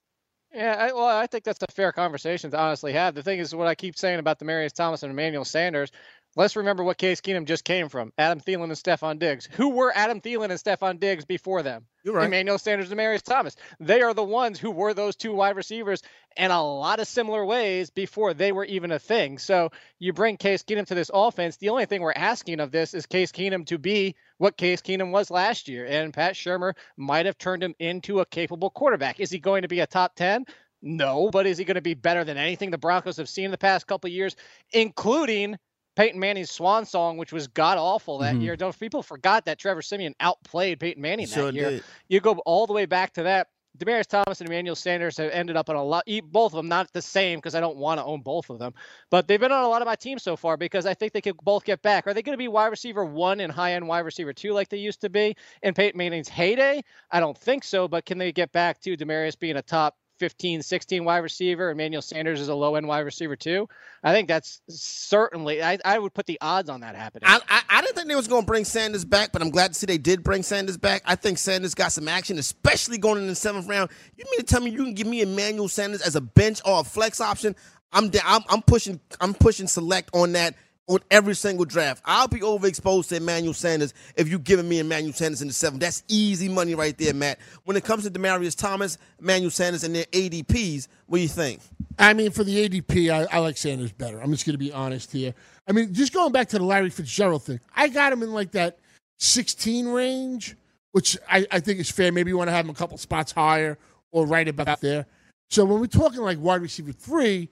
yeah. 0.53 0.77
I, 0.79 0.93
well, 0.93 1.07
I 1.07 1.27
think 1.27 1.45
that's 1.45 1.63
a 1.63 1.73
fair 1.73 1.93
conversation 1.93 2.51
to 2.51 2.59
honestly 2.59 2.93
have. 2.93 3.15
The 3.15 3.23
thing 3.23 3.39
is, 3.39 3.55
what 3.55 3.67
I 3.67 3.75
keep 3.75 3.97
saying 3.97 4.19
about 4.19 4.39
Demaryius 4.39 4.73
Thomas 4.73 5.03
and 5.03 5.11
Emmanuel 5.11 5.45
Sanders. 5.45 5.91
Let's 6.37 6.57
remember 6.57 6.83
what 6.83 6.99
Case 6.99 7.21
Keenum 7.21 7.47
just 7.47 7.65
came 7.65 7.89
from: 7.89 8.13
Adam 8.19 8.41
Thielen 8.41 8.65
and 8.65 8.73
Stefon 8.73 9.19
Diggs. 9.19 9.49
Who 9.53 9.71
were 9.71 9.93
Adam 9.95 10.21
Thielen 10.21 10.51
and 10.51 10.61
Stefon 10.61 10.99
Diggs 10.99 11.25
before 11.25 11.63
them? 11.63 11.87
You're 12.03 12.15
right. 12.15 12.27
Emmanuel 12.27 12.59
Sanders 12.59 12.91
and 12.91 12.97
Marius 12.97 13.23
Thomas. 13.23 13.57
They 13.79 14.03
are 14.03 14.15
the 14.15 14.25
ones 14.25 14.59
who 14.59 14.71
were 14.73 14.95
those 14.95 15.17
two 15.17 15.33
wide 15.33 15.57
receivers 15.57 16.03
in 16.37 16.51
a 16.51 16.63
lot 16.63 16.99
of 16.99 17.07
similar 17.07 17.45
ways 17.45 17.91
before 17.91 18.35
they 18.35 18.53
were 18.53 18.65
even 18.65 18.91
a 18.91 18.99
thing. 18.99 19.39
So 19.39 19.71
you 19.99 20.13
bring 20.13 20.37
Case 20.37 20.65
Keenum 20.65 20.87
to 20.87 20.95
this 20.95 21.11
offense. 21.15 21.57
The 21.57 21.69
only 21.69 21.87
thing 21.87 22.03
we're 22.03 22.13
asking 22.13 22.61
of 22.61 22.73
this 22.73 22.95
is 22.95 23.07
Case 23.07 23.31
Keenum 23.31 23.65
to 23.67 23.79
be 23.79 24.17
what 24.39 24.57
Case 24.57 24.83
Keenum 24.83 25.13
was 25.13 25.31
last 25.31 25.69
year. 25.69 25.87
And 25.87 26.13
Pat 26.13 26.35
Shurmur 26.35 26.75
might 26.97 27.27
have 27.27 27.39
turned 27.39 27.63
him 27.63 27.75
into 27.79 28.21
a 28.21 28.27
capable 28.27 28.71
quarterback. 28.71 29.21
Is 29.21 29.31
he 29.31 29.39
going 29.39 29.63
to 29.63 29.69
be 29.69 29.81
a 29.81 29.87
top 29.87 30.15
10? 30.17 30.47
No, 30.83 31.31
but 31.31 31.47
is 31.47 31.57
he 31.57 31.65
going 31.65 31.77
to 31.77 31.81
be 31.81 31.95
better 31.95 32.25
than 32.25 32.37
anything 32.37 32.71
the 32.71 32.77
Broncos 32.77 33.17
have 33.17 33.29
seen 33.29 33.47
in 33.47 33.51
the 33.51 33.57
past 33.57 33.87
couple 33.87 34.09
of 34.09 34.13
years, 34.13 34.37
including 34.73 35.57
Peyton 35.97 36.19
Manning's 36.19 36.51
swan 36.51 36.85
song, 36.87 37.17
which 37.17 37.33
was 37.33 37.47
god 37.47 37.79
awful 37.79 38.19
that 38.19 38.37
Mhm. 38.37 38.43
year? 38.43 38.57
Don't 38.57 38.79
people 38.79 39.03
forgot 39.03 39.45
that 39.45 39.59
Trevor 39.59 39.83
Siemian 39.83 40.15
outplayed 40.21 40.81
Peyton 40.81 41.03
Manning 41.03 41.27
Sure 41.27 41.47
that 41.47 41.55
year? 41.55 41.71
did. 41.71 41.85
You 42.09 42.21
go 42.21 42.33
all 42.47 42.67
the 42.67 42.73
way 42.73 42.87
back 42.87 43.13
to 43.15 43.23
that. 43.25 43.49
Demaryius 43.77 44.07
Thomas 44.07 44.41
and 44.41 44.49
Emmanuel 44.49 44.77
Sanders 44.77 45.17
have 45.17 45.33
ended 45.33 45.57
up 45.57 45.69
on 45.69 45.75
a 45.75 45.83
lot, 45.83 46.05
both 46.31 46.53
of 46.53 46.57
them, 46.57 46.69
not 46.69 46.93
the 46.93 47.03
same 47.03 47.39
because 47.39 47.57
I 47.57 47.61
don't 47.61 47.77
want 47.77 47.99
to 47.99 48.05
own 48.05 48.21
both 48.21 48.49
of 48.49 48.61
them, 48.61 48.73
but 49.11 49.27
they've 49.27 49.41
been 49.41 49.51
on 49.51 49.65
a 49.65 49.69
lot 49.69 49.83
of 49.83 49.87
my 49.87 49.97
teams 49.97 50.23
so 50.23 50.37
far 50.37 50.57
because 50.57 50.87
I 50.87 50.95
think 50.95 51.13
they 51.13 51.21
could 51.21 51.37
both 51.39 51.65
get 51.65 51.83
back. 51.83 52.07
Are 52.07 52.15
they 52.15 52.23
going 52.23 52.35
to 52.35 52.39
be 52.39 52.47
wide 52.47 52.69
receiver 52.69 53.05
one 53.05 53.41
and 53.41 53.53
high 53.53 53.73
end 53.73 53.89
wide 53.89 54.01
receiver 54.05 54.33
two 54.33 54.53
like 54.53 54.69
they 54.69 54.77
used 54.77 55.01
to 55.01 55.11
be 55.11 55.35
in 55.63 55.75
Peyton 55.75 55.99
Manning's 55.99 56.29
heyday? 56.29 56.85
I 57.11 57.19
don't 57.19 57.37
think 57.37 57.65
so, 57.65 57.89
but 57.89 58.05
can 58.07 58.17
they 58.17 58.31
get 58.31 58.53
back 58.53 58.81
to 58.83 58.97
Demaryius 58.97 59.37
being 59.37 59.57
a 59.57 59.63
top 59.63 59.97
15, 60.19 60.63
16 60.63 61.05
wide 61.05 61.19
receiver? 61.19 61.71
Emmanuel 61.71 62.03
Sanders 62.03 62.41
is 62.41 62.49
a 62.49 62.55
low 62.55 62.75
end 62.75 62.87
wide 62.87 63.01
receiver 63.01 63.37
too. 63.37 63.69
I 64.03 64.13
think 64.13 64.29
that's 64.29 64.61
certainly, 64.69 65.63
I, 65.63 65.79
I 65.85 65.99
would 65.99 66.15
put 66.15 66.27
the 66.27 66.39
odds 66.41 66.69
on 66.69 66.81
that 66.81 66.95
happening. 66.95 67.25
I, 67.27 67.41
I, 67.49 67.63
I 67.71 67.81
didn't 67.81 67.97
think 67.97 68.09
they 68.09 68.15
was 68.15 68.29
going 68.29 68.43
to 68.43 68.47
bring 68.47 68.65
Sanders 68.65 69.05
back, 69.05 69.33
but 69.33 69.43
I'm 69.43 69.51
glad 69.51 69.69
to 69.69 69.75
see 69.75 69.87
they 69.87 69.99
did 69.99 70.23
bring 70.23 70.43
Sanders 70.43 70.77
back. 70.77 71.03
I 71.07 71.15
think 71.17 71.39
Sanders 71.39 71.75
got 71.75 71.93
some 71.93 72.09
action, 72.09 72.39
especially 72.39 72.99
going 72.99 73.19
in 73.19 73.27
the 73.27 73.35
seventh 73.35 73.69
round. 73.69 73.91
You 74.17 74.25
mean 74.31 74.41
to 74.41 74.47
tell 74.47 74.61
me 74.61 74.71
you 74.71 74.85
can 74.85 74.95
give 74.95 75.07
me 75.07 75.23
Emmanuel 75.23 75.69
Sanders 75.69 76.03
as 76.03 76.17
a 76.17 76.21
bench 76.21 76.61
or 76.65 76.81
a 76.81 76.85
flex 76.85 77.21
option? 77.21 77.57
I'm 77.93 78.11
I'm, 78.25 78.43
I'm 78.49 78.63
pushing 78.63 79.01
I'm 79.21 79.35
pushing 79.35 79.69
select 79.69 80.11
on 80.13 80.33
that 80.33 80.55
on 80.87 80.99
every 81.11 81.35
single 81.35 81.65
draft. 81.65 82.03
I'll 82.05 82.29
be 82.29 82.41
overexposed 82.41 83.09
to 83.09 83.17
Emmanuel 83.17 83.55
Sanders 83.55 83.95
if 84.17 84.29
you're 84.29 84.39
giving 84.39 84.69
me 84.69 84.81
Emmanuel 84.81 85.13
Sanders 85.15 85.41
in 85.41 85.49
the 85.49 85.55
seventh. 85.55 85.81
That's 85.81 86.03
easy 86.09 86.49
money 86.49 86.75
right 86.75 86.97
there, 86.99 87.15
Matt. 87.15 87.39
When 87.65 87.77
it 87.77 87.85
comes 87.85 88.05
to 88.05 88.11
Demaryius 88.11 88.57
Thomas, 88.57 88.99
Emmanuel 89.19 89.51
Sanders, 89.51 89.85
and 89.85 89.95
their 89.95 90.05
ADPs, 90.05 90.89
what 91.07 91.19
do 91.19 91.23
you 91.23 91.29
think? 91.29 91.61
I 91.99 92.13
mean, 92.13 92.31
for 92.31 92.45
the 92.45 92.69
ADP, 92.69 93.11
I, 93.11 93.37
I 93.37 93.39
like 93.39 93.57
Sanders 93.57 93.93
better. 93.93 94.21
I'm 94.21 94.31
just 94.31 94.45
going 94.45 94.55
to 94.55 94.59
be 94.59 94.73
honest 94.73 95.13
here. 95.13 95.35
I 95.67 95.73
mean, 95.73 95.95
just 95.95 96.13
going 96.13 96.33
back 96.33 96.49
to 96.49 96.59
the 96.59 96.65
Larry 96.65 96.91
Fitzgerald 96.91 97.45
thing, 97.45 97.61
I 97.75 97.89
got 97.89 98.13
him 98.13 98.23
in 98.23 98.33
like 98.33 98.53
that 98.53 98.79
16 99.19 99.89
range, 99.89 100.57
which 100.93 101.17
I, 101.31 101.47
I 101.51 101.61
think 101.61 101.81
is 101.81 101.91
fair. 101.91 102.13
Maybe 102.13 102.31
you 102.31 102.37
want 102.37 102.49
to 102.49 102.53
have 102.53 102.67
him 102.67 102.71
a 102.71 102.75
couple 102.75 102.99
spots 102.99 103.33
higher 103.33 103.79
or 104.13 104.27
right 104.27 104.47
about 104.47 104.81
there. 104.81 105.07
So 105.51 105.65
when 105.65 105.81
we're 105.81 105.87
talking 105.87 106.21
like 106.21 106.39
wide 106.41 106.63
receiver 106.63 106.93
three, 106.93 107.49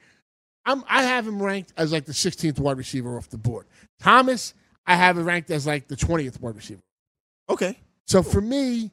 I'm 0.65 0.85
I 0.89 1.03
have 1.03 1.27
him 1.27 1.43
ranked 1.43 1.73
as 1.77 1.93
like 1.93 2.05
the 2.05 2.13
16th 2.13 2.59
wide 2.59 2.79
receiver 2.79 3.17
off 3.17 3.29
the 3.29 3.39
board. 3.39 3.67
Thomas, 4.01 4.55
I 4.87 4.97
have 4.97 5.19
him 5.19 5.25
ranked 5.25 5.51
as 5.51 5.67
like 5.67 5.89
the 5.89 5.97
20th 5.97 6.41
wide 6.41 6.57
receiver. 6.57 6.81
Okay. 7.49 7.79
So 8.07 8.23
for 8.23 8.41
me, 8.41 8.91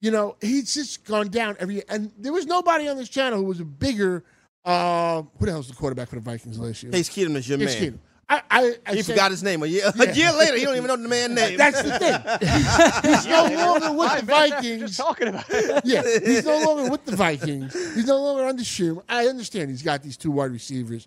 you 0.00 0.10
know, 0.10 0.36
he's 0.40 0.74
just 0.74 1.04
gone 1.04 1.28
down 1.28 1.56
every 1.58 1.76
year. 1.76 1.84
And 1.88 2.12
there 2.18 2.32
was 2.32 2.46
nobody 2.46 2.88
on 2.88 2.96
this 2.96 3.08
channel 3.08 3.38
who 3.38 3.44
was 3.44 3.60
a 3.60 3.64
bigger 3.64 4.24
uh 4.64 5.22
who 5.38 5.46
the 5.46 5.52
hell's 5.52 5.68
the 5.68 5.74
quarterback 5.74 6.08
for 6.08 6.16
the 6.16 6.20
Vikings 6.20 6.58
last 6.58 6.82
year? 6.82 6.92
Case 6.92 7.08
Keenum 7.08 7.36
is 7.36 7.48
your 7.48 7.58
Case 7.58 7.80
man. 7.80 7.92
Keenum. 7.92 7.98
I, 8.28 8.42
I, 8.50 8.74
I 8.86 8.94
He 8.94 9.02
said- 9.02 9.12
forgot 9.14 9.30
his 9.30 9.42
name 9.42 9.62
a 9.62 9.66
year. 9.66 9.84
A 9.98 10.12
year 10.14 10.32
later, 10.32 10.56
he 10.56 10.64
don't 10.64 10.76
even 10.76 10.88
know 10.88 10.96
the 10.96 11.08
man's 11.08 11.34
name. 11.34 11.58
That's 11.58 11.82
the 11.82 11.98
thing. 11.98 12.20
He's, 12.40 13.24
he's 13.24 13.26
no 13.26 13.48
longer 13.54 13.92
with 13.92 14.20
the 14.20 14.26
Five 14.26 14.26
minutes 14.26 14.26
after 14.26 14.56
Vikings. 14.56 14.80
Just 14.80 14.96
talking 14.98 15.28
about 15.28 15.44
it. 15.50 15.82
Yeah, 15.84 16.02
he's 16.24 16.44
no 16.46 16.58
longer 16.64 16.90
with 16.90 17.04
the 17.04 17.16
Vikings. 17.16 17.72
He's 17.94 18.06
no 18.06 18.22
longer 18.22 18.44
on 18.46 18.56
the 18.56 18.64
Shum. 18.64 19.02
I 19.08 19.26
understand 19.26 19.70
he's 19.70 19.82
got 19.82 20.02
these 20.02 20.16
two 20.16 20.30
wide 20.30 20.52
receivers, 20.52 21.06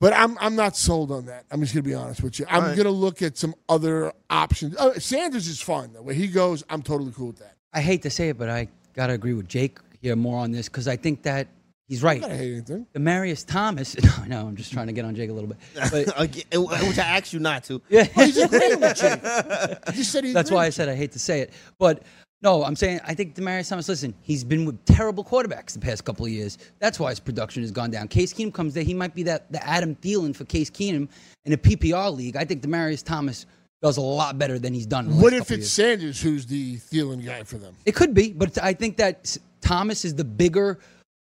but 0.00 0.12
I'm 0.12 0.36
I'm 0.40 0.56
not 0.56 0.76
sold 0.76 1.10
on 1.12 1.26
that. 1.26 1.44
I'm 1.50 1.60
just 1.60 1.72
gonna 1.72 1.82
be 1.82 1.94
honest 1.94 2.22
with 2.22 2.38
you. 2.38 2.46
I'm 2.48 2.62
All 2.62 2.68
right. 2.68 2.76
gonna 2.76 2.90
look 2.90 3.22
at 3.22 3.36
some 3.38 3.54
other 3.68 4.12
options. 4.28 4.74
Oh, 4.78 4.92
Sanders 4.94 5.46
is 5.46 5.60
fine 5.60 5.92
though. 5.92 6.02
Where 6.02 6.14
he 6.14 6.26
goes, 6.26 6.64
I'm 6.68 6.82
totally 6.82 7.12
cool 7.12 7.28
with 7.28 7.38
that. 7.38 7.54
I 7.72 7.80
hate 7.80 8.02
to 8.02 8.10
say 8.10 8.30
it, 8.30 8.38
but 8.38 8.48
I 8.48 8.68
gotta 8.94 9.12
agree 9.12 9.34
with 9.34 9.48
Jake 9.48 9.78
here 10.02 10.16
more 10.16 10.38
on 10.40 10.50
this 10.50 10.68
because 10.68 10.88
I 10.88 10.96
think 10.96 11.22
that 11.22 11.46
He's 11.88 12.02
right. 12.02 12.22
I 12.24 12.28
hate 12.36 12.52
anything. 12.52 12.86
Demaryius 12.94 13.46
Thomas. 13.46 13.94
No, 14.02 14.24
no, 14.42 14.46
I'm 14.48 14.56
just 14.56 14.72
trying 14.72 14.88
to 14.88 14.92
get 14.92 15.04
on 15.04 15.14
Jake 15.14 15.30
a 15.30 15.32
little 15.32 15.48
bit. 15.48 15.58
But 15.74 16.18
which 16.88 16.98
I 16.98 17.02
asked 17.16 17.32
you 17.32 17.38
not 17.38 17.62
to. 17.64 17.80
yeah, 17.88 18.06
Oh, 18.16 18.24
he's 18.24 18.36
agreeing 18.38 18.80
with 18.80 18.96
Jake. 18.96 19.20
He 19.94 20.02
said 20.02 20.24
he 20.24 20.32
That's 20.32 20.50
why 20.50 20.66
I 20.66 20.70
said 20.70 20.88
I 20.88 20.94
hate 20.96 21.12
to 21.12 21.18
say 21.20 21.40
it, 21.40 21.52
but 21.78 22.02
no, 22.42 22.64
I'm 22.64 22.76
saying 22.76 23.00
I 23.04 23.14
think 23.14 23.34
Demaryius 23.34 23.68
Thomas. 23.68 23.88
Listen, 23.88 24.14
he's 24.20 24.42
been 24.44 24.64
with 24.64 24.84
terrible 24.84 25.24
quarterbacks 25.24 25.72
the 25.74 25.78
past 25.80 26.04
couple 26.04 26.26
of 26.26 26.32
years. 26.32 26.58
That's 26.80 26.98
why 27.00 27.10
his 27.10 27.20
production 27.20 27.62
has 27.62 27.70
gone 27.70 27.90
down. 27.90 28.08
Case 28.08 28.32
Keenum 28.34 28.52
comes 28.52 28.74
there. 28.74 28.82
He 28.84 28.92
might 28.94 29.14
be 29.14 29.22
that 29.24 29.50
the 29.52 29.64
Adam 29.66 29.94
Thielen 29.96 30.34
for 30.34 30.44
Case 30.44 30.68
Keenum 30.70 31.08
in 31.44 31.52
a 31.52 31.56
PPR 31.56 32.14
league. 32.14 32.36
I 32.36 32.44
think 32.44 32.62
Demaryius 32.62 33.04
Thomas 33.04 33.46
does 33.80 33.96
a 33.96 34.00
lot 34.02 34.38
better 34.38 34.58
than 34.58 34.74
he's 34.74 34.86
done. 34.86 35.06
In 35.06 35.16
the 35.16 35.22
What 35.22 35.32
last 35.32 35.42
if 35.42 35.50
it's 35.52 35.58
years. 35.58 35.72
Sanders 35.72 36.20
who's 36.20 36.46
the 36.46 36.76
Thielen 36.78 37.24
guy 37.24 37.42
for 37.44 37.58
them? 37.58 37.74
It 37.86 37.94
could 37.94 38.12
be, 38.12 38.32
but 38.32 38.58
I 38.62 38.72
think 38.74 38.96
that 38.98 39.36
Thomas 39.60 40.04
is 40.04 40.14
the 40.14 40.24
bigger, 40.24 40.78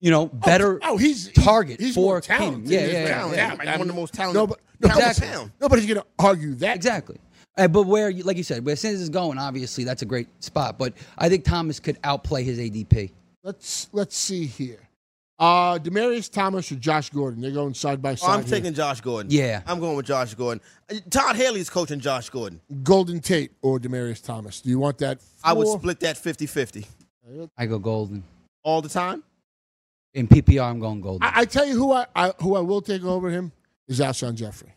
you 0.01 0.11
know, 0.11 0.25
better 0.27 0.79
oh, 0.83 0.97
he's- 0.97 1.27
he's- 1.27 1.45
target 1.45 1.79
he's 1.79 1.93
for 1.95 2.01
more 2.01 2.19
Keenum. 2.21 2.37
talented. 2.37 2.69
Yeah, 2.71 2.79
He's 2.81 2.93
yeah, 2.93 3.31
yeah, 3.33 3.55
yeah. 3.63 3.71
One 3.77 3.81
of 3.81 3.87
the 3.87 3.93
most 4.01 4.13
talented 4.13 4.35
No, 4.35 4.47
but 4.47 4.59
no, 4.81 4.89
Exactly. 4.89 5.27
town. 5.27 5.51
nobody's 5.61 5.85
going 5.85 5.99
to 6.01 6.05
argue 6.19 6.55
that. 6.55 6.75
Exactly. 6.75 7.17
Uh, 7.57 7.67
but 7.67 7.83
where, 7.83 8.11
like 8.11 8.37
you 8.37 8.43
said, 8.43 8.65
where 8.65 8.75
Sanders 8.75 9.01
is 9.01 9.09
going, 9.09 9.37
obviously 9.37 9.83
that's 9.83 10.01
a 10.01 10.05
great 10.05 10.27
spot. 10.43 10.77
But 10.79 10.93
I 11.17 11.29
think 11.29 11.43
Thomas 11.45 11.79
could 11.79 11.97
outplay 12.03 12.43
his 12.43 12.57
ADP. 12.59 13.11
Let's 13.43 13.87
let's 13.91 14.15
see 14.15 14.45
here. 14.45 14.79
Uh, 15.37 15.79
Demaryius 15.79 16.31
Thomas 16.31 16.71
or 16.71 16.75
Josh 16.75 17.09
Gordon? 17.09 17.41
They're 17.41 17.49
going 17.51 17.73
side 17.73 17.99
by 18.01 18.11
Oh, 18.11 18.15
side. 18.15 18.29
I'm 18.39 18.45
here. 18.45 18.57
taking 18.57 18.73
Josh 18.75 19.01
Gordon. 19.01 19.31
Yeah. 19.31 19.61
I'm 19.65 19.79
going 19.79 19.95
with 19.95 20.05
Josh 20.05 20.35
Gordon. 20.35 20.61
Uh, 20.89 20.95
Todd 21.09 21.35
Haley's 21.35 21.67
coaching 21.69 21.99
Josh 21.99 22.29
Gordon. 22.29 22.61
Golden 22.83 23.19
Tate 23.19 23.51
or 23.63 23.79
Demaryius 23.79 24.23
Thomas. 24.23 24.61
Do 24.61 24.69
you 24.69 24.77
want 24.77 24.99
that? 24.99 25.19
I 25.43 25.53
would 25.53 25.67
split 25.67 25.99
that 26.01 26.15
50-50 26.17 26.85
I 27.57 27.65
go 27.65 27.79
Golden. 27.79 28.23
all 28.63 28.81
the 28.83 28.89
time. 28.89 29.23
In 30.13 30.27
PPR, 30.27 30.63
I'm 30.69 30.79
going 30.79 31.01
Golden. 31.01 31.23
I, 31.23 31.41
I 31.41 31.45
tell 31.45 31.65
you 31.65 31.75
who 31.75 31.93
I, 31.93 32.05
I 32.15 32.33
who 32.41 32.55
I 32.55 32.59
will 32.59 32.81
take 32.81 33.03
over 33.03 33.29
him 33.29 33.51
is 33.87 33.99
Alshon 33.99 34.35
Jeffery. 34.35 34.73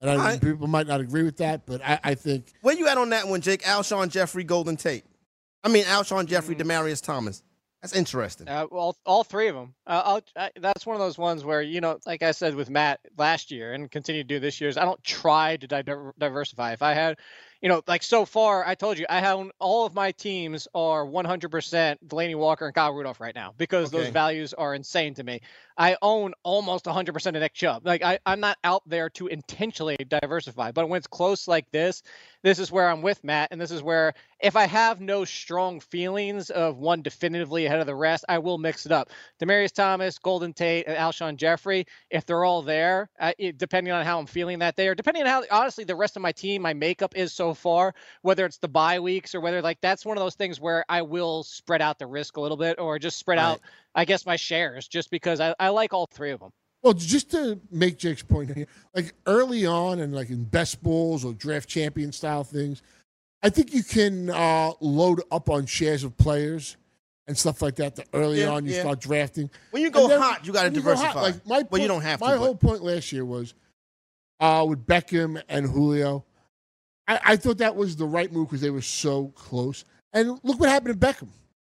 And 0.00 0.10
I, 0.10 0.14
All 0.14 0.20
right. 0.20 0.40
people 0.40 0.66
might 0.66 0.86
not 0.86 1.00
agree 1.00 1.24
with 1.24 1.38
that, 1.38 1.66
but 1.66 1.82
I, 1.84 1.98
I 2.04 2.14
think 2.14 2.52
Where 2.62 2.74
you 2.74 2.88
at 2.88 2.96
on 2.98 3.10
that 3.10 3.28
one, 3.28 3.40
Jake? 3.40 3.62
Alshon 3.62 4.10
Jeffery, 4.10 4.44
Golden 4.44 4.76
Tate. 4.76 5.04
I 5.64 5.68
mean, 5.68 5.84
Alshon 5.84 6.26
Jeffery, 6.26 6.54
Demaryius 6.54 7.02
Thomas. 7.02 7.42
That's 7.82 7.94
interesting. 7.94 8.48
Uh, 8.48 8.64
all, 8.70 8.96
all 9.04 9.24
three 9.24 9.48
of 9.48 9.54
them. 9.54 9.74
Uh, 9.86 10.02
I'll, 10.04 10.20
I, 10.36 10.50
that's 10.60 10.84
one 10.86 10.96
of 10.96 11.00
those 11.00 11.18
ones 11.18 11.44
where 11.44 11.62
you 11.62 11.80
know, 11.80 11.98
like 12.06 12.22
I 12.22 12.30
said 12.32 12.54
with 12.54 12.70
Matt 12.70 13.00
last 13.16 13.50
year, 13.50 13.72
and 13.72 13.90
continue 13.90 14.22
to 14.22 14.26
do 14.28 14.40
this 14.40 14.60
year. 14.60 14.68
Is 14.70 14.76
I 14.76 14.84
don't 14.84 15.02
try 15.04 15.56
to 15.58 15.66
di- 15.66 15.82
diversify. 16.18 16.72
If 16.72 16.82
I 16.82 16.94
had, 16.94 17.18
you 17.60 17.68
know, 17.68 17.82
like 17.88 18.02
so 18.02 18.24
far, 18.24 18.64
I 18.64 18.74
told 18.74 18.98
you 18.98 19.06
I 19.08 19.20
have 19.20 19.50
all 19.58 19.84
of 19.84 19.94
my 19.94 20.12
teams 20.12 20.68
are 20.74 21.04
100% 21.04 21.96
Delanie 22.06 22.36
Walker 22.36 22.66
and 22.66 22.74
Kyle 22.74 22.92
Rudolph 22.92 23.20
right 23.20 23.34
now 23.34 23.52
because 23.56 23.90
those 23.90 24.08
values 24.08 24.54
are 24.54 24.74
insane 24.74 25.14
to 25.14 25.24
me. 25.24 25.40
I 25.76 25.96
own 26.02 26.34
almost 26.42 26.86
100% 26.86 27.26
of 27.26 27.34
Nick 27.34 27.54
Chubb. 27.54 27.86
Like 27.86 28.02
I, 28.02 28.18
I'm 28.26 28.40
not 28.40 28.58
out 28.64 28.82
there 28.86 29.10
to 29.10 29.26
intentionally 29.28 29.96
diversify, 30.08 30.72
but 30.72 30.88
when 30.88 30.98
it's 30.98 31.06
close 31.06 31.48
like 31.48 31.70
this, 31.70 32.02
this 32.42 32.58
is 32.58 32.70
where 32.70 32.88
I'm 32.88 33.02
with 33.02 33.22
Matt, 33.24 33.48
and 33.50 33.60
this 33.60 33.70
is 33.70 33.82
where 33.82 34.14
if 34.40 34.54
I 34.54 34.66
have 34.66 35.00
no 35.00 35.24
strong 35.24 35.80
feelings 35.80 36.50
of 36.50 36.78
one 36.78 37.02
definitively 37.02 37.66
ahead 37.66 37.80
of 37.80 37.86
the 37.86 37.94
rest, 37.94 38.24
I 38.28 38.38
will 38.38 38.58
mix 38.58 38.86
it 38.86 38.92
up. 38.92 39.10
Demaryius 39.40 39.72
Thomas, 39.72 40.18
Golden 40.18 40.52
Tate, 40.52 40.86
and 40.86 40.96
Alshon 40.96 41.36
Jeffery, 41.36 41.86
if 42.10 42.24
they're 42.24 42.44
all 42.44 42.62
there, 42.62 43.10
uh, 43.18 43.32
it, 43.38 43.58
depending 43.58 43.92
on 43.92 44.04
how 44.04 44.20
I'm 44.20 44.26
feeling 44.26 44.60
that 44.60 44.76
day, 44.76 44.86
or 44.86 44.94
depending 44.94 45.24
on 45.24 45.28
how 45.28 45.44
honestly 45.50 45.84
the 45.84 45.96
rest 45.96 46.16
of 46.16 46.22
my 46.22 46.32
team, 46.32 46.62
my 46.62 46.74
makeup 46.74 47.16
is 47.16 47.32
so 47.32 47.47
far, 47.54 47.94
whether 48.22 48.44
it's 48.46 48.58
the 48.58 48.68
bye 48.68 48.98
weeks 49.00 49.34
or 49.34 49.40
whether 49.40 49.60
like 49.62 49.78
that's 49.80 50.04
one 50.06 50.16
of 50.16 50.22
those 50.22 50.34
things 50.34 50.60
where 50.60 50.84
I 50.88 51.02
will 51.02 51.42
spread 51.44 51.82
out 51.82 51.98
the 51.98 52.06
risk 52.06 52.36
a 52.36 52.40
little 52.40 52.56
bit, 52.56 52.78
or 52.78 52.98
just 52.98 53.18
spread 53.18 53.38
out, 53.38 53.60
I 53.94 54.04
guess, 54.04 54.24
my 54.26 54.36
shares, 54.36 54.88
just 54.88 55.10
because 55.10 55.40
I, 55.40 55.54
I 55.60 55.68
like 55.70 55.92
all 55.92 56.06
three 56.06 56.30
of 56.30 56.40
them. 56.40 56.50
Well, 56.82 56.92
just 56.92 57.30
to 57.32 57.60
make 57.72 57.98
Jake's 57.98 58.22
point 58.22 58.54
here, 58.54 58.66
like 58.94 59.12
early 59.26 59.66
on 59.66 59.98
and 59.98 60.14
like 60.14 60.30
in 60.30 60.44
best 60.44 60.82
balls 60.82 61.24
or 61.24 61.32
draft 61.32 61.68
champion 61.68 62.12
style 62.12 62.44
things, 62.44 62.82
I 63.42 63.50
think 63.50 63.74
you 63.74 63.82
can 63.82 64.30
uh, 64.30 64.72
load 64.80 65.22
up 65.32 65.50
on 65.50 65.66
shares 65.66 66.04
of 66.04 66.16
players 66.16 66.76
and 67.26 67.36
stuff 67.36 67.62
like 67.62 67.74
that. 67.76 67.96
The 67.96 68.04
early 68.14 68.40
Yeah, 68.42 68.50
on 68.50 68.64
you 68.64 68.74
yeah. 68.74 68.80
start 68.80 69.00
drafting. 69.00 69.50
When 69.72 69.82
you 69.82 69.90
go 69.90 70.06
then 70.06 70.20
hot, 70.20 70.46
you 70.46 70.52
gotta 70.52 70.70
when 70.70 70.82
go 70.82 70.94
hot, 70.94 71.14
diversify. 71.14 71.20
like 71.20 71.46
my 71.46 71.68
Well, 71.70 71.82
you 71.82 71.88
don't 71.88 72.02
have 72.02 72.20
to, 72.20 72.24
My 72.24 72.32
but- 72.32 72.38
whole 72.38 72.54
point 72.56 72.82
last 72.84 73.10
year 73.12 73.24
was 73.24 73.54
uh, 74.40 74.64
with 74.68 74.86
Beckham 74.86 75.42
and 75.48 75.66
Julio. 75.66 76.24
I, 77.08 77.20
I 77.24 77.36
thought 77.36 77.58
that 77.58 77.74
was 77.74 77.96
the 77.96 78.04
right 78.06 78.30
move 78.30 78.48
because 78.48 78.60
they 78.60 78.70
were 78.70 78.82
so 78.82 79.28
close. 79.34 79.84
And 80.12 80.38
look 80.42 80.60
what 80.60 80.68
happened 80.68 81.00
to 81.00 81.06
Beckham. 81.06 81.28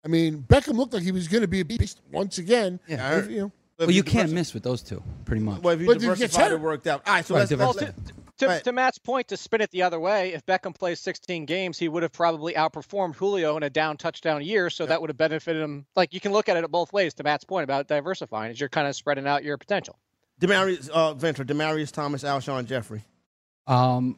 I 0.04 0.08
mean, 0.08 0.44
Beckham 0.48 0.74
looked 0.76 0.92
like 0.92 1.02
he 1.02 1.12
was 1.12 1.28
going 1.28 1.42
to 1.42 1.48
be 1.48 1.60
a 1.60 1.64
beast 1.64 2.00
once 2.10 2.38
again. 2.38 2.78
Yeah. 2.86 3.18
If, 3.18 3.30
you 3.30 3.40
know, 3.40 3.52
well, 3.78 3.90
you 3.90 4.02
can't 4.02 4.30
miss 4.32 4.54
with 4.54 4.62
those 4.62 4.82
two, 4.82 5.02
pretty 5.24 5.42
much. 5.42 5.62
Well, 5.62 5.74
if 5.74 5.80
you 5.80 5.86
But 5.86 5.98
diversified, 6.00 6.52
it 6.52 6.60
worked 6.60 6.86
out. 6.86 7.02
All 7.06 7.14
right, 7.14 7.24
so 7.24 7.34
Right, 7.34 7.40
let's, 7.40 7.50
diversify. 7.50 7.92
To, 8.38 8.48
Right. 8.48 8.64
to 8.64 8.72
Matt's 8.72 8.98
point, 8.98 9.28
to 9.28 9.36
spin 9.36 9.60
it 9.60 9.70
the 9.70 9.82
other 9.82 10.00
way, 10.00 10.32
if 10.32 10.44
Beckham 10.46 10.74
plays 10.76 10.98
16 11.00 11.46
games, 11.46 11.78
he 11.78 11.88
would 11.88 12.02
have 12.02 12.12
probably 12.12 12.54
outperformed 12.54 13.14
Julio 13.14 13.56
in 13.56 13.62
a 13.62 13.70
down 13.70 13.96
touchdown 13.96 14.42
year. 14.44 14.68
So 14.68 14.86
that 14.86 15.00
would 15.00 15.10
have 15.10 15.16
benefited 15.16 15.62
him. 15.62 15.86
Like 15.94 16.12
you 16.12 16.20
can 16.20 16.32
look 16.32 16.48
at 16.48 16.56
it 16.56 16.68
both 16.70 16.92
ways. 16.92 17.14
To 17.14 17.22
Matt's 17.22 17.44
point 17.44 17.64
about 17.64 17.86
diversifying, 17.86 18.50
is 18.52 18.58
you're 18.58 18.68
kind 18.68 18.88
of 18.88 18.96
spreading 18.96 19.26
out 19.28 19.44
your 19.44 19.56
potential. 19.58 19.96
Demaryius 20.40 20.88
uh, 20.88 21.14
Ventura, 21.14 21.46
Demaryius 21.46 21.92
Thomas, 21.92 22.24
Alshon 22.24 22.66
Jeffery. 22.66 23.04
Um, 23.68 24.16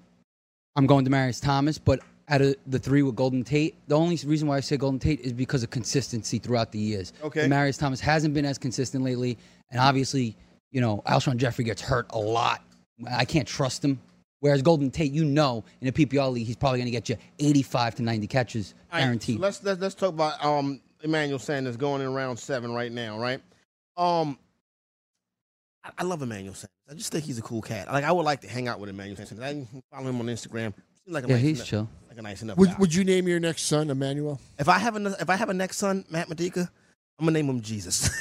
I'm 0.76 0.86
going 0.86 1.04
to 1.04 1.10
Demaryius 1.10 1.42
Thomas, 1.42 1.78
but 1.78 2.00
out 2.28 2.40
of 2.40 2.56
the 2.66 2.78
three 2.78 3.02
with 3.02 3.14
Golden 3.14 3.44
Tate, 3.44 3.76
the 3.86 3.96
only 3.96 4.18
reason 4.26 4.48
why 4.48 4.56
I 4.56 4.60
say 4.60 4.76
Golden 4.76 4.98
Tate 4.98 5.20
is 5.20 5.32
because 5.32 5.62
of 5.62 5.70
consistency 5.70 6.38
throughout 6.38 6.72
the 6.72 6.78
years. 6.78 7.12
Okay. 7.22 7.46
Demaryius 7.46 7.78
Thomas 7.78 8.00
hasn't 8.00 8.34
been 8.34 8.44
as 8.44 8.58
consistent 8.58 9.04
lately, 9.04 9.38
and 9.70 9.80
obviously, 9.80 10.36
you 10.70 10.80
know, 10.80 11.02
Alshon 11.06 11.36
Jeffery 11.36 11.64
gets 11.64 11.80
hurt 11.80 12.06
a 12.10 12.18
lot. 12.18 12.62
I 13.10 13.24
can't 13.24 13.46
trust 13.46 13.84
him. 13.84 14.00
Whereas 14.40 14.60
Golden 14.60 14.90
Tate, 14.90 15.12
you 15.12 15.24
know, 15.24 15.64
in 15.80 15.88
a 15.88 15.92
PPR 15.92 16.30
league, 16.30 16.46
he's 16.46 16.56
probably 16.56 16.78
going 16.80 16.86
to 16.86 16.92
get 16.92 17.08
you 17.08 17.16
85 17.38 17.94
to 17.94 18.02
90 18.02 18.26
catches 18.26 18.74
All 18.92 18.98
right, 18.98 19.04
guaranteed. 19.04 19.36
so 19.36 19.40
let's, 19.42 19.62
let's 19.62 19.80
let's 19.80 19.94
talk 19.94 20.10
about 20.10 20.44
um 20.44 20.82
Emmanuel 21.02 21.38
Sanders 21.38 21.76
going 21.78 22.02
in 22.02 22.12
round 22.12 22.38
seven 22.38 22.72
right 22.72 22.92
now, 22.92 23.18
right? 23.18 23.40
Um, 23.96 24.38
I, 25.84 25.90
I 25.98 26.02
love 26.04 26.22
Emmanuel 26.22 26.54
Sanders. 26.54 26.70
I 26.90 26.94
just 26.94 27.12
think 27.12 27.24
he's 27.24 27.38
a 27.38 27.42
cool 27.42 27.62
cat. 27.62 27.92
Like 27.92 28.04
I 28.04 28.12
would 28.12 28.24
like 28.24 28.40
to 28.42 28.48
hang 28.48 28.68
out 28.68 28.80
with 28.80 28.90
Emmanuel 28.90 29.16
Sanders. 29.16 29.40
I 29.40 29.66
follow 29.94 30.08
him 30.08 30.20
on 30.20 30.26
Instagram. 30.26 30.72
Seems 31.04 31.14
like 31.14 31.24
a 31.24 31.28
yeah, 31.28 31.34
nice 31.34 31.42
he's 31.42 31.58
enough, 31.58 31.68
chill. 31.68 31.88
like 32.08 32.18
a 32.18 32.22
nice 32.22 32.42
enough 32.42 32.56
would, 32.58 32.70
guy. 32.70 32.76
would 32.78 32.94
you 32.94 33.04
name 33.04 33.28
your 33.28 33.40
next 33.40 33.62
son 33.64 33.90
Emmanuel? 33.90 34.40
If 34.58 34.68
I 34.68 34.78
have 34.78 34.96
a 34.96 35.16
if 35.20 35.28
I 35.28 35.36
have 35.36 35.50
a 35.50 35.54
next 35.54 35.76
son, 35.78 36.04
Matt 36.10 36.28
Modica, 36.28 36.70
I'm 37.18 37.26
gonna 37.26 37.38
name 37.38 37.48
him 37.48 37.60
Jesus. 37.60 38.08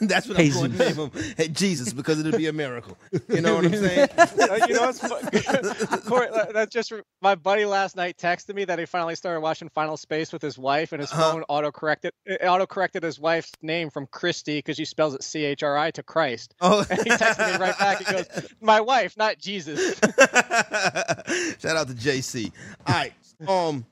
That's 0.00 0.26
what 0.28 0.38
I'm 0.38 0.50
going 0.50 0.72
to 0.72 0.78
name 0.78 0.94
him. 0.96 1.10
Hey, 1.36 1.48
Jesus, 1.48 1.92
because 1.92 2.18
it'll 2.18 2.36
be 2.36 2.46
a 2.48 2.52
miracle. 2.52 2.96
You 3.28 3.40
know 3.40 3.56
what 3.56 3.66
I'm 3.66 3.74
saying? 3.74 4.08
Uh, 4.18 4.58
you 4.66 4.74
know 4.74 4.82
what's 4.90 5.00
fu- 5.00 5.08
Corey, 6.08 6.28
that- 6.32 6.52
that 6.54 6.70
just 6.70 6.92
my 7.20 7.34
buddy 7.34 7.64
last 7.64 7.96
night 7.96 8.16
texted 8.16 8.54
me 8.54 8.64
that 8.64 8.78
he 8.78 8.86
finally 8.86 9.14
started 9.14 9.40
watching 9.40 9.68
Final 9.68 9.96
Space 9.96 10.32
with 10.32 10.40
his 10.42 10.56
wife, 10.58 10.92
and 10.92 11.00
his 11.00 11.12
Uh-huh. 11.12 11.32
phone 11.32 11.44
auto 11.48 11.70
corrected 11.70 12.12
auto 12.42 12.66
corrected 12.66 13.02
his 13.02 13.20
wife's 13.20 13.52
name 13.62 13.90
from 13.90 14.06
Christy 14.06 14.58
because 14.58 14.76
she 14.76 14.84
spells 14.84 15.14
it 15.14 15.22
C 15.22 15.44
H 15.44 15.62
R 15.62 15.76
I 15.76 15.90
to 15.92 16.02
Christ. 16.02 16.54
Oh. 16.60 16.84
And 16.88 17.00
he 17.02 17.10
texted 17.10 17.52
me 17.52 17.58
right 17.58 17.78
back. 17.78 17.98
He 17.98 18.04
goes, 18.12 18.26
"My 18.60 18.80
wife, 18.80 19.16
not 19.16 19.38
Jesus." 19.38 19.98
Shout 19.98 21.76
out 21.76 21.88
to 21.88 21.94
JC. 21.94 22.50
All 22.86 22.94
right. 22.94 23.12
Um, 23.46 23.84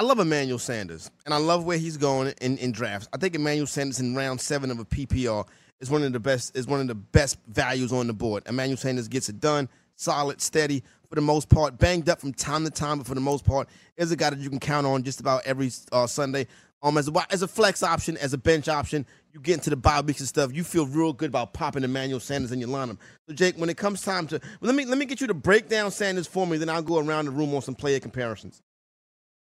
I 0.00 0.02
love 0.02 0.18
Emmanuel 0.18 0.58
Sanders, 0.58 1.10
and 1.26 1.34
I 1.34 1.36
love 1.36 1.66
where 1.66 1.76
he's 1.76 1.98
going 1.98 2.32
in, 2.40 2.56
in 2.56 2.72
drafts. 2.72 3.06
I 3.12 3.18
think 3.18 3.34
Emmanuel 3.34 3.66
Sanders 3.66 4.00
in 4.00 4.14
round 4.14 4.40
seven 4.40 4.70
of 4.70 4.78
a 4.78 4.84
PPR 4.86 5.46
is 5.78 5.90
one 5.90 6.02
of 6.02 6.14
the 6.14 6.18
best 6.18 6.56
is 6.56 6.66
one 6.66 6.80
of 6.80 6.88
the 6.88 6.94
best 6.94 7.36
values 7.48 7.92
on 7.92 8.06
the 8.06 8.14
board. 8.14 8.44
Emmanuel 8.48 8.78
Sanders 8.78 9.08
gets 9.08 9.28
it 9.28 9.40
done, 9.40 9.68
solid, 9.96 10.40
steady 10.40 10.82
for 11.10 11.16
the 11.16 11.20
most 11.20 11.50
part, 11.50 11.76
banged 11.76 12.08
up 12.08 12.18
from 12.18 12.32
time 12.32 12.64
to 12.64 12.70
time, 12.70 12.96
but 12.96 13.06
for 13.06 13.14
the 13.14 13.20
most 13.20 13.44
part, 13.44 13.68
is 13.98 14.10
a 14.10 14.16
guy 14.16 14.30
that 14.30 14.38
you 14.38 14.48
can 14.48 14.58
count 14.58 14.86
on 14.86 15.02
just 15.02 15.20
about 15.20 15.42
every 15.44 15.70
uh, 15.92 16.06
Sunday. 16.06 16.46
Um, 16.82 16.96
as 16.96 17.06
a 17.06 17.26
as 17.30 17.42
a 17.42 17.48
flex 17.48 17.82
option, 17.82 18.16
as 18.16 18.32
a 18.32 18.38
bench 18.38 18.70
option, 18.70 19.04
you 19.34 19.40
get 19.40 19.56
into 19.56 19.68
the 19.68 19.76
bye 19.76 20.00
weeks 20.00 20.20
and 20.20 20.28
stuff. 20.30 20.50
You 20.54 20.64
feel 20.64 20.86
real 20.86 21.12
good 21.12 21.28
about 21.28 21.52
popping 21.52 21.84
Emmanuel 21.84 22.20
Sanders 22.20 22.52
in 22.52 22.58
your 22.58 22.70
lineup. 22.70 22.96
So, 23.28 23.34
Jake, 23.34 23.56
when 23.56 23.68
it 23.68 23.76
comes 23.76 24.00
time 24.00 24.26
to 24.28 24.40
well, 24.62 24.72
let 24.72 24.74
me 24.74 24.86
let 24.86 24.96
me 24.96 25.04
get 25.04 25.20
you 25.20 25.26
to 25.26 25.34
break 25.34 25.68
down 25.68 25.90
Sanders 25.90 26.26
for 26.26 26.46
me, 26.46 26.56
then 26.56 26.70
I'll 26.70 26.80
go 26.80 26.96
around 27.00 27.26
the 27.26 27.32
room 27.32 27.54
on 27.54 27.60
some 27.60 27.74
player 27.74 28.00
comparisons. 28.00 28.62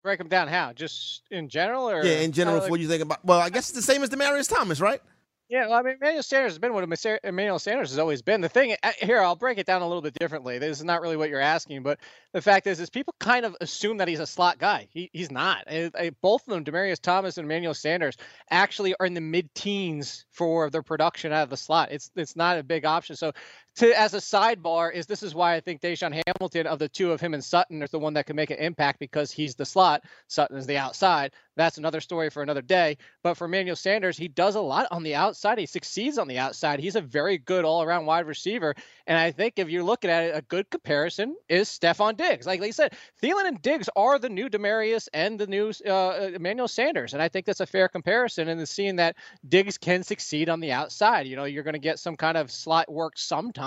Break 0.04 0.18
them 0.18 0.28
down. 0.28 0.48
How? 0.48 0.74
Just 0.74 1.22
in 1.30 1.48
general, 1.48 1.88
or 1.88 2.04
Yeah, 2.04 2.18
in 2.18 2.32
general, 2.32 2.58
uh, 2.58 2.60
like- 2.60 2.70
what 2.70 2.78
you 2.78 2.88
think 2.88 3.02
about. 3.02 3.24
Well, 3.24 3.40
I 3.40 3.48
guess 3.48 3.70
it's 3.70 3.76
the 3.76 3.82
same 3.82 4.02
as 4.02 4.10
Demaryius 4.10 4.54
Thomas, 4.54 4.78
right? 4.78 5.00
Yeah, 5.48 5.66
well, 5.66 5.78
I 5.78 5.82
mean, 5.82 5.96
Emmanuel 6.00 6.22
Sanders 6.22 6.52
has 6.52 6.58
been 6.58 6.72
what 6.72 6.84
Emmanuel 7.22 7.58
Sanders 7.58 7.90
has 7.90 7.98
always 7.98 8.22
been. 8.22 8.40
The 8.40 8.48
thing 8.48 8.76
here, 8.98 9.20
I'll 9.20 9.36
break 9.36 9.58
it 9.58 9.66
down 9.66 9.82
a 9.82 9.86
little 9.86 10.00
bit 10.00 10.14
differently. 10.14 10.58
This 10.58 10.78
is 10.78 10.84
not 10.84 11.02
really 11.02 11.18
what 11.18 11.28
you're 11.28 11.38
asking, 11.38 11.82
but 11.82 11.98
the 12.32 12.40
fact 12.40 12.66
is, 12.66 12.80
is 12.80 12.88
people 12.88 13.14
kind 13.20 13.44
of 13.44 13.54
assume 13.60 13.98
that 13.98 14.08
he's 14.08 14.20
a 14.20 14.26
slot 14.26 14.58
guy. 14.58 14.88
He, 14.90 15.10
he's 15.12 15.30
not. 15.30 15.64
Eh, 15.66 15.90
eh, 15.94 16.10
both 16.22 16.48
of 16.48 16.54
them, 16.54 16.64
Demaryius 16.64 16.98
Thomas 17.00 17.36
and 17.36 17.44
Emmanuel 17.44 17.74
Sanders, 17.74 18.16
actually 18.50 18.94
are 18.98 19.06
in 19.06 19.12
the 19.12 19.20
mid-teens 19.20 20.24
for 20.30 20.70
their 20.70 20.82
production 20.82 21.30
out 21.30 21.44
of 21.44 21.50
the 21.50 21.58
slot. 21.58 21.92
It's 21.92 22.10
it's 22.16 22.36
not 22.36 22.58
a 22.58 22.62
big 22.62 22.86
option. 22.86 23.14
So 23.14 23.32
to 23.76 23.98
as 23.98 24.14
a 24.14 24.18
sidebar 24.18 24.92
is 24.92 25.06
this 25.06 25.22
is 25.22 25.34
why 25.34 25.54
I 25.54 25.60
think 25.60 25.80
DaeSean 25.80 26.22
Hamilton 26.26 26.66
of 26.66 26.78
the 26.78 26.88
two 26.88 27.12
of 27.12 27.20
him 27.20 27.34
and 27.34 27.44
Sutton 27.44 27.82
is 27.82 27.90
the 27.90 27.98
one 27.98 28.14
that 28.14 28.26
can 28.26 28.36
make 28.36 28.50
an 28.50 28.58
impact 28.58 28.98
because 28.98 29.32
he's 29.32 29.54
the 29.54 29.64
slot. 29.64 30.04
Sutton 30.28 30.56
is 30.56 30.66
the 30.66 30.78
outside. 30.78 31.32
That's 31.56 31.78
another 31.78 32.00
story 32.00 32.30
for 32.30 32.42
another 32.42 32.62
day. 32.62 32.98
But 33.22 33.34
for 33.34 33.46
Manuel 33.46 33.76
Sanders, 33.76 34.16
he 34.16 34.28
does 34.28 34.56
a 34.56 34.60
lot 34.60 34.88
on 34.90 35.02
the 35.02 35.14
outside. 35.14 35.58
He 35.58 35.66
succeeds 35.66 36.18
on 36.18 36.28
the 36.28 36.38
outside. 36.38 36.80
He's 36.80 36.96
a 36.96 37.00
very 37.00 37.38
good 37.38 37.64
all-around 37.64 38.06
wide 38.06 38.26
receiver. 38.26 38.74
And 39.06 39.16
I 39.16 39.30
think 39.30 39.54
if 39.58 39.68
you're 39.68 39.84
looking 39.84 40.10
at 40.10 40.24
it, 40.24 40.36
a 40.36 40.42
good 40.42 40.68
comparison 40.70 41.36
is 41.48 41.68
Stefon 41.68 42.16
Diggs. 42.16 42.46
Like, 42.46 42.60
like 42.60 42.68
I 42.68 42.72
said, 42.72 42.94
Thielen 43.22 43.46
and 43.46 43.62
Diggs 43.62 43.88
are 43.94 44.18
the 44.18 44.28
new 44.28 44.48
Demaryius 44.48 45.08
and 45.12 45.38
the 45.38 45.46
new 45.46 45.72
uh, 45.86 46.30
Emmanuel 46.34 46.68
Sanders. 46.68 47.12
And 47.12 47.22
I 47.22 47.28
think 47.28 47.46
that's 47.46 47.60
a 47.60 47.66
fair 47.66 47.88
comparison. 47.88 48.48
And 48.48 48.68
seeing 48.68 48.96
that 48.96 49.16
Diggs 49.48 49.78
can 49.78 50.02
succeed 50.02 50.48
on 50.48 50.60
the 50.60 50.72
outside, 50.72 51.26
you 51.26 51.36
know, 51.36 51.44
you're 51.44 51.62
going 51.62 51.74
to 51.74 51.78
get 51.78 51.98
some 51.98 52.16
kind 52.16 52.36
of 52.36 52.50
slot 52.50 52.90
work 52.90 53.14
sometimes, 53.16 53.63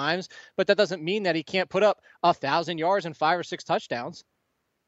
but 0.56 0.68
that 0.68 0.78
doesn't 0.78 1.04
mean 1.04 1.24
that 1.24 1.36
he 1.36 1.43
can't 1.43 1.70
put 1.70 1.84
up 1.84 2.02
a 2.24 2.34
thousand 2.34 2.78
yards 2.78 3.06
and 3.06 3.16
five 3.16 3.39
or 3.39 3.43
six 3.43 3.64
touchdowns. 3.64 4.24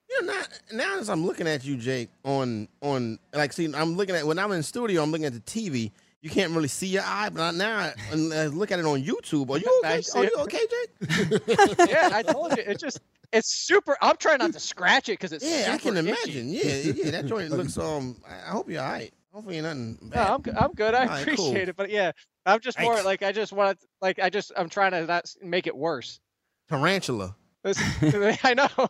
You 0.09 0.25
know, 0.25 0.33
now, 0.33 0.41
now 0.73 0.99
as 0.99 1.09
I'm 1.09 1.25
looking 1.25 1.47
at 1.47 1.63
you, 1.63 1.77
Jake, 1.77 2.09
on 2.23 2.67
on 2.81 3.19
like, 3.33 3.53
see, 3.53 3.71
I'm 3.73 3.95
looking 3.95 4.15
at 4.15 4.25
when 4.25 4.39
I'm 4.39 4.51
in 4.51 4.63
studio, 4.63 5.03
I'm 5.03 5.11
looking 5.11 5.25
at 5.25 5.33
the 5.33 5.39
TV. 5.41 5.91
You 6.21 6.29
can't 6.29 6.51
really 6.51 6.67
see 6.67 6.87
your 6.87 7.03
eye, 7.05 7.29
but 7.29 7.53
now 7.53 7.77
I, 7.79 7.93
I 8.11 8.47
look 8.47 8.71
at 8.71 8.79
it 8.79 8.85
on 8.85 9.01
YouTube. 9.01 9.49
Are 9.51 9.57
you 9.57 9.81
okay? 9.85 10.01
Are 10.15 10.23
you 10.23 10.35
okay, 10.39 10.59
Jake? 10.59 11.41
yeah, 11.89 12.09
I 12.11 12.23
told 12.23 12.57
you. 12.57 12.63
It's 12.65 12.81
just 12.81 12.99
it's 13.31 13.49
super. 13.49 13.95
I'm 14.01 14.17
trying 14.17 14.39
not 14.39 14.53
to 14.53 14.59
scratch 14.59 15.09
it 15.09 15.13
because 15.13 15.31
it's 15.31 15.45
yeah. 15.45 15.71
I 15.73 15.77
can 15.77 15.95
itchy. 15.95 16.09
imagine. 16.09 16.49
Yeah, 16.49 16.93
yeah. 16.93 17.11
That 17.11 17.25
joint 17.27 17.51
looks 17.51 17.77
um. 17.77 18.17
I 18.27 18.49
hope 18.49 18.69
you're 18.69 18.81
all 18.81 18.91
right. 18.91 19.13
Hopefully 19.31 19.55
you're 19.55 19.63
nothing 19.63 19.97
bad. 20.01 20.27
No, 20.27 20.35
I'm 20.35 20.57
I'm 20.65 20.73
good. 20.73 20.95
I 20.95 21.05
right, 21.05 21.21
appreciate 21.21 21.37
cool. 21.37 21.55
it, 21.69 21.75
but 21.75 21.89
yeah, 21.89 22.11
I'm 22.45 22.59
just 22.59 22.79
more 22.79 23.01
like 23.03 23.21
I 23.21 23.31
just 23.31 23.53
want 23.53 23.79
to 23.79 23.87
like 24.01 24.19
I 24.19 24.29
just 24.29 24.51
I'm 24.57 24.69
trying 24.69 24.91
to 24.91 25.05
not 25.05 25.33
make 25.41 25.67
it 25.67 25.75
worse. 25.75 26.19
Tarantula. 26.67 27.35
I 27.65 28.53
know. 28.55 28.87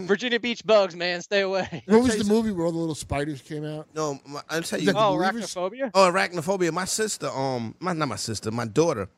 Virginia 0.00 0.38
Beach 0.38 0.64
bugs, 0.64 0.94
man, 0.94 1.22
stay 1.22 1.40
away. 1.40 1.82
What 1.86 2.02
was 2.02 2.18
the 2.18 2.24
movie 2.24 2.50
where 2.50 2.66
all 2.66 2.72
the 2.72 2.78
little 2.78 2.94
spiders 2.94 3.40
came 3.40 3.64
out? 3.64 3.88
No, 3.94 4.20
my, 4.26 4.42
I'll 4.48 4.62
tell 4.62 4.80
you. 4.80 4.90
Oh, 4.90 5.16
arachnophobia. 5.16 5.90
Oh, 5.94 6.10
arachnophobia. 6.12 6.72
My 6.72 6.84
sister, 6.84 7.28
um, 7.28 7.74
my 7.80 7.92
not 7.92 8.08
my 8.08 8.16
sister, 8.16 8.50
my 8.50 8.66
daughter. 8.66 9.08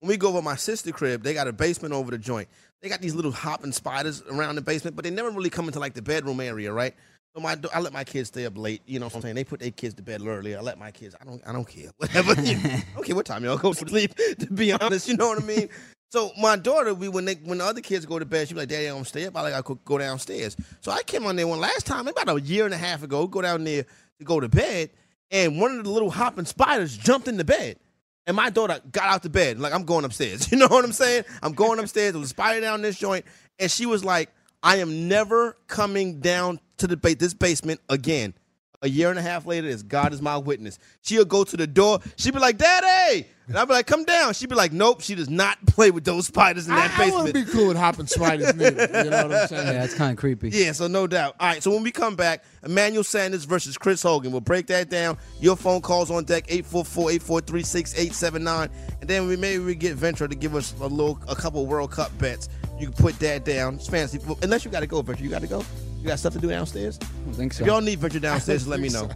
When 0.00 0.08
we 0.08 0.16
go 0.16 0.28
over 0.30 0.42
my 0.42 0.56
sister 0.56 0.92
crib, 0.92 1.22
they 1.22 1.34
got 1.34 1.46
a 1.46 1.52
basement 1.52 1.92
over 1.92 2.10
the 2.10 2.18
joint. 2.18 2.48
They 2.80 2.88
got 2.88 3.02
these 3.02 3.14
little 3.14 3.32
hopping 3.32 3.72
spiders 3.72 4.22
around 4.22 4.54
the 4.54 4.62
basement, 4.62 4.96
but 4.96 5.04
they 5.04 5.10
never 5.10 5.30
really 5.30 5.50
come 5.50 5.66
into 5.66 5.78
like 5.78 5.92
the 5.92 6.02
bedroom 6.02 6.40
area, 6.40 6.72
right? 6.72 6.94
So 7.34 7.40
my, 7.40 7.56
I 7.72 7.78
let 7.80 7.92
my 7.92 8.02
kids 8.02 8.28
stay 8.28 8.44
up 8.44 8.58
late. 8.58 8.82
You 8.86 8.98
know 8.98 9.06
what 9.06 9.14
I'm 9.14 9.22
saying? 9.22 9.36
They 9.36 9.44
put 9.44 9.60
their 9.60 9.70
kids 9.70 9.94
to 9.94 10.02
bed 10.02 10.26
early. 10.26 10.56
I 10.56 10.60
let 10.60 10.78
my 10.78 10.90
kids. 10.90 11.14
I 11.20 11.24
don't. 11.24 11.40
I 11.46 11.52
don't 11.52 11.66
care. 11.66 11.90
Whatever. 11.98 12.32
I 12.32 12.82
don't 12.94 13.06
care 13.06 13.14
what 13.14 13.26
time 13.26 13.44
y'all 13.44 13.56
go 13.56 13.72
to 13.72 13.88
sleep. 13.88 14.14
To 14.40 14.46
be 14.46 14.72
honest, 14.72 15.08
you 15.08 15.16
know 15.16 15.28
what 15.28 15.42
I 15.42 15.46
mean. 15.46 15.68
So 16.10 16.32
my 16.40 16.56
daughter, 16.56 16.92
we 16.92 17.08
when 17.08 17.24
they 17.24 17.34
when 17.34 17.58
the 17.58 17.64
other 17.64 17.80
kids 17.80 18.04
go 18.04 18.18
to 18.18 18.24
bed, 18.24 18.48
she 18.48 18.54
be 18.54 18.60
like, 18.60 18.68
"Daddy, 18.68 18.86
I'm 18.86 18.94
gonna 18.94 19.04
stay 19.04 19.26
up." 19.26 19.36
I 19.36 19.42
like 19.42 19.54
I 19.54 19.62
could 19.62 19.84
go 19.84 19.96
downstairs. 19.98 20.56
So 20.80 20.90
I 20.90 21.02
came 21.02 21.24
on 21.24 21.36
there 21.36 21.46
one 21.46 21.60
last 21.60 21.86
time, 21.86 22.08
about 22.08 22.28
a 22.28 22.40
year 22.40 22.64
and 22.64 22.74
a 22.74 22.78
half 22.78 23.04
ago. 23.04 23.28
Go 23.28 23.42
down 23.42 23.62
there 23.62 23.84
to 24.18 24.24
go 24.24 24.40
to 24.40 24.48
bed, 24.48 24.90
and 25.30 25.60
one 25.60 25.76
of 25.78 25.84
the 25.84 25.90
little 25.90 26.10
hopping 26.10 26.46
spiders 26.46 26.96
jumped 26.96 27.28
in 27.28 27.36
the 27.36 27.44
bed. 27.44 27.78
And 28.26 28.36
my 28.36 28.50
daughter 28.50 28.80
got 28.90 29.04
out 29.04 29.22
the 29.22 29.30
bed, 29.30 29.60
like 29.60 29.72
I'm 29.72 29.84
going 29.84 30.04
upstairs. 30.04 30.50
You 30.52 30.58
know 30.58 30.68
what 30.68 30.84
I'm 30.84 30.92
saying? 30.92 31.24
I'm 31.42 31.52
going 31.52 31.78
upstairs. 31.78 32.12
There 32.12 32.20
was 32.20 32.28
a 32.28 32.30
spider 32.30 32.60
down 32.60 32.82
this 32.82 32.98
joint, 32.98 33.24
and 33.60 33.70
she 33.70 33.86
was 33.86 34.04
like, 34.04 34.30
"I 34.64 34.76
am 34.78 35.06
never 35.06 35.56
coming 35.68 36.20
down 36.20 36.58
to 36.80 36.86
the 36.86 36.96
ba- 36.96 37.14
this 37.14 37.34
basement 37.34 37.80
again." 37.88 38.34
A 38.82 38.88
year 38.88 39.10
and 39.10 39.18
a 39.18 39.22
half 39.22 39.44
later, 39.44 39.68
as 39.68 39.82
God 39.82 40.14
is 40.14 40.22
my 40.22 40.38
witness, 40.38 40.78
she'll 41.02 41.26
go 41.26 41.44
to 41.44 41.54
the 41.54 41.66
door. 41.66 41.98
She'll 42.16 42.32
be 42.32 42.38
like, 42.38 42.56
"Daddy," 42.56 43.26
and 43.46 43.58
I'll 43.58 43.66
be 43.66 43.74
like, 43.74 43.86
"Come 43.86 44.04
down." 44.04 44.32
She'll 44.32 44.48
be 44.48 44.54
like, 44.54 44.72
"Nope." 44.72 45.02
She 45.02 45.14
does 45.14 45.28
not 45.28 45.58
play 45.74 45.90
with 45.90 46.04
those 46.04 46.26
spiders 46.28 46.66
in 46.66 46.74
that 46.74 46.90
I, 46.92 46.94
I 46.94 46.96
basement. 47.04 47.24
wouldn't 47.26 47.46
be 47.46 47.52
cool 47.52 47.68
with 47.68 47.76
hopping 47.76 48.06
spiders 48.06 48.54
neither. 48.56 48.88
You 49.04 49.10
know 49.10 49.26
what 49.26 49.34
I'm 49.36 49.48
saying? 49.48 49.66
Yeah, 49.66 49.84
it's 49.84 49.92
kind 49.92 50.12
of 50.12 50.16
creepy. 50.16 50.48
Yeah, 50.48 50.72
so 50.72 50.86
no 50.86 51.06
doubt. 51.06 51.36
All 51.38 51.48
right, 51.48 51.62
so 51.62 51.70
when 51.72 51.82
we 51.82 51.90
come 51.90 52.16
back, 52.16 52.42
Emmanuel 52.64 53.04
Sanders 53.04 53.44
versus 53.44 53.76
Chris 53.76 54.02
Hogan. 54.02 54.32
We'll 54.32 54.40
break 54.40 54.66
that 54.68 54.88
down. 54.88 55.18
Your 55.42 55.56
phone 55.56 55.82
calls 55.82 56.10
on 56.10 56.24
deck 56.24 56.46
844-843-6879. 56.46 58.70
And 59.02 59.10
then 59.10 59.26
we 59.28 59.36
maybe 59.36 59.62
we 59.62 59.74
get 59.74 59.94
Ventura 59.96 60.30
to 60.30 60.34
give 60.34 60.54
us 60.54 60.72
a 60.80 60.86
little 60.86 61.20
a 61.28 61.36
couple 61.36 61.66
World 61.66 61.90
Cup 61.90 62.16
bets. 62.16 62.48
You 62.78 62.86
can 62.86 62.94
put 62.94 63.18
that 63.18 63.44
down. 63.44 63.74
It's 63.74 63.88
fancy. 63.88 64.16
fo- 64.16 64.38
Unless 64.42 64.64
you 64.64 64.70
gotta 64.70 64.86
go, 64.86 65.02
Ventura. 65.02 65.22
You 65.24 65.28
gotta 65.30 65.46
go? 65.46 65.62
You 66.00 66.06
got 66.06 66.18
stuff 66.18 66.32
to 66.32 66.38
do 66.38 66.48
downstairs? 66.48 66.98
I 67.02 67.24
don't 67.24 67.34
think 67.34 67.52
so. 67.52 67.62
If 67.62 67.66
y'all 67.66 67.80
need 67.80 67.98
Ventura 67.98 68.22
downstairs, 68.22 68.66
let 68.72 68.80
me 68.80 68.88
know. 68.88 69.08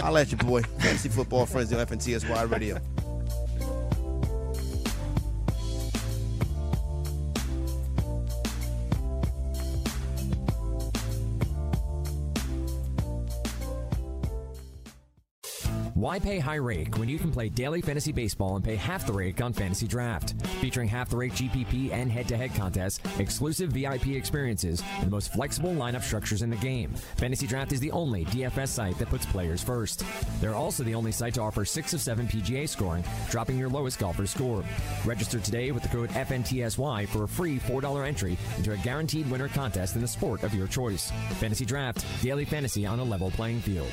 I'll 0.00 0.12
let 0.12 0.32
you 0.32 0.36
boy. 0.36 0.62
Fantasy 0.80 1.08
football 1.08 1.46
frenzy 1.46 1.76
on 1.76 1.86
FNTSY 1.86 2.50
radio. 2.50 2.80
Why 15.94 16.18
pay 16.18 16.40
high 16.40 16.56
rake 16.56 16.98
when 16.98 17.08
you 17.08 17.20
can 17.20 17.30
play 17.30 17.48
daily 17.48 17.80
fantasy 17.80 18.10
baseball 18.10 18.56
and 18.56 18.64
pay 18.64 18.74
half 18.74 19.06
the 19.06 19.12
rake 19.12 19.40
on 19.40 19.52
Fantasy 19.52 19.86
Draft? 19.86 20.34
Featuring 20.60 20.88
half 20.88 21.08
the 21.08 21.16
rake 21.16 21.34
GPP 21.34 21.92
and 21.92 22.10
head 22.10 22.26
to 22.26 22.36
head 22.36 22.52
contests, 22.52 22.98
exclusive 23.20 23.70
VIP 23.70 24.08
experiences, 24.08 24.82
and 24.96 25.06
the 25.06 25.10
most 25.12 25.32
flexible 25.32 25.72
lineup 25.72 26.02
structures 26.02 26.42
in 26.42 26.50
the 26.50 26.56
game. 26.56 26.92
Fantasy 27.16 27.46
Draft 27.46 27.72
is 27.72 27.78
the 27.78 27.92
only 27.92 28.24
DFS 28.24 28.70
site 28.70 28.98
that 28.98 29.08
puts 29.08 29.24
players 29.24 29.62
first. 29.62 30.04
They're 30.40 30.56
also 30.56 30.82
the 30.82 30.96
only 30.96 31.12
site 31.12 31.34
to 31.34 31.42
offer 31.42 31.64
6 31.64 31.94
of 31.94 32.00
7 32.00 32.26
PGA 32.26 32.68
scoring, 32.68 33.04
dropping 33.30 33.56
your 33.56 33.68
lowest 33.68 34.00
golfer 34.00 34.26
score. 34.26 34.64
Register 35.04 35.38
today 35.38 35.70
with 35.70 35.84
the 35.84 35.88
code 35.90 36.10
FNTSY 36.10 37.06
for 37.06 37.22
a 37.22 37.28
free 37.28 37.60
$4 37.60 38.04
entry 38.04 38.36
into 38.56 38.72
a 38.72 38.76
guaranteed 38.78 39.30
winner 39.30 39.48
contest 39.48 39.94
in 39.94 40.00
the 40.00 40.08
sport 40.08 40.42
of 40.42 40.54
your 40.54 40.66
choice. 40.66 41.12
Fantasy 41.38 41.64
Draft, 41.64 42.04
daily 42.20 42.44
fantasy 42.44 42.84
on 42.84 42.98
a 42.98 43.04
level 43.04 43.30
playing 43.30 43.60
field. 43.60 43.92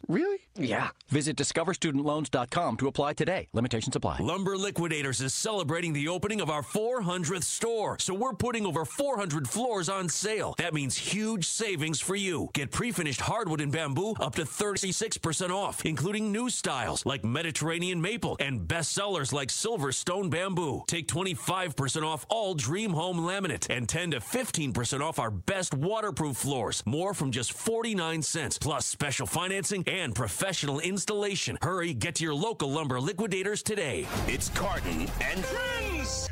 Really? 0.07 0.39
Yeah. 0.55 0.89
Visit 1.09 1.37
discoverstudentloans.com 1.37 2.77
to 2.77 2.87
apply 2.87 3.13
today. 3.13 3.47
Limitations 3.53 3.95
apply. 3.95 4.19
Lumber 4.19 4.57
Liquidators 4.57 5.21
is 5.21 5.33
celebrating 5.33 5.93
the 5.93 6.07
opening 6.07 6.41
of 6.41 6.49
our 6.49 6.61
400th 6.61 7.43
store, 7.43 7.97
so 7.99 8.13
we're 8.13 8.33
putting 8.33 8.65
over 8.65 8.85
400 8.85 9.47
floors 9.47 9.89
on 9.89 10.09
sale. 10.09 10.55
That 10.57 10.73
means 10.73 10.97
huge 10.97 11.47
savings 11.47 11.99
for 11.99 12.15
you. 12.15 12.49
Get 12.53 12.71
pre-finished 12.71 13.21
hardwood 13.21 13.61
and 13.61 13.71
bamboo 13.71 14.13
up 14.19 14.35
to 14.35 14.43
36% 14.43 15.49
off, 15.51 15.85
including 15.85 16.31
new 16.31 16.49
styles 16.49 17.05
like 17.05 17.23
Mediterranean 17.23 18.01
maple 18.01 18.35
and 18.39 18.67
bestsellers 18.67 19.33
like 19.33 19.49
Silverstone 19.49 20.29
bamboo. 20.29 20.83
Take 20.87 21.07
25% 21.07 22.03
off 22.03 22.25
all 22.29 22.53
Dream 22.53 22.91
Home 22.91 23.19
laminate 23.19 23.69
and 23.69 23.87
10 23.87 24.11
to 24.11 24.19
15% 24.19 25.01
off 25.01 25.19
our 25.19 25.31
best 25.31 25.73
waterproof 25.73 26.37
floors. 26.37 26.83
More 26.85 27.13
from 27.13 27.31
just 27.31 27.53
49 27.53 28.21
cents, 28.21 28.57
plus 28.57 28.85
special 28.85 29.27
financing 29.27 29.83
and 29.91 30.15
professional 30.15 30.79
installation. 30.79 31.57
Hurry, 31.61 31.93
get 31.93 32.15
to 32.15 32.23
your 32.23 32.33
local 32.33 32.71
lumber 32.71 32.99
liquidators 32.99 33.61
today. 33.61 34.07
It's 34.27 34.49
Carton 34.49 35.07
and 35.21 35.45
Friends. 35.45 36.29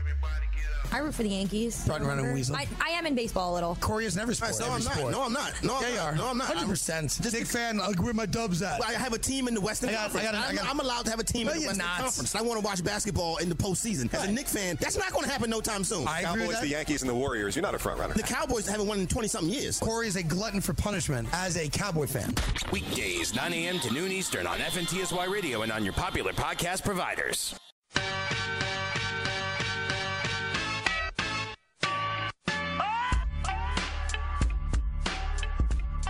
I 0.91 0.99
root 0.99 1.13
for 1.13 1.23
the 1.23 1.29
Yankees. 1.29 1.85
Front 1.85 2.03
runner 2.03 2.33
weasel. 2.33 2.55
I, 2.55 2.67
I 2.81 2.89
am 2.89 3.05
in 3.05 3.13
baseball 3.15 3.53
a 3.53 3.55
little. 3.55 3.75
Corey 3.75 4.05
is 4.05 4.15
never 4.15 4.33
sport. 4.33 4.59
No, 4.59 4.67
I'm 4.71 4.81
every 4.81 5.03
not. 5.03 5.11
No, 5.11 5.23
I'm 5.23 5.33
not. 5.33 5.63
No, 5.63 5.75
I'm 5.77 5.83
yeah, 5.83 5.95
not. 5.95 6.13
are. 6.13 6.15
No, 6.15 6.27
I'm 6.27 6.37
not. 6.37 6.47
100%. 6.55 7.21
Just 7.21 7.35
Big 7.35 7.45
fan. 7.45 7.77
Like, 7.77 8.01
where 8.01 8.13
my 8.13 8.25
dubs 8.25 8.61
at? 8.61 8.83
I 8.83 8.93
have 8.93 9.13
a 9.13 9.17
team 9.19 9.47
in 9.47 9.53
the 9.53 9.61
Western 9.61 9.89
I 9.89 9.93
got- 9.93 10.01
Conference. 10.11 10.27
I 10.27 10.31
got- 10.31 10.35
I 10.43 10.49
I'm, 10.49 10.55
got- 10.55 10.65
I'm 10.69 10.79
allowed 10.79 11.05
to 11.05 11.11
have 11.11 11.19
a 11.19 11.23
team 11.23 11.45
No, 11.45 11.51
in 11.53 11.57
the 11.57 11.61
you're 11.63 11.69
Western 11.69 11.85
not. 11.85 11.99
Conference. 11.99 12.35
I 12.35 12.41
want 12.41 12.59
to 12.59 12.65
watch 12.65 12.83
basketball 12.83 13.37
in 13.37 13.49
the 13.49 13.55
postseason. 13.55 14.11
As 14.13 14.25
a 14.25 14.31
Knicks 14.31 14.53
fan, 14.53 14.77
that's 14.79 14.97
not 14.97 15.11
going 15.11 15.25
to 15.25 15.31
happen 15.31 15.49
no 15.49 15.61
time 15.61 15.83
soon. 15.83 16.07
I 16.07 16.21
agree 16.21 16.31
with 16.31 16.39
Cowboys, 16.41 16.55
that. 16.55 16.61
the 16.63 16.67
Yankees, 16.69 17.01
and 17.01 17.09
the 17.09 17.15
Warriors. 17.15 17.55
You're 17.55 17.63
not 17.63 17.75
a 17.75 17.79
front 17.79 17.99
runner. 17.99 18.13
The 18.15 18.23
Cowboys 18.23 18.67
haven't 18.67 18.87
won 18.87 18.99
in 18.99 19.07
20 19.07 19.27
something 19.27 19.53
years. 19.53 19.79
Corey 19.79 20.07
is 20.07 20.15
a 20.15 20.23
glutton 20.23 20.59
for 20.61 20.73
punishment 20.73 21.27
as 21.33 21.55
a 21.57 21.69
Cowboy 21.69 22.07
fan. 22.07 22.33
Weekdays, 22.71 23.35
9 23.35 23.53
a.m. 23.53 23.79
to 23.81 23.93
noon 23.93 24.11
Eastern 24.11 24.47
on 24.47 24.57
FNTSY 24.59 25.29
Radio 25.31 25.61
and 25.61 25.71
on 25.71 25.83
your 25.83 25.93
popular 25.93 26.33
podcast 26.33 26.83
providers. 26.83 27.55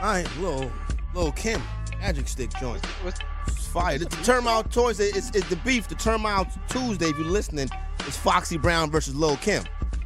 All 0.01 0.05
right, 0.07 0.27
little, 0.37 0.71
Lil 1.13 1.31
Kim, 1.33 1.61
magic 1.99 2.27
stick 2.27 2.51
joint. 2.59 2.83
It's 3.05 3.67
fire. 3.67 3.97
The, 3.97 4.05
the 4.05 4.15
Turmoil 4.23 4.63
Toys, 4.63 4.99
it's, 4.99 5.29
it's 5.35 5.47
the 5.49 5.57
beef. 5.57 5.87
The 5.87 5.95
Turmoil 5.95 6.47
Tuesday, 6.69 7.07
if 7.09 7.17
you're 7.17 7.27
listening, 7.27 7.67
it's 8.07 8.15
Foxy 8.17 8.57
Brown 8.57 8.89
versus 8.91 9.15
Lil 9.15 9.35
Kim. 9.37 9.63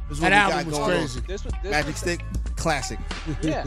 This 0.08 0.18
is 0.18 0.20
what 0.20 0.30
That 0.30 0.48
we 0.48 0.52
album 0.52 0.56
got 0.58 0.66
was 0.66 0.78
going 0.78 0.98
crazy. 0.98 1.20
on. 1.20 1.26
This 1.28 1.44
was 1.44 1.52
this 1.62 1.70
Magic 1.70 1.86
was 1.86 1.96
Stick, 1.96 2.20
classic. 2.56 2.98
Yeah, 3.40 3.64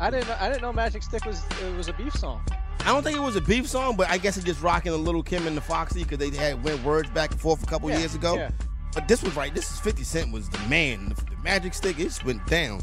I 0.00 0.10
didn't. 0.10 0.30
I 0.40 0.48
didn't 0.48 0.62
know 0.62 0.72
Magic 0.72 1.02
Stick 1.02 1.24
was 1.26 1.42
it 1.62 1.76
was 1.76 1.88
a 1.88 1.92
beef 1.92 2.14
song. 2.14 2.42
I 2.80 2.86
don't 2.92 3.02
think 3.02 3.16
it 3.16 3.22
was 3.22 3.36
a 3.36 3.40
beef 3.40 3.68
song, 3.68 3.96
but 3.96 4.08
I 4.08 4.16
guess 4.18 4.36
it's 4.36 4.46
just 4.46 4.62
rocking 4.62 4.92
the 4.92 4.98
Lil 4.98 5.22
Kim 5.22 5.46
and 5.46 5.56
the 5.56 5.60
Foxy 5.60 6.04
because 6.04 6.18
they 6.18 6.30
had 6.36 6.62
went 6.64 6.82
words 6.84 7.10
back 7.10 7.32
and 7.32 7.40
forth 7.40 7.62
a 7.62 7.66
couple 7.66 7.90
Yeah, 7.90 7.98
years 7.98 8.14
ago. 8.14 8.36
yeah. 8.36 8.50
But 8.94 9.08
this 9.08 9.22
was 9.22 9.36
right. 9.36 9.54
This 9.54 9.70
is 9.70 9.78
50 9.80 10.04
Cent 10.04 10.32
was 10.32 10.48
the 10.48 10.58
man. 10.68 11.10
The, 11.10 11.14
the 11.16 11.36
Magic 11.44 11.74
Stick, 11.74 11.98
it 11.98 12.04
just 12.04 12.24
went 12.24 12.44
down. 12.46 12.80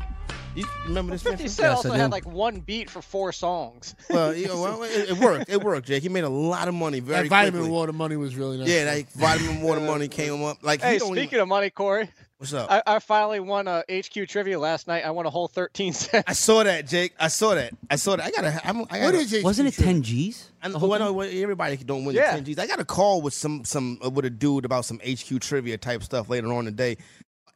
You 0.55 0.65
remember 0.85 1.13
this? 1.13 1.23
50 1.23 1.37
Fifty 1.37 1.47
Cent 1.49 1.73
also 1.73 1.91
had 1.91 2.11
like 2.11 2.25
one 2.25 2.59
beat 2.59 2.89
for 2.89 3.01
four 3.01 3.31
songs. 3.31 3.95
Well, 4.09 4.35
you 4.35 4.47
know, 4.47 4.61
well, 4.61 4.83
it, 4.83 5.09
it 5.09 5.17
worked. 5.17 5.49
It 5.49 5.63
worked, 5.63 5.87
Jake. 5.87 6.03
He 6.03 6.09
made 6.09 6.23
a 6.23 6.29
lot 6.29 6.67
of 6.67 6.75
money 6.75 6.99
very 6.99 7.23
that 7.23 7.29
vitamin 7.29 7.61
quickly. 7.61 7.75
water 7.75 7.93
money 7.93 8.15
was 8.15 8.35
really 8.35 8.57
nice. 8.57 8.67
Yeah, 8.67 8.85
that 8.85 9.11
vitamin 9.13 9.61
water 9.61 9.81
money 9.81 10.07
came 10.07 10.43
up. 10.43 10.61
Like, 10.61 10.81
hey, 10.81 10.93
he 10.93 10.99
don't 10.99 11.15
speaking 11.15 11.39
of 11.39 11.47
money, 11.47 11.71
Corey, 11.71 12.09
What's 12.37 12.53
up? 12.53 12.69
I, 12.69 12.83
I 12.85 12.99
finally 12.99 13.39
won 13.39 13.67
a 13.69 13.83
HQ 13.89 14.27
trivia 14.27 14.59
last 14.59 14.85
night. 14.85 15.05
I 15.05 15.11
won 15.11 15.25
a 15.25 15.29
whole 15.29 15.47
13 15.47 15.93
cents. 15.93 16.25
I 16.27 16.33
saw 16.33 16.61
that, 16.63 16.85
Jake. 16.87 17.13
I 17.17 17.29
saw 17.29 17.55
that. 17.55 17.71
I 17.89 17.95
saw 17.95 18.17
that. 18.17 18.25
I 18.25 18.31
gotta. 18.31 18.67
I'm, 18.67 18.81
I 18.81 18.99
gotta 18.99 19.03
What 19.05 19.15
is 19.15 19.31
HQ 19.31 19.43
Wasn't 19.45 19.67
it 19.69 19.81
10 19.81 20.03
G's? 20.03 20.51
I 20.61 20.67
know, 20.67 20.77
well, 20.77 20.99
no, 20.99 21.13
well, 21.13 21.29
everybody 21.31 21.77
don't 21.77 22.03
win 22.05 22.15
Yeah. 22.15 22.31
the 22.31 22.37
10 22.37 22.43
G's. 22.45 22.59
I 22.59 22.67
got 22.67 22.79
a 22.81 22.85
call 22.85 23.21
with 23.21 23.33
some 23.33 23.63
some 23.63 23.97
uh, 24.05 24.09
with 24.09 24.25
a 24.25 24.29
dude 24.29 24.65
about 24.65 24.85
some 24.85 24.99
HQ 24.99 25.39
trivia 25.39 25.77
type 25.77 26.03
stuff 26.03 26.29
later 26.29 26.51
on 26.51 26.65
today. 26.65 26.97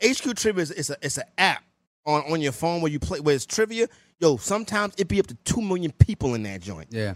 HQ 0.02 0.36
trivia 0.38 0.64
is, 0.64 0.72
is 0.72 0.90
a 0.90 0.98
it's 1.02 1.18
an 1.18 1.26
app 1.38 1.64
on 2.08 2.24
on 2.32 2.42
your 2.42 2.52
phone 2.54 2.82
where 2.82 2.92
you 2.92 3.00
play 3.00 3.20
where 3.20 3.36
it's 3.36 3.46
trivia. 3.46 3.88
Yo, 4.20 4.38
sometimes 4.38 4.96
it 4.98 5.08
be 5.08 5.20
up 5.20 5.28
to 5.28 5.36
two 5.46 5.62
million 5.62 5.92
people 5.92 6.34
in 6.34 6.42
that 6.44 6.62
joint. 6.62 6.88
Yeah. 6.90 7.14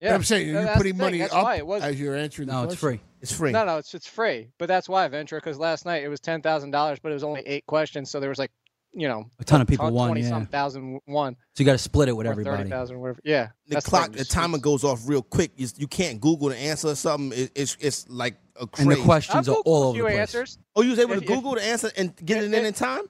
But 0.00 0.10
I'm 0.14 0.24
saying, 0.24 0.48
you're 0.48 0.64
that's 0.64 0.76
putting 0.76 0.96
money 0.96 1.18
That's 1.18 1.32
up 1.32 1.44
why 1.44 1.56
it 1.56 1.64
was- 1.66 1.80
as 1.84 2.00
you're 2.00 2.16
answering 2.16 2.48
the 2.48 2.54
No, 2.54 2.64
it's 2.64 2.74
free. 2.74 2.98
It's 3.20 3.32
free. 3.32 3.52
No, 3.52 3.64
no, 3.64 3.76
it's 3.78 3.94
it's 3.94 4.08
free. 4.08 4.48
But 4.58 4.66
that's 4.66 4.88
why 4.88 5.04
I 5.04 5.08
venture 5.08 5.36
because 5.36 5.58
last 5.58 5.86
night 5.86 6.02
it 6.02 6.08
was 6.08 6.18
ten 6.18 6.42
thousand 6.42 6.72
dollars, 6.72 6.98
but 7.00 7.10
it 7.10 7.14
was 7.14 7.22
only 7.22 7.42
eight 7.46 7.64
questions, 7.66 8.10
so 8.10 8.18
there 8.18 8.28
was 8.28 8.38
like, 8.40 8.50
you 8.92 9.06
know, 9.06 9.26
A 9.38 9.44
ton 9.44 9.60
of 9.60 9.68
people 9.68 9.88
won, 9.92 10.08
twenty 10.08 10.22
yeah. 10.22 10.30
some 10.30 10.46
thousand 10.46 10.98
won. 11.06 11.36
So 11.54 11.62
you 11.62 11.66
got 11.66 11.72
to 11.72 11.78
split 11.78 12.08
it 12.08 12.16
with 12.16 12.26
or 12.26 12.30
everybody. 12.30 12.56
Thirty 12.64 12.70
thousand, 12.70 12.98
whatever. 12.98 13.20
Yeah, 13.22 13.50
The 13.68 13.80
clock, 13.80 14.06
thing, 14.06 14.12
the 14.14 14.18
just- 14.18 14.32
timer 14.32 14.58
goes 14.58 14.82
off 14.82 15.02
real 15.06 15.22
quick. 15.22 15.52
You, 15.56 15.68
you 15.76 15.86
can't 15.86 16.20
Google 16.20 16.48
the 16.48 16.56
answer 16.58 16.88
or 16.88 16.94
something. 16.96 17.38
It, 17.38 17.52
it's 17.54 17.76
it's 17.78 18.08
like 18.10 18.34
a 18.56 18.66
And 18.78 18.90
the 18.90 18.96
questions 18.96 19.48
I've 19.48 19.54
are 19.54 19.58
Googled 19.58 19.62
all 19.66 19.82
a 19.84 19.88
over 19.90 19.98
the 19.98 20.04
place. 20.04 20.18
answers. 20.18 20.58
Oh, 20.74 20.82
you 20.82 20.90
was 20.90 20.98
able 20.98 21.10
to 21.14 21.18
If- 21.18 21.22
if- 21.22 21.28
Google 21.28 21.54
the 21.54 21.62
answer 21.64 21.92
and 21.96 22.16
get 22.26 22.42
it 22.42 22.52
in 22.52 22.64
in 22.66 22.72
time? 22.72 23.02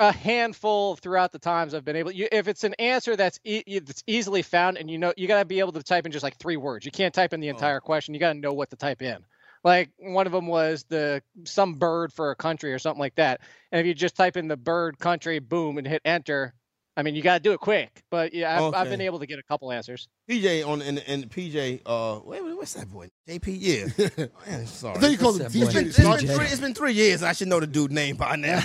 A 0.00 0.12
handful 0.12 0.96
throughout 0.96 1.30
the 1.30 1.38
times 1.38 1.74
I've 1.74 1.84
been 1.84 1.96
able. 1.96 2.10
You, 2.10 2.26
if 2.32 2.48
it's 2.48 2.64
an 2.64 2.74
answer 2.80 3.16
that's 3.16 3.38
e- 3.44 3.78
that's 3.80 4.02
easily 4.06 4.42
found, 4.42 4.78
and 4.78 4.90
you 4.90 4.98
know, 4.98 5.12
you 5.16 5.28
got 5.28 5.40
to 5.40 5.44
be 5.44 5.60
able 5.60 5.72
to 5.72 5.82
type 5.82 6.06
in 6.06 6.12
just 6.12 6.24
like 6.24 6.38
three 6.38 6.56
words. 6.56 6.86
You 6.86 6.90
can't 6.92 7.14
type 7.14 7.34
in 7.34 7.40
the 7.40 7.48
Oh. 7.48 7.50
entire 7.50 7.80
question. 7.80 8.14
You 8.14 8.20
got 8.20 8.32
to 8.32 8.38
know 8.38 8.54
what 8.54 8.70
to 8.70 8.76
type 8.76 9.02
in. 9.02 9.18
Like 9.62 9.90
one 9.98 10.26
of 10.26 10.32
them 10.32 10.46
was 10.46 10.84
the 10.88 11.22
some 11.44 11.74
bird 11.74 12.12
for 12.14 12.30
a 12.30 12.36
country 12.36 12.72
or 12.72 12.78
something 12.78 13.00
like 13.00 13.16
that. 13.16 13.42
And 13.70 13.80
if 13.80 13.86
you 13.86 13.94
just 13.94 14.16
type 14.16 14.38
in 14.38 14.48
the 14.48 14.56
bird 14.56 14.98
country, 14.98 15.38
boom, 15.38 15.78
and 15.78 15.86
hit 15.86 16.02
enter. 16.04 16.54
I 17.00 17.02
mean, 17.02 17.14
you 17.14 17.22
got 17.22 17.34
to 17.34 17.40
do 17.40 17.52
it 17.52 17.60
quick. 17.60 18.02
But 18.10 18.34
yeah, 18.34 18.62
I've, 18.62 18.74
I've 18.74 18.90
been 18.90 19.00
able 19.00 19.18
to 19.20 19.26
get 19.26 19.38
a 19.38 19.42
couple 19.42 19.72
answers. 19.72 20.06
PJ 20.28 20.66
on 20.66 20.82
and, 20.82 21.02
and 21.06 21.30
PJ. 21.30 21.80
Uh, 21.86 22.20
wait, 22.22 22.44
wait, 22.44 22.54
what's 22.54 22.74
that 22.74 22.90
boy? 22.92 23.08
JP. 23.26 23.56
Yeah. 23.58 24.26
Man, 24.46 24.66
sorry. 24.66 24.96
I 24.96 25.00
thought 25.00 25.10
you 25.10 25.18
called 25.18 25.40
him 25.40 25.44
What's 25.44 25.54
that 25.54 25.60
DJ. 25.60 25.72
boy? 25.72 25.78
It's 25.80 25.96
been, 25.96 26.12
it's 26.12 26.22
been 26.22 26.36
three, 26.36 26.46
it's 26.46 26.60
been 26.60 26.74
three 26.74 26.92
years. 26.92 27.22
I 27.22 27.32
should 27.32 27.48
know 27.48 27.58
the 27.58 27.66
dude 27.66 27.90
name 27.90 28.16
by 28.16 28.36
now. 28.36 28.60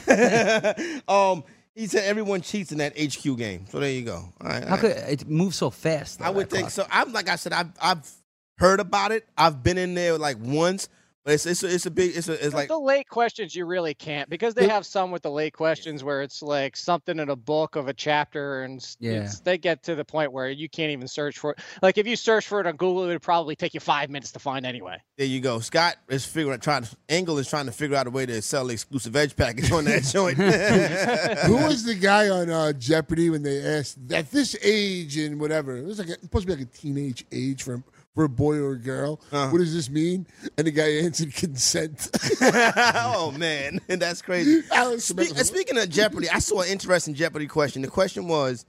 um, 1.08 1.46
he 1.74 1.88
said 1.88 2.04
everyone 2.04 2.42
cheats 2.42 2.74
in 2.74 2.80
that 2.80 2.94
HQ 3.00 3.38
game. 3.38 3.66
So 3.70 3.80
there 3.80 3.90
you 3.90 4.04
go. 4.04 4.16
All 4.16 4.34
right. 4.48 4.66
How 4.66 4.76
could 4.76 4.92
it 4.92 5.30
move 5.30 5.56
so 5.56 5.70
fast? 5.70 6.22
I 6.22 6.30
would 6.30 6.50
think 6.50 6.64
clock? 6.64 6.72
so. 6.72 6.88
I'm 6.92 7.14
like 7.14 7.30
I 7.30 7.38
said. 7.38 7.54
I've 7.54 7.72
I've 7.82 8.12
heard 8.58 8.82
about 8.82 9.12
it. 9.12 9.26
I've 9.38 9.64
been 9.64 9.78
in 9.78 9.94
there 9.94 10.18
like 10.18 10.38
once, 10.42 10.90
but 11.26 11.34
it's 11.34 11.46
it's 11.48 11.64
a, 11.64 11.74
it's 11.74 11.86
a 11.88 11.92
big. 11.92 12.16
It's 12.16 12.30
a, 12.30 12.46
it's 12.46 12.54
like 12.54 12.68
the 12.70 12.78
late 12.80 13.10
questions 13.10 13.56
you 13.56 13.66
really 13.66 13.96
can't 13.96 14.30
because 14.30 14.54
they 14.54 14.68
have 14.68 14.86
some 14.86 15.10
with 15.12 15.24
the 15.24 15.32
late 15.32 15.54
questions 15.54 16.04
where 16.04 16.22
it's 16.22 16.42
like 16.44 16.78
something 16.78 17.18
in 17.20 17.30
a 17.30 17.36
book 17.36 17.76
of 17.76 17.88
a 17.88 17.94
chapter 17.94 18.62
and 18.64 18.80
s- 18.80 18.96
Yeah. 19.00 19.24
it's, 19.24 19.40
they 19.40 19.58
get 19.58 19.82
to 19.84 19.96
the 19.96 20.06
point 20.06 20.32
where 20.32 20.50
you 20.50 20.70
can't 20.70 20.92
even 20.92 21.08
search 21.08 21.40
for 21.40 21.52
it. 21.52 21.60
Like 21.82 21.98
if 21.98 22.06
you 22.06 22.16
search 22.16 22.48
for 22.48 22.60
it 22.62 22.68
on 22.68 22.76
Google, 22.76 23.04
it 23.06 23.08
would 23.08 23.22
probably 23.24 23.56
take 23.56 23.74
you 23.74 23.80
five 23.80 24.10
minutes 24.12 24.32
to 24.34 24.40
find 24.40 24.66
anyway. 24.68 24.98
there 25.18 25.26
you 25.28 25.42
go. 25.42 25.60
Scott 25.60 25.96
is 26.10 26.26
figuring 26.26 26.60
trying 26.60 26.84
to 26.84 26.96
Angle 27.10 27.40
is 27.40 27.50
trying 27.50 27.66
to 27.66 27.72
figure 27.72 27.98
out 27.98 28.06
a 28.06 28.12
way 28.12 28.26
to 28.28 28.40
sell 28.42 28.66
the 28.68 28.74
exclusive 28.74 29.16
edge 29.16 29.36
package 29.36 29.72
on 29.72 29.86
that 29.86 30.04
joint. 30.14 30.38
Who 30.38 31.56
was 31.68 31.84
the 31.84 31.96
guy 31.96 32.30
on 32.30 32.50
uh, 32.52 32.72
Jeopardy 32.74 33.30
when 33.32 33.42
they 33.42 33.62
asked 33.66 33.98
at 34.12 34.30
this 34.32 34.56
age 34.62 35.18
and 35.18 35.40
whatever? 35.40 35.76
It 35.76 35.86
was 35.86 35.98
like 36.00 36.10
a, 36.10 36.20
supposed 36.22 36.48
to 36.48 36.56
be 36.56 36.60
like 36.64 36.68
a 36.72 36.78
teenage 36.78 37.26
age 37.32 37.64
for 37.64 37.82
for 38.16 38.24
a 38.24 38.30
boy 38.30 38.56
or 38.58 38.72
a 38.72 38.80
girl. 38.80 39.20
Uh-huh. 39.32 39.50
What 39.50 39.60
does 39.60 39.74
this 39.74 39.90
mean? 39.90 40.26
And 40.58 40.66
the 40.66 40.72
guy 40.72 40.90
answered 41.04 41.34
consent. 41.36 42.10
oh 42.42 43.34
man, 43.38 43.80
and 43.90 44.02
that's 44.02 44.22
crazy. 44.22 44.64
Alex, 44.72 45.04
Spe- 45.04 45.36
speaking 45.38 45.78
of 45.78 45.90
Jeopardy, 45.90 46.30
I 46.30 46.40
saw 46.40 46.62
an 46.62 46.70
interesting 46.70 47.14
Jeopardy 47.14 47.48
question. 47.48 47.82
The 47.82 47.90
question 47.90 48.28
was, 48.28 48.66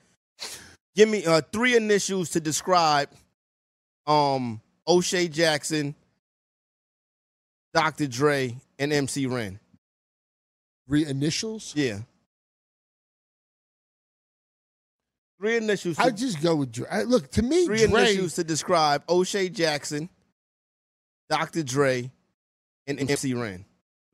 give 0.94 1.08
me 1.08 1.24
uh, 1.24 1.40
three 1.52 1.76
initials 1.76 2.30
to 2.30 2.40
describe 2.40 3.08
um 4.06 4.60
O'Shea 4.86 5.28
Jackson, 5.28 5.94
Dr. 7.72 8.06
Dre, 8.06 8.56
and 8.78 8.92
MC 8.92 9.26
Ren. 9.26 9.58
Three 10.88 11.06
initials? 11.06 11.72
Yeah. 11.74 12.00
Three 15.38 15.56
initials. 15.58 15.96
To, 15.96 16.02
I 16.04 16.10
just 16.10 16.40
go 16.42 16.56
with 16.56 16.72
Dre. 16.72 16.86
I- 16.90 17.02
Look 17.02 17.30
to 17.32 17.42
me, 17.42 17.66
three 17.66 17.86
Dre. 17.86 18.02
initials 18.02 18.34
to 18.36 18.44
describe 18.44 19.02
O'Shea 19.08 19.48
Jackson, 19.50 20.08
Dr. 21.28 21.62
Dre, 21.62 22.10
and 22.86 22.98
MC 22.98 23.34
Ren. 23.34 23.64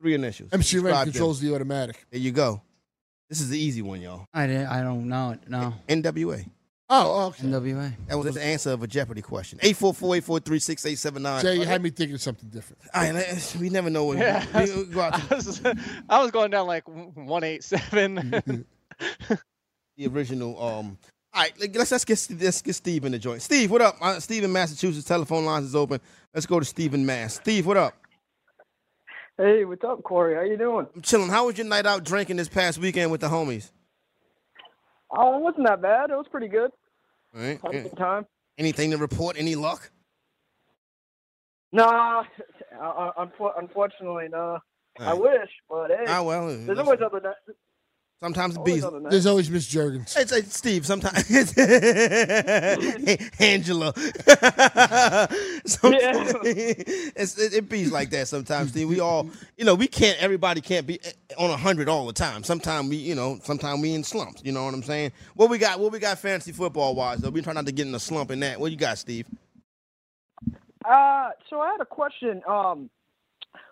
Three 0.01 0.15
initials. 0.15 0.49
MC 0.51 0.77
Ren 0.77 0.83
Describe 0.85 1.05
them. 1.05 1.11
controls 1.13 1.39
the 1.39 1.53
automatic. 1.55 2.05
There 2.11 2.19
you 2.19 2.31
go. 2.31 2.61
This 3.29 3.39
is 3.39 3.49
the 3.49 3.57
easy 3.57 3.81
one, 3.81 4.01
y'all. 4.01 4.25
I, 4.33 4.47
didn't- 4.47 4.67
I 4.67 4.81
don't 4.83 5.07
know 5.07 5.31
it. 5.31 5.39
No. 5.49 5.73
NWA. 5.87 6.45
Oh, 6.89 7.27
okay. 7.27 7.47
NWA. 7.47 7.93
That 8.07 8.17
was 8.19 8.35
the 8.35 8.43
answer 8.43 8.71
of 8.71 8.83
a 8.83 8.87
Jeopardy 8.87 9.21
question. 9.21 9.57
844-843-6879. 9.59 11.41
Jay, 11.41 11.55
you 11.55 11.65
had 11.65 11.81
me 11.81 11.89
thinking 11.89 12.17
something 12.17 12.49
different. 12.49 12.81
All 12.93 13.01
right, 13.01 13.13
let's- 13.13 13.55
we 13.55 13.69
never 13.69 13.89
know 13.89 14.05
when 14.05 14.17
Yeah, 14.17 14.45
we, 14.65 14.75
we 14.75 14.83
go 14.85 14.99
out 15.01 15.13
to 15.29 15.31
I 15.31 15.35
was, 15.35 15.61
I 16.09 16.21
was 16.21 16.31
going 16.31 16.51
down 16.51 16.67
like 16.67 16.83
one 16.85 17.43
eight 17.45 17.63
seven. 17.63 18.31
the 19.97 20.07
original. 20.07 20.61
Um, 20.61 20.97
all 21.33 21.41
right, 21.41 21.53
let's 21.75 21.91
let's 21.91 22.05
get 22.05 22.27
let's 22.41 22.61
get 22.61 22.75
Steve 22.75 23.05
in 23.05 23.11
the 23.11 23.19
joint. 23.19 23.41
Steve, 23.41 23.71
what 23.71 23.81
up? 23.81 23.97
Uh, 23.99 24.19
Steve 24.19 24.43
in 24.43 24.51
Massachusetts. 24.51 25.07
Telephone 25.07 25.45
lines 25.45 25.65
is 25.65 25.75
open. 25.75 25.99
Let's 26.33 26.45
go 26.45 26.59
to 26.59 26.65
Steve 26.65 26.93
in 26.93 27.05
Mass. 27.05 27.35
Steve, 27.35 27.65
what 27.65 27.77
up? 27.77 27.95
Hey, 29.37 29.65
what's 29.65 29.83
up, 29.83 30.03
Corey? 30.03 30.35
How 30.35 30.41
you 30.43 30.57
doing? 30.57 30.85
I'm 30.95 31.01
chilling. 31.01 31.29
How 31.29 31.47
was 31.47 31.57
your 31.57 31.65
night 31.65 31.87
out 31.87 32.03
drinking 32.03 32.35
this 32.37 32.47
past 32.49 32.77
weekend 32.77 33.09
with 33.11 33.21
the 33.21 33.27
homies? 33.29 33.71
Oh, 35.09 35.37
it 35.37 35.41
wasn't 35.41 35.65
that 35.67 35.81
bad. 35.81 36.11
It 36.11 36.15
was 36.15 36.27
pretty 36.29 36.47
good. 36.47 36.69
All 37.35 37.41
right. 37.41 37.59
Had 37.71 37.97
time. 37.97 38.25
Anything 38.59 38.91
to 38.91 38.97
report? 38.97 39.35
Any 39.37 39.55
luck? 39.55 39.89
Nah, 41.71 42.23
uh, 42.81 43.11
unfor- 43.17 43.53
unfortunately, 43.57 44.27
no. 44.31 44.59
I 44.99 45.15
wish, 45.15 45.49
but 45.67 45.89
hey, 45.89 46.05
Ah, 46.07 46.21
well, 46.21 46.45
there's 46.47 46.77
always 46.77 46.99
other 47.03 47.19
nights. 47.19 47.39
Sometimes 48.23 48.53
the 48.53 48.59
Always 48.61 48.85
bees. 48.85 48.93
There's 49.09 49.25
always 49.25 49.49
Miss 49.49 49.67
Jurgens. 49.67 50.15
It's, 50.15 50.31
it's 50.31 50.57
Steve. 50.57 50.85
Sometimes 50.85 51.29
Angela. 53.41 53.91
Some- 55.65 55.93
it's, 55.93 57.37
it, 57.37 57.53
it 57.53 57.67
bees 57.67 57.91
like 57.91 58.11
that 58.11 58.29
sometimes. 58.29 58.69
Steve. 58.69 58.87
We 58.87 59.01
all, 59.01 59.29
you 59.57 59.65
know, 59.65 59.75
we 59.75 59.87
can't. 59.87 60.17
Everybody 60.23 60.61
can't 60.61 60.87
be 60.87 61.01
on 61.37 61.49
a 61.49 61.57
hundred 61.57 61.89
all 61.89 62.07
the 62.07 62.13
time. 62.13 62.45
Sometimes 62.45 62.89
we, 62.89 62.95
you 62.95 63.13
know, 63.13 63.39
sometimes 63.43 63.81
we 63.81 63.93
in 63.93 64.05
slumps. 64.05 64.41
You 64.45 64.53
know 64.53 64.63
what 64.63 64.73
I'm 64.73 64.83
saying? 64.83 65.11
What 65.35 65.49
we 65.49 65.57
got? 65.57 65.81
What 65.81 65.91
we 65.91 65.99
got? 65.99 66.17
Fantasy 66.17 66.53
football 66.53 66.95
wise, 66.95 67.19
though, 67.19 67.29
we 67.29 67.41
try 67.41 67.51
not 67.51 67.65
to 67.65 67.73
get 67.73 67.87
in 67.87 67.93
a 67.93 67.99
slump 67.99 68.31
in 68.31 68.39
that. 68.39 68.57
What 68.57 68.71
you 68.71 68.77
got, 68.77 68.99
Steve? 68.99 69.27
Uh, 70.85 71.31
so 71.49 71.59
I 71.59 71.71
had 71.71 71.81
a 71.81 71.85
question. 71.85 72.41
Um, 72.47 72.89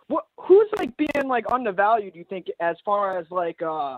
what 0.07 0.25
who's 0.37 0.67
like 0.75 0.97
being 0.97 1.29
like 1.29 1.45
undervalued? 1.49 2.17
You 2.17 2.25
think 2.25 2.47
as 2.59 2.75
far 2.83 3.17
as 3.17 3.27
like 3.31 3.61
uh, 3.61 3.97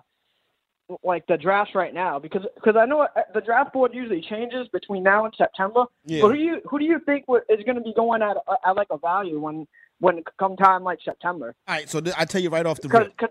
like 1.04 1.26
the 1.28 1.38
drafts 1.38 1.76
right 1.76 1.94
now? 1.94 2.20
Because 2.20 2.42
because 2.56 2.76
I 2.76 2.86
know 2.86 3.02
uh, 3.02 3.08
the 3.34 3.42
draft 3.42 3.74
board 3.74 3.94
usually 3.94 4.22
changes 4.30 4.68
between 4.72 5.04
now 5.04 5.26
and 5.26 5.34
September. 5.38 5.86
Yeah. 6.06 6.22
But 6.22 6.30
who 6.30 6.34
do 6.38 6.40
you 6.44 6.62
who 6.70 6.80
do 6.80 6.86
you 6.86 7.00
think 7.06 7.26
is 7.50 7.64
going 7.66 7.76
to 7.78 7.82
be 7.82 7.94
going 7.96 8.22
at 8.22 8.38
uh, 8.48 8.56
at 8.66 8.76
like 8.76 8.88
a 8.92 8.98
value 8.98 9.40
when 9.40 9.68
when 10.00 10.24
come 10.40 10.56
time 10.58 10.84
like 10.84 11.00
September? 11.04 11.56
All 11.68 11.76
right, 11.76 11.90
so 11.90 12.02
th- 12.02 12.16
I 12.18 12.26
tell 12.26 12.42
you 12.42 12.50
right 12.50 12.66
off 12.66 12.82
the 12.82 12.90
Cause, 12.90 13.02
rip. 13.02 13.18
'cause- 13.18 13.30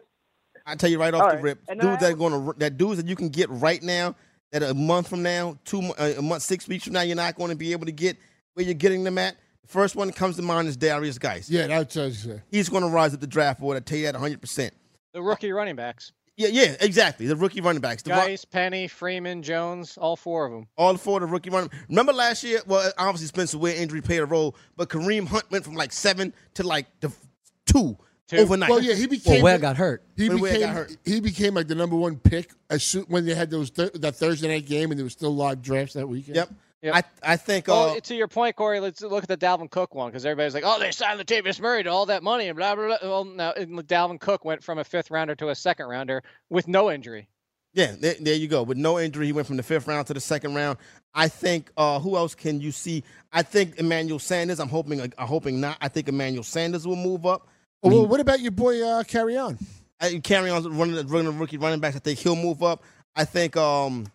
I 0.64 0.76
tell 0.76 0.88
you 0.90 1.00
right 1.00 1.12
off 1.12 1.22
All 1.22 1.30
the 1.36 1.42
rip. 1.42 1.58
And 1.68 1.80
Dudes 1.80 1.96
I 1.96 2.06
that 2.06 2.12
are 2.12 2.16
going 2.16 2.32
to 2.52 2.58
that 2.60 2.78
dudes 2.78 2.96
that 2.98 3.06
you 3.06 3.16
can 3.16 3.28
get 3.30 3.50
right 3.50 3.82
now. 3.82 4.14
That 4.52 4.62
a 4.62 4.74
month 4.74 5.08
from 5.08 5.22
now, 5.22 5.58
two 5.64 5.80
uh, 5.98 6.12
a 6.18 6.22
month, 6.22 6.42
six 6.42 6.68
weeks 6.68 6.84
from 6.84 6.92
now, 6.92 7.00
you're 7.00 7.16
not 7.16 7.36
going 7.36 7.48
to 7.50 7.56
be 7.56 7.72
able 7.72 7.86
to 7.86 7.92
get 7.92 8.16
where 8.54 8.64
you're 8.64 8.74
getting 8.74 9.02
them 9.02 9.16
at. 9.18 9.34
The 9.62 9.68
first 9.68 9.96
one 9.96 10.08
that 10.08 10.16
comes 10.16 10.36
to 10.36 10.42
mind 10.42 10.68
is 10.68 10.76
Derrius 10.76 11.18
Guice. 11.18 11.48
Yeah, 11.48 11.66
that's 11.68 11.96
what 11.96 12.02
I 12.02 12.04
was 12.06 12.18
saying. 12.18 12.42
He's 12.50 12.68
going 12.68 12.82
to 12.82 12.90
rise 12.90 13.14
up 13.14 13.20
the 13.20 13.26
draft 13.26 13.60
board. 13.60 13.76
I 13.78 13.80
tell 13.80 13.96
you 13.98 14.04
that 14.04 14.14
100. 14.14 14.40
percent 14.40 14.74
the 15.14 15.22
rookie 15.22 15.52
running 15.52 15.74
backs: 15.74 16.12
Yeah, 16.36 16.48
yeah, 16.48 16.76
exactly. 16.80 17.26
The 17.26 17.36
rookie 17.36 17.60
running 17.60 17.82
backs. 17.82 18.02
The 18.02 18.10
ru- 18.10 18.16
Guice, 18.16 18.44
Penny, 18.46 18.88
Freeman, 18.88 19.42
Jones, 19.42 19.98
all 19.98 20.16
four 20.16 20.46
of 20.46 20.52
them. 20.52 20.66
all 20.78 20.96
four 20.96 21.18
of 21.22 21.28
the 21.28 21.32
rookie 21.32 21.50
running. 21.50 21.70
Remember 21.88 22.12
last 22.12 22.42
year? 22.42 22.60
Well, 22.66 22.90
obviously 22.96 23.26
Spencer 23.28 23.58
Ware 23.58 23.74
injury 23.76 24.00
played 24.00 24.20
a 24.20 24.24
role, 24.26 24.56
but 24.76 24.88
Kareem 24.88 25.26
Hunt 25.28 25.50
went 25.50 25.64
from 25.64 25.74
like 25.74 25.92
seven 25.92 26.32
to 26.54 26.62
like 26.62 26.86
the 27.00 27.08
f- 27.08 27.20
two. 27.66 27.96
overnight. 28.34 28.70
Well, 28.70 28.82
yeah, 28.82 28.94
he 28.94 29.06
became. 29.06 29.42
Ware 29.42 29.58
got 29.58 29.76
hurt. 29.76 30.02
He 30.16 30.30
When 30.30 30.40
Ware 30.40 30.52
became. 30.54 30.66
got 30.68 30.74
hurt. 30.74 30.96
He 31.04 31.20
became 31.20 31.52
like 31.52 31.68
the 31.68 31.74
number 31.74 31.96
one 31.96 32.16
pick 32.16 32.50
as 32.70 32.82
soon 32.82 33.02
when 33.04 33.26
they 33.26 33.34
had 33.34 33.50
those 33.50 33.70
th- 33.70 33.92
that 33.92 34.16
Thursday 34.16 34.48
night 34.48 34.64
game 34.64 34.90
and 34.90 34.98
there 34.98 35.04
was 35.04 35.12
still 35.12 35.34
live 35.34 35.60
drafts 35.60 35.92
that 35.94 36.08
weekend. 36.08 36.36
Yep. 36.36 36.50
Yep. 36.82 36.94
I 36.94 37.32
I 37.32 37.36
think. 37.36 37.68
Well, 37.68 37.90
uh, 37.90 38.00
to 38.00 38.14
your 38.14 38.26
point, 38.26 38.56
Corey, 38.56 38.80
let's 38.80 39.00
look 39.02 39.22
at 39.22 39.28
the 39.28 39.36
Dalvin 39.36 39.70
Cook 39.70 39.94
one 39.94 40.10
because 40.10 40.26
everybody's 40.26 40.52
like, 40.52 40.64
"Oh, 40.66 40.80
they 40.80 40.90
signed 40.90 41.20
Latavius 41.20 41.60
Murray 41.60 41.84
to 41.84 41.90
all 41.90 42.06
that 42.06 42.24
money 42.24 42.48
and 42.48 42.56
blah 42.56 42.74
blah 42.74 42.86
blah." 42.86 42.98
Well, 43.02 43.24
no, 43.24 43.52
Dalvin 43.56 44.20
Cook 44.20 44.44
went 44.44 44.64
from 44.64 44.78
a 44.78 44.84
fifth 44.84 45.10
rounder 45.10 45.36
to 45.36 45.50
a 45.50 45.54
second 45.54 45.86
rounder 45.86 46.24
with 46.50 46.66
no 46.66 46.90
injury. 46.90 47.28
Yeah, 47.72 47.94
there, 47.98 48.14
there 48.20 48.34
you 48.34 48.48
go. 48.48 48.64
With 48.64 48.76
no 48.76 48.98
injury, 48.98 49.26
he 49.26 49.32
went 49.32 49.46
from 49.46 49.56
the 49.56 49.62
fifth 49.62 49.86
round 49.86 50.08
to 50.08 50.14
the 50.14 50.20
second 50.20 50.54
round. 50.54 50.76
I 51.14 51.28
think. 51.28 51.70
Uh, 51.76 52.00
who 52.00 52.16
else 52.16 52.34
can 52.34 52.60
you 52.60 52.72
see? 52.72 53.04
I 53.32 53.42
think 53.42 53.78
Emmanuel 53.78 54.18
Sanders. 54.18 54.58
I'm 54.58 54.68
hoping. 54.68 55.00
I'm 55.00 55.10
hoping 55.18 55.60
not. 55.60 55.78
I 55.80 55.86
think 55.86 56.08
Emmanuel 56.08 56.42
Sanders 56.42 56.84
will 56.84 56.96
move 56.96 57.24
up. 57.26 57.48
Oh, 57.84 57.90
well, 57.90 58.06
what 58.06 58.18
about 58.18 58.40
your 58.40 58.52
boy 58.52 58.82
uh, 58.82 59.04
Kerryon? 59.04 59.60
I, 60.00 60.18
carry 60.18 60.50
on 60.50 60.64
running 60.76 60.96
the 60.96 61.04
running 61.04 61.32
the 61.32 61.38
rookie 61.38 61.58
running 61.58 61.78
backs. 61.78 61.94
I 61.94 62.00
think 62.00 62.18
he'll 62.18 62.34
move 62.34 62.62
up. 62.64 62.82
I 63.14 63.24
think. 63.24 63.56
Um, 63.56 64.06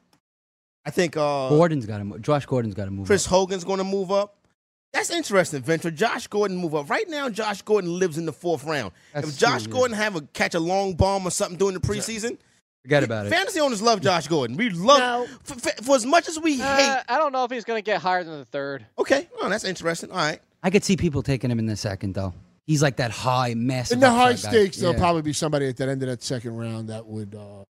I 0.88 0.90
think. 0.90 1.18
Uh, 1.18 1.50
Gordon's 1.50 1.86
got 1.86 1.98
to 1.98 2.06
move. 2.06 2.22
Josh 2.22 2.46
Gordon's 2.46 2.74
got 2.74 2.86
to 2.86 2.92
move. 2.92 3.08
Chris 3.08 3.26
up. 3.28 3.32
Hogan's 3.32 3.64
going 3.66 3.80
to 3.80 3.84
move 3.84 4.12
up. 4.12 4.36
That's 4.94 5.10
interesting, 5.12 5.62
Ventura. 5.62 5.92
Josh 5.94 6.28
Gordon 6.28 6.56
move 6.58 6.74
up. 6.74 6.90
Right 6.90 7.08
now, 7.10 7.30
Josh 7.30 7.62
Gordon 7.62 8.00
lives 8.00 8.18
in 8.18 8.26
the 8.26 8.32
fourth 8.32 8.64
round. 8.64 8.94
That's 9.14 9.30
if 9.30 9.38
Josh 9.38 9.64
true, 9.64 9.74
yeah. 9.74 9.78
Gordon 9.80 9.98
have 9.98 10.16
a 10.16 10.22
catch 10.22 10.56
a 10.56 10.60
long 10.60 10.94
bomb 10.96 11.28
or 11.28 11.30
something 11.30 11.58
during 11.58 11.74
the 11.74 11.82
preseason, 11.82 12.38
Forget 12.84 13.04
about 13.04 13.26
it. 13.26 13.30
fantasy 13.30 13.60
owners 13.60 13.82
love 13.82 14.00
Josh 14.02 14.28
Gordon. 14.28 14.56
We 14.56 14.70
love 14.70 15.28
for, 15.44 15.56
for, 15.60 15.84
for 15.84 15.96
as 15.98 16.06
much 16.06 16.30
as 16.30 16.40
we 16.40 16.54
hate. 16.56 16.64
Uh, 16.64 17.04
I 17.10 17.18
don't 17.18 17.34
know 17.34 17.44
if 17.44 17.52
he's 17.52 17.66
going 17.66 17.78
to 17.78 17.86
get 17.86 18.02
higher 18.02 18.24
than 18.24 18.40
the 18.40 18.46
third. 18.46 18.86
Okay, 18.98 19.28
oh, 19.42 19.50
that's 19.50 19.66
interesting. 19.66 20.10
All 20.10 20.18
right. 20.18 20.40
I 20.64 20.70
could 20.70 20.86
see 20.86 20.96
people 20.96 21.22
taking 21.22 21.52
him 21.52 21.60
in 21.60 21.66
the 21.66 21.76
second 21.76 22.14
though. 22.16 22.34
He's 22.66 22.82
like 22.82 22.96
that 22.96 23.12
high, 23.12 23.54
massive. 23.56 23.96
In 23.96 24.00
the 24.00 24.10
high 24.10 24.32
upside 24.32 24.52
guy. 24.54 24.58
stakes, 24.60 24.78
there'll 24.78 24.94
Yeah. 24.96 25.00
probably 25.00 25.22
be 25.22 25.34
somebody 25.34 25.68
at 25.68 25.78
that 25.78 25.90
end 25.90 26.02
of 26.02 26.10
that 26.10 26.24
second 26.24 26.56
round 26.56 26.90
that 26.90 27.06
would. 27.06 27.36
Uh, 27.36 27.66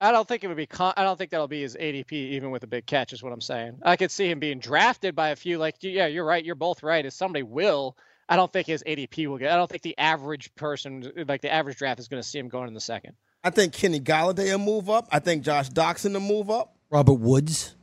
I 0.00 0.12
don't 0.12 0.28
think 0.28 0.44
it 0.44 0.48
would 0.48 0.56
be. 0.56 0.66
Con- 0.66 0.94
I 0.96 1.04
don't 1.04 1.16
think 1.16 1.30
that'll 1.30 1.48
be 1.48 1.62
his 1.62 1.76
ADP, 1.76 2.12
even 2.12 2.50
with 2.50 2.62
a 2.62 2.66
big 2.66 2.86
catch. 2.86 3.12
Is 3.12 3.22
what 3.22 3.32
I'm 3.32 3.40
saying. 3.40 3.78
I 3.82 3.96
could 3.96 4.10
see 4.10 4.30
him 4.30 4.38
being 4.38 4.58
drafted 4.58 5.14
by 5.14 5.30
a 5.30 5.36
few. 5.36 5.58
Like, 5.58 5.76
yeah, 5.80 6.06
you're 6.06 6.24
right. 6.24 6.44
You're 6.44 6.54
both 6.54 6.82
right. 6.82 7.04
If 7.04 7.12
somebody 7.14 7.42
will, 7.42 7.96
I 8.28 8.36
don't 8.36 8.52
think 8.52 8.66
his 8.66 8.82
ADP 8.82 9.26
will 9.26 9.38
get. 9.38 9.52
I 9.52 9.56
don't 9.56 9.70
think 9.70 9.82
the 9.82 9.96
average 9.96 10.54
person, 10.54 11.12
like 11.28 11.40
the 11.40 11.52
average 11.52 11.78
draft, 11.78 12.00
is 12.00 12.08
going 12.08 12.22
to 12.22 12.28
see 12.28 12.38
him 12.38 12.48
going 12.48 12.68
in 12.68 12.74
the 12.74 12.80
second. 12.80 13.14
I 13.44 13.50
think 13.50 13.72
Kenny 13.72 14.00
Golladay 14.00 14.50
will 14.50 14.58
move 14.58 14.90
up. 14.90 15.06
I 15.12 15.20
think 15.20 15.44
Josh 15.44 15.70
Doctson 15.70 16.12
will 16.12 16.20
move 16.20 16.50
up. 16.50 16.74
Robert 16.90 17.14
Woods. 17.14 17.75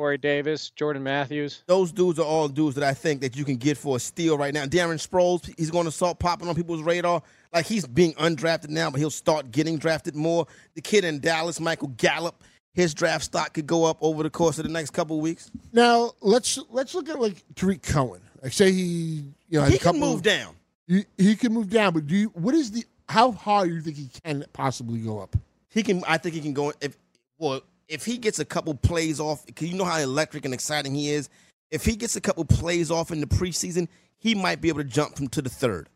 Corey 0.00 0.16
Davis, 0.16 0.70
Jordan 0.70 1.02
Matthews. 1.02 1.62
Those 1.66 1.92
dudes 1.92 2.18
are 2.18 2.24
all 2.24 2.48
dudes 2.48 2.74
that 2.76 2.84
I 2.84 2.94
think 2.94 3.20
that 3.20 3.36
you 3.36 3.44
can 3.44 3.56
get 3.56 3.76
for 3.76 3.96
a 3.96 4.00
steal 4.00 4.38
right 4.38 4.54
now. 4.54 4.64
Darren 4.64 4.94
Sproles, 4.94 5.52
he's 5.58 5.70
going 5.70 5.84
to 5.84 5.90
start 5.90 6.18
popping 6.18 6.48
on 6.48 6.54
people's 6.54 6.80
radar. 6.80 7.22
Like 7.52 7.66
he's 7.66 7.86
being 7.86 8.14
undrafted 8.14 8.70
now, 8.70 8.90
but 8.90 8.98
he'll 8.98 9.10
start 9.10 9.50
getting 9.50 9.76
drafted 9.76 10.16
more. 10.16 10.46
The 10.74 10.80
kid 10.80 11.04
in 11.04 11.20
Dallas, 11.20 11.60
Michael 11.60 11.88
Gallup, 11.98 12.42
his 12.72 12.94
draft 12.94 13.26
stock 13.26 13.52
could 13.52 13.66
go 13.66 13.84
up 13.84 13.98
over 14.00 14.22
the 14.22 14.30
course 14.30 14.58
of 14.58 14.64
the 14.64 14.70
next 14.70 14.92
couple 14.92 15.16
of 15.18 15.22
weeks. 15.22 15.50
now 15.70 16.12
let's 16.22 16.58
let's 16.70 16.94
look 16.94 17.10
at 17.10 17.20
like 17.20 17.44
Tarik 17.54 17.82
Cohen. 17.82 18.22
Like 18.42 18.54
say 18.54 18.72
he 18.72 19.22
you 19.50 19.60
know 19.60 19.64
He 19.64 19.74
a 19.74 19.78
can 19.78 19.84
couple 19.84 20.00
move 20.00 20.22
down. 20.22 20.54
He, 20.88 21.04
he 21.18 21.36
can 21.36 21.52
move 21.52 21.68
down, 21.68 21.92
but 21.92 22.06
do 22.06 22.16
you? 22.16 22.28
What 22.28 22.54
is 22.54 22.70
the? 22.70 22.86
How 23.06 23.32
high 23.32 23.66
do 23.66 23.74
you 23.74 23.82
think 23.82 23.98
he 23.98 24.08
can 24.24 24.46
possibly 24.54 25.00
go 25.00 25.18
up? 25.18 25.36
He 25.68 25.82
can. 25.82 26.02
I 26.08 26.16
think 26.16 26.36
he 26.36 26.40
can 26.40 26.54
go. 26.54 26.72
If 26.80 26.96
well, 27.36 27.60
if 27.90 28.04
he 28.04 28.16
gets 28.16 28.38
a 28.38 28.44
couple 28.44 28.72
plays 28.74 29.20
off, 29.20 29.44
because 29.44 29.68
you 29.68 29.76
know 29.76 29.84
how 29.84 29.98
electric 29.98 30.44
and 30.44 30.54
exciting 30.54 30.94
he 30.94 31.10
is. 31.10 31.28
If 31.70 31.84
he 31.84 31.96
gets 31.96 32.16
a 32.16 32.20
couple 32.20 32.44
plays 32.44 32.90
off 32.90 33.10
in 33.10 33.20
the 33.20 33.26
preseason, 33.26 33.88
he 34.18 34.34
might 34.34 34.60
be 34.60 34.68
able 34.68 34.78
to 34.80 34.88
jump 34.88 35.16
from 35.16 35.28
to 35.28 35.42
the 35.42 35.50
third. 35.50 35.88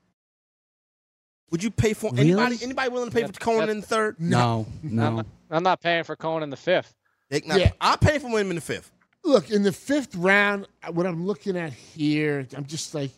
Would 1.51 1.63
you 1.63 1.71
pay 1.71 1.95
for 1.95 2.11
Really? 2.11 2.31
anybody? 2.33 2.59
Anybody 2.63 2.89
willing 2.91 3.11
to 3.11 3.15
pay 3.15 3.27
for 3.27 3.33
Cohen 3.33 3.69
in 3.69 3.81
the 3.81 3.87
third? 3.87 4.17
No, 4.19 4.67
I'm 4.83 4.95
no. 4.97 5.17
not, 5.17 5.27
I'm 5.51 5.63
not 5.63 5.81
paying 5.81 6.05
for 6.05 6.17
Cohen 6.17 6.43
in 6.43 6.51
the 6.51 6.57
fifth. 6.57 6.95
They- 7.31 7.43
now, 7.47 7.57
Yeah. 7.57 7.71
I'll 7.81 7.97
pay 7.97 8.19
for 8.19 8.29
him 8.29 8.51
in 8.51 8.57
the 8.57 8.61
fifth. 8.61 8.91
Look 9.25 9.51
in 9.51 9.63
the 9.63 9.73
fifth 9.73 10.15
round. 10.17 10.67
What 10.91 11.07
I'm 11.07 11.27
looking 11.27 11.57
at 11.57 11.73
here, 11.73 12.47
I'm 12.57 12.67
just 12.67 12.95
like, 12.95 13.11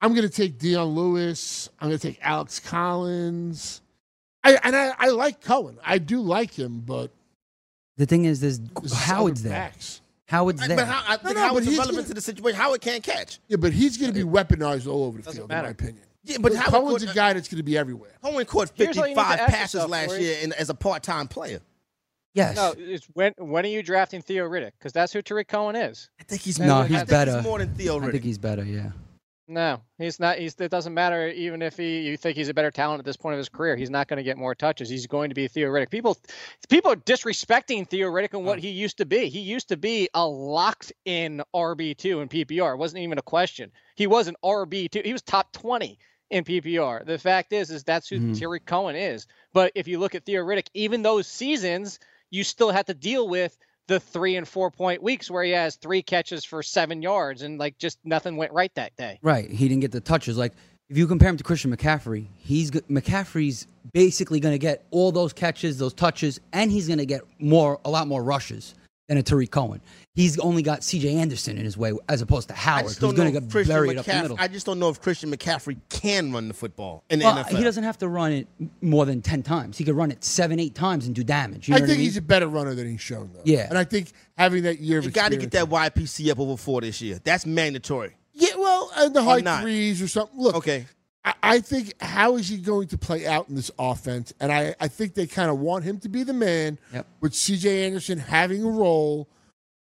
I'm 0.00 0.10
going 0.14 0.28
to 0.28 0.32
take 0.34 0.58
Dion 0.58 0.88
Lewis. 0.88 1.68
I'm 1.80 1.88
going 1.88 1.98
to 1.98 2.08
take 2.08 2.18
Alex 2.22 2.60
Collins. 2.60 3.80
I 4.44 4.58
and 4.62 4.76
I, 4.76 4.92
I 4.98 5.08
like 5.08 5.40
Cohen. 5.40 5.78
I 5.84 5.98
do 5.98 6.20
like 6.20 6.52
him, 6.56 6.80
but 6.80 7.10
The 7.98 8.06
thing 8.06 8.24
is, 8.24 8.40
this 8.40 8.60
is 8.82 8.92
Howard's 8.92 9.40
other 9.42 9.50
there. 9.50 9.58
backs. 9.58 10.00
Howard's 10.26 10.66
there. 10.66 10.76
But 10.76 10.86
how, 10.86 11.02
I 11.14 11.16
think 11.18 11.36
no, 11.36 11.42
how 11.42 11.52
but 11.54 11.58
it's 11.58 11.66
he's 11.68 11.78
relevant 11.78 11.96
gonna- 11.98 12.08
to 12.08 12.14
the 12.14 12.20
situation. 12.20 12.58
Howard 12.60 12.80
can't 12.80 13.02
catch. 13.02 13.38
Yeah, 13.48 13.56
but 13.56 13.72
he's 13.72 13.96
going 13.96 14.12
to 14.12 14.24
be 14.24 14.28
weaponized 14.28 14.86
all 14.86 15.04
over 15.04 15.18
the 15.18 15.24
Doesn't 15.24 15.38
field, 15.40 15.52
in 15.52 15.58
my 15.62 15.68
opinion. 15.68 16.04
Yeah, 16.24 16.36
but 16.40 16.52
But 16.52 16.58
Howard 16.58 16.72
Cohen's 16.84 17.04
caught- 17.04 17.08
a 17.08 17.10
uh, 17.10 17.14
guy 17.14 17.32
that's 17.32 17.48
going 17.48 17.56
to 17.58 17.62
be 17.62 17.76
everywhere. 17.78 18.10
Cohen 18.22 18.44
caught 18.46 18.68
how 18.76 18.84
you 18.84 18.86
need 18.88 18.94
55 18.94 19.38
passes 19.38 19.74
yourself, 19.74 19.90
last 19.90 20.08
Corey. 20.08 20.22
year 20.22 20.38
in, 20.42 20.52
as 20.54 20.70
a 20.70 20.74
part-time 20.74 21.28
player. 21.28 21.60
yes. 22.34 22.54
No, 22.56 22.74
it's 22.76 23.06
when 23.14 23.32
when 23.38 23.64
are 23.64 23.68
you 23.68 23.82
drafting 23.82 24.20
Theo 24.22 24.48
Riddick? 24.48 24.72
Because 24.78 24.92
that's 24.92 25.12
who 25.12 25.22
Tarik 25.22 25.48
Cohen 25.48 25.74
is. 25.74 26.10
I 26.20 26.24
think 26.24 26.42
he's 26.42 26.58
no, 26.58 26.82
he's 26.82 26.96
I 26.96 26.98
think 27.00 27.10
better. 27.10 27.34
He's 27.36 27.44
more 27.44 27.58
than 27.58 27.74
Theo 27.74 27.98
I 28.00 28.10
think 28.10 28.22
he's 28.24 28.38
better. 28.38 28.64
Yeah. 28.64 28.90
No, 29.50 29.80
he's 29.96 30.20
not. 30.20 30.36
He's. 30.36 30.54
It 30.60 30.70
doesn't 30.70 30.92
matter 30.92 31.26
even 31.28 31.62
if 31.62 31.78
he. 31.78 32.00
You 32.02 32.18
think 32.18 32.36
he's 32.36 32.50
a 32.50 32.54
better 32.54 32.70
talent 32.70 32.98
at 32.98 33.06
this 33.06 33.16
point 33.16 33.32
of 33.32 33.38
his 33.38 33.48
career. 33.48 33.76
He's 33.76 33.88
not 33.88 34.06
going 34.06 34.18
to 34.18 34.22
get 34.22 34.36
more 34.36 34.54
touches. 34.54 34.90
He's 34.90 35.06
going 35.06 35.30
to 35.30 35.34
be 35.34 35.48
Theo 35.48 35.70
Riddick. 35.70 35.88
People, 35.88 36.18
people 36.68 36.92
are 36.92 36.96
disrespecting 36.96 37.88
Theo 37.88 38.10
Riddick 38.10 38.34
and 38.34 38.44
what 38.44 38.58
he 38.58 38.68
used 38.68 38.98
to 38.98 39.06
be. 39.06 39.30
He 39.30 39.40
used 39.40 39.68
to 39.70 39.78
be 39.78 40.10
a 40.12 40.26
locked-in 40.26 41.42
RB 41.54 41.96
two 41.96 42.20
in 42.20 42.28
PPR. 42.28 42.74
It 42.74 42.78
wasn't 42.78 43.02
even 43.02 43.16
a 43.16 43.22
question. 43.22 43.72
He 43.94 44.06
was 44.06 44.28
an 44.28 44.36
RB 44.44 44.90
two. 44.90 45.00
He 45.02 45.14
was 45.14 45.22
top 45.22 45.50
twenty 45.52 45.98
in 46.28 46.44
PPR. 46.44 47.06
The 47.06 47.16
fact 47.18 47.54
is, 47.54 47.70
is 47.70 47.84
that's 47.84 48.06
who 48.06 48.20
Mhm. 48.20 48.38
Tarik 48.38 48.66
Cohen 48.66 48.96
is. 48.96 49.26
But 49.54 49.72
if 49.74 49.88
you 49.88 49.98
look 49.98 50.14
at 50.14 50.26
Theo 50.26 50.44
Riddick, 50.44 50.68
even 50.74 51.00
those 51.00 51.26
seasons, 51.26 52.00
you 52.28 52.44
still 52.44 52.70
have 52.70 52.84
to 52.84 52.94
deal 52.94 53.26
with 53.26 53.56
the 53.88 53.98
three 53.98 54.36
and 54.36 54.46
four 54.46 54.70
point 54.70 55.02
weeks 55.02 55.30
where 55.30 55.42
he 55.42 55.50
has 55.50 55.76
three 55.76 56.02
catches 56.02 56.44
for 56.44 56.62
seven 56.62 57.02
yards 57.02 57.42
and 57.42 57.58
like 57.58 57.78
just 57.78 57.98
nothing 58.04 58.36
went 58.36 58.52
right 58.52 58.72
that 58.76 58.96
day. 58.96 59.18
Right. 59.22 59.50
He 59.50 59.68
didn't 59.68 59.80
get 59.80 59.92
the 59.92 60.00
touches. 60.00 60.38
Like 60.38 60.52
if 60.88 60.96
you 60.96 61.06
compare 61.06 61.30
him 61.30 61.36
to 61.38 61.44
Christian 61.44 61.74
McCaffrey, 61.76 62.26
he's 62.36 62.70
McCaffrey's 62.70 63.66
basically 63.92 64.40
going 64.40 64.54
to 64.54 64.58
get 64.58 64.84
all 64.90 65.10
those 65.10 65.32
catches, 65.32 65.78
those 65.78 65.94
touches, 65.94 66.38
and 66.52 66.70
he's 66.70 66.86
going 66.86 66.98
to 66.98 67.06
get 67.06 67.22
more, 67.38 67.80
a 67.84 67.90
lot 67.90 68.06
more 68.06 68.22
rushes 68.22 68.74
than 69.08 69.16
a 69.18 69.22
Tarik 69.22 69.50
Cohen. 69.50 69.80
He's 70.14 70.38
only 70.38 70.62
got 70.62 70.84
C.J. 70.84 71.14
Anderson 71.16 71.56
in 71.58 71.64
his 71.64 71.76
way, 71.78 71.92
as 72.08 72.20
opposed 72.22 72.48
to 72.48 72.54
Howard, 72.54 72.84
who's 72.86 72.98
going 72.98 73.32
to 73.32 73.40
get 73.40 73.50
Christian 73.50 73.74
buried 73.74 73.96
up 73.98 74.04
the 74.04 74.20
middle. 74.22 74.36
I 74.38 74.48
just 74.48 74.66
don't 74.66 74.78
know 74.78 74.88
if 74.90 75.00
Christian 75.00 75.30
McCaffrey 75.30 75.78
can 75.88 76.32
run 76.32 76.48
the 76.48 76.54
football 76.54 77.04
in 77.08 77.18
the 77.20 77.24
Well, 77.24 77.36
NFL. 77.44 77.56
he 77.56 77.64
doesn't 77.64 77.84
have 77.84 77.98
to 77.98 78.08
run 78.08 78.32
it 78.32 78.48
more 78.82 79.06
than 79.06 79.22
ten 79.22 79.42
times. 79.42 79.78
He 79.78 79.84
could 79.84 79.94
run 79.96 80.10
it 80.10 80.22
seven, 80.24 80.58
eight 80.60 80.74
times 80.74 81.06
and 81.06 81.14
do 81.14 81.24
damage. 81.24 81.68
You 81.68 81.72
know 81.72 81.78
I 81.78 81.80
what 81.80 81.86
think 81.86 81.96
I 81.96 81.98
mean? 81.98 82.04
he's 82.04 82.16
a 82.16 82.22
better 82.22 82.46
runner 82.48 82.74
than 82.74 82.90
he's 82.90 83.00
shown, 83.00 83.30
though. 83.32 83.40
Yeah. 83.44 83.66
and 83.68 83.78
I 83.78 83.84
think 83.84 84.12
having 84.36 84.64
that 84.64 84.80
year 84.80 84.98
of 84.98 85.04
You 85.06 85.10
got 85.10 85.30
to 85.30 85.36
get 85.38 85.52
that 85.52 85.66
YPC 85.66 86.30
up 86.30 86.38
over 86.38 86.56
four 86.56 86.80
this 86.82 87.00
year. 87.00 87.18
That's 87.24 87.46
mandatory. 87.46 88.14
Yeah, 88.34 88.50
well, 88.56 88.90
and 88.96 89.14
the 89.14 89.22
high 89.22 89.40
threes 89.62 90.02
or 90.02 90.08
something. 90.08 90.38
Look, 90.38 90.56
Okay. 90.56 90.86
I, 91.28 91.34
I 91.56 91.60
think 91.60 91.94
how 92.00 92.36
is 92.36 92.48
he 92.48 92.56
going 92.58 92.88
to 92.88 92.98
play 92.98 93.26
out 93.26 93.48
in 93.48 93.54
this 93.54 93.70
offense? 93.78 94.32
And 94.40 94.50
I, 94.52 94.74
I 94.80 94.88
think 94.88 95.14
they 95.14 95.26
kind 95.26 95.50
of 95.50 95.58
want 95.58 95.84
him 95.84 95.98
to 96.00 96.08
be 96.08 96.22
the 96.22 96.32
man 96.32 96.78
Yep. 96.92 97.06
with 97.20 97.34
C.J. 97.34 97.86
Anderson 97.86 98.18
having 98.18 98.64
a 98.64 98.70
role. 98.70 99.28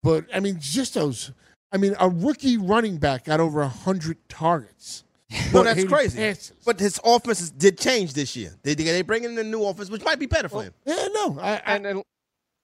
But 0.03 0.26
I 0.34 0.40
mean, 0.40 0.59
just 0.61 0.95
those. 0.95 1.32
I 1.72 1.76
mean, 1.76 1.97
a 1.99 2.09
rookie 2.09 2.57
running 2.57 2.99
back 2.99 3.24
got 3.24 3.40
over 3.40 3.64
hundred 3.66 4.16
targets. 4.28 5.03
No, 5.47 5.51
But 5.53 5.62
that's 5.64 5.84
crazy. 5.84 6.18
passes. 6.18 6.53
But 6.64 6.78
his 6.78 7.01
offenses 7.05 7.51
did 7.51 7.76
change 7.78 8.12
this 8.12 8.36
year. 8.36 8.55
They 8.62 8.74
they 8.74 9.03
bring 9.03 9.24
in 9.24 9.36
a 9.36 9.42
new 9.42 9.64
offense, 9.64 9.90
which 9.90 10.05
might 10.05 10.18
be 10.20 10.26
better 10.26 10.49
for 10.49 10.62
him. 10.62 10.72
Yeah, 10.84 11.09
no, 11.12 11.38
I, 11.40 11.55
I, 11.55 11.74
And, 11.74 11.86
and 11.86 12.05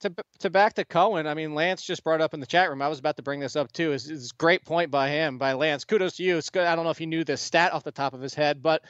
to 0.00 0.14
to 0.40 0.50
back 0.50 0.74
to 0.74 0.84
Cohen, 0.84 1.26
I 1.26 1.34
mean 1.34 1.54
Lance 1.54 1.82
just 1.82 2.04
brought 2.04 2.20
up 2.20 2.34
in 2.34 2.40
the 2.40 2.46
chat 2.46 2.68
room. 2.68 2.82
I 2.82 2.88
was 2.88 2.98
about 2.98 3.16
to 3.16 3.22
bring 3.22 3.40
this 3.40 3.56
up 3.56 3.72
too. 3.72 3.92
Is 3.92 4.10
is 4.10 4.32
great 4.32 4.64
point 4.64 4.90
by 4.90 5.08
him 5.08 5.38
by 5.38 5.52
Lance. 5.52 5.84
Kudos 5.84 6.16
to 6.16 6.22
you. 6.22 6.36
It's 6.38 6.50
good. 6.50 6.66
I 6.66 6.74
don't 6.74 6.84
know 6.84 6.90
if 6.90 6.98
he 6.98 7.06
knew 7.06 7.24
this 7.24 7.40
stat 7.40 7.72
off 7.72 7.84
the 7.84 7.92
top 7.92 8.14
of 8.14 8.20
his 8.20 8.34
head, 8.34 8.62
but 8.62 8.82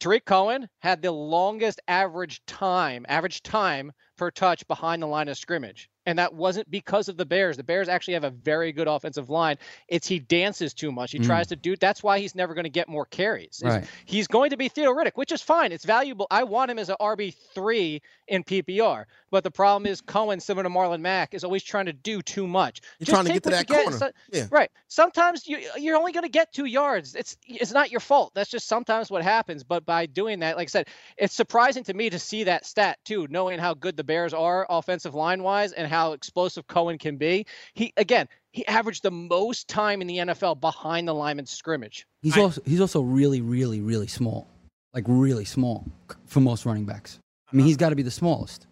Tarik 0.00 0.24
Cohen 0.24 0.68
had 0.78 1.02
the 1.02 1.10
longest 1.10 1.80
average 1.88 2.44
time, 2.46 3.04
average 3.08 3.42
time 3.42 3.92
per 4.16 4.30
touch 4.30 4.66
behind 4.68 5.02
the 5.02 5.06
line 5.06 5.28
of 5.28 5.36
scrimmage. 5.36 5.88
And 6.06 6.18
that 6.18 6.32
wasn't 6.32 6.70
because 6.70 7.08
of 7.08 7.16
the 7.16 7.26
Bears. 7.26 7.56
The 7.56 7.64
Bears 7.64 7.88
actually 7.88 8.14
have 8.14 8.24
a 8.24 8.30
very 8.30 8.72
good 8.72 8.88
offensive 8.88 9.28
line. 9.28 9.56
It's 9.88 10.06
he 10.06 10.18
dances 10.20 10.72
too 10.72 10.90
much. 10.90 11.12
He 11.12 11.18
Mm. 11.18 11.26
tries 11.26 11.48
to 11.48 11.56
do 11.56 11.76
that's 11.76 12.02
why 12.02 12.18
he's 12.18 12.34
never 12.34 12.54
going 12.54 12.64
to 12.64 12.70
get 12.70 12.88
more 12.88 13.06
carries. 13.06 13.60
Right. 13.62 13.84
He's 14.06 14.26
going 14.26 14.50
to 14.50 14.56
be 14.56 14.68
Theo 14.68 14.92
Riddick, 14.92 15.16
which 15.16 15.32
is 15.32 15.42
fine. 15.42 15.70
It's 15.70 15.84
valuable. 15.84 16.26
I 16.30 16.44
want 16.44 16.70
him 16.70 16.78
as 16.78 16.88
an 16.88 16.96
RB3 17.00 18.00
in 18.28 18.42
PPR. 18.44 19.04
But 19.30 19.44
the 19.44 19.50
problem 19.50 19.86
is 19.86 20.00
Cohen, 20.00 20.40
similar 20.40 20.64
to 20.64 20.70
Marlon 20.70 21.00
Mack, 21.00 21.34
is 21.34 21.44
always 21.44 21.62
trying 21.62 21.86
to 21.86 21.92
do 21.92 22.22
too 22.22 22.46
much. 22.46 22.80
You're 22.98 23.06
Just 23.06 23.14
trying 23.14 23.24
to 23.26 23.32
get 23.32 23.42
to 23.44 23.50
that 23.50 23.68
you 23.68 23.74
corner. 23.74 23.98
So- 23.98 24.10
Yeah. 24.32 24.46
Right. 24.50 24.70
Sometimes 24.88 25.46
you 25.46 25.58
you're 25.76 25.96
only 25.96 26.12
going 26.12 26.24
to 26.24 26.30
get 26.30 26.52
two 26.52 26.64
yards. 26.66 27.14
It's 27.14 27.36
it's 27.46 27.72
not 27.72 27.90
your 27.90 28.00
fault. 28.00 28.32
That's 28.34 28.50
just 28.50 28.68
sometimes 28.68 29.10
what 29.10 29.22
happens. 29.22 29.64
But 29.64 29.84
by 29.84 30.06
doing 30.06 30.40
that, 30.40 30.56
like 30.56 30.68
I 30.68 30.70
said, 30.70 30.88
it's 31.16 31.34
surprising 31.34 31.84
to 31.84 31.94
me 31.94 32.10
to 32.10 32.18
see 32.18 32.44
that 32.44 32.66
stat 32.66 32.98
too, 33.04 33.26
knowing 33.30 33.58
how 33.58 33.74
good 33.74 33.96
the 33.96 34.04
Bears 34.04 34.32
are 34.32 34.66
offensive 34.68 35.14
line 35.14 35.42
wise 35.42 35.72
and 35.72 35.88
how 35.88 36.12
explosive 36.12 36.66
Cohen 36.66 36.98
can 36.98 37.16
be. 37.16 37.46
He 37.74 37.92
again, 37.96 38.28
he 38.52 38.66
averaged 38.66 39.02
the 39.02 39.10
most 39.10 39.68
time 39.68 40.00
in 40.00 40.06
the 40.06 40.18
NFL 40.18 40.60
behind 40.60 41.06
the 41.06 41.14
lineman's 41.14 41.50
scrimmage. 41.50 42.06
He's 42.22 42.36
also 42.36 42.62
he's 42.64 42.80
also 42.80 43.00
really, 43.00 43.40
really, 43.40 43.80
really 43.80 44.06
small. 44.06 44.48
like 44.94 45.04
really 45.06 45.44
small 45.44 45.84
for 46.26 46.40
most 46.40 46.64
running 46.64 46.84
backs. 46.84 47.18
I 47.52 47.56
mean, 47.56 47.66
he's 47.66 47.76
uh-huh. 47.76 47.86
got 47.86 47.88
to 47.90 47.96
be 47.96 48.02
the 48.02 48.10
smallest. 48.10 48.66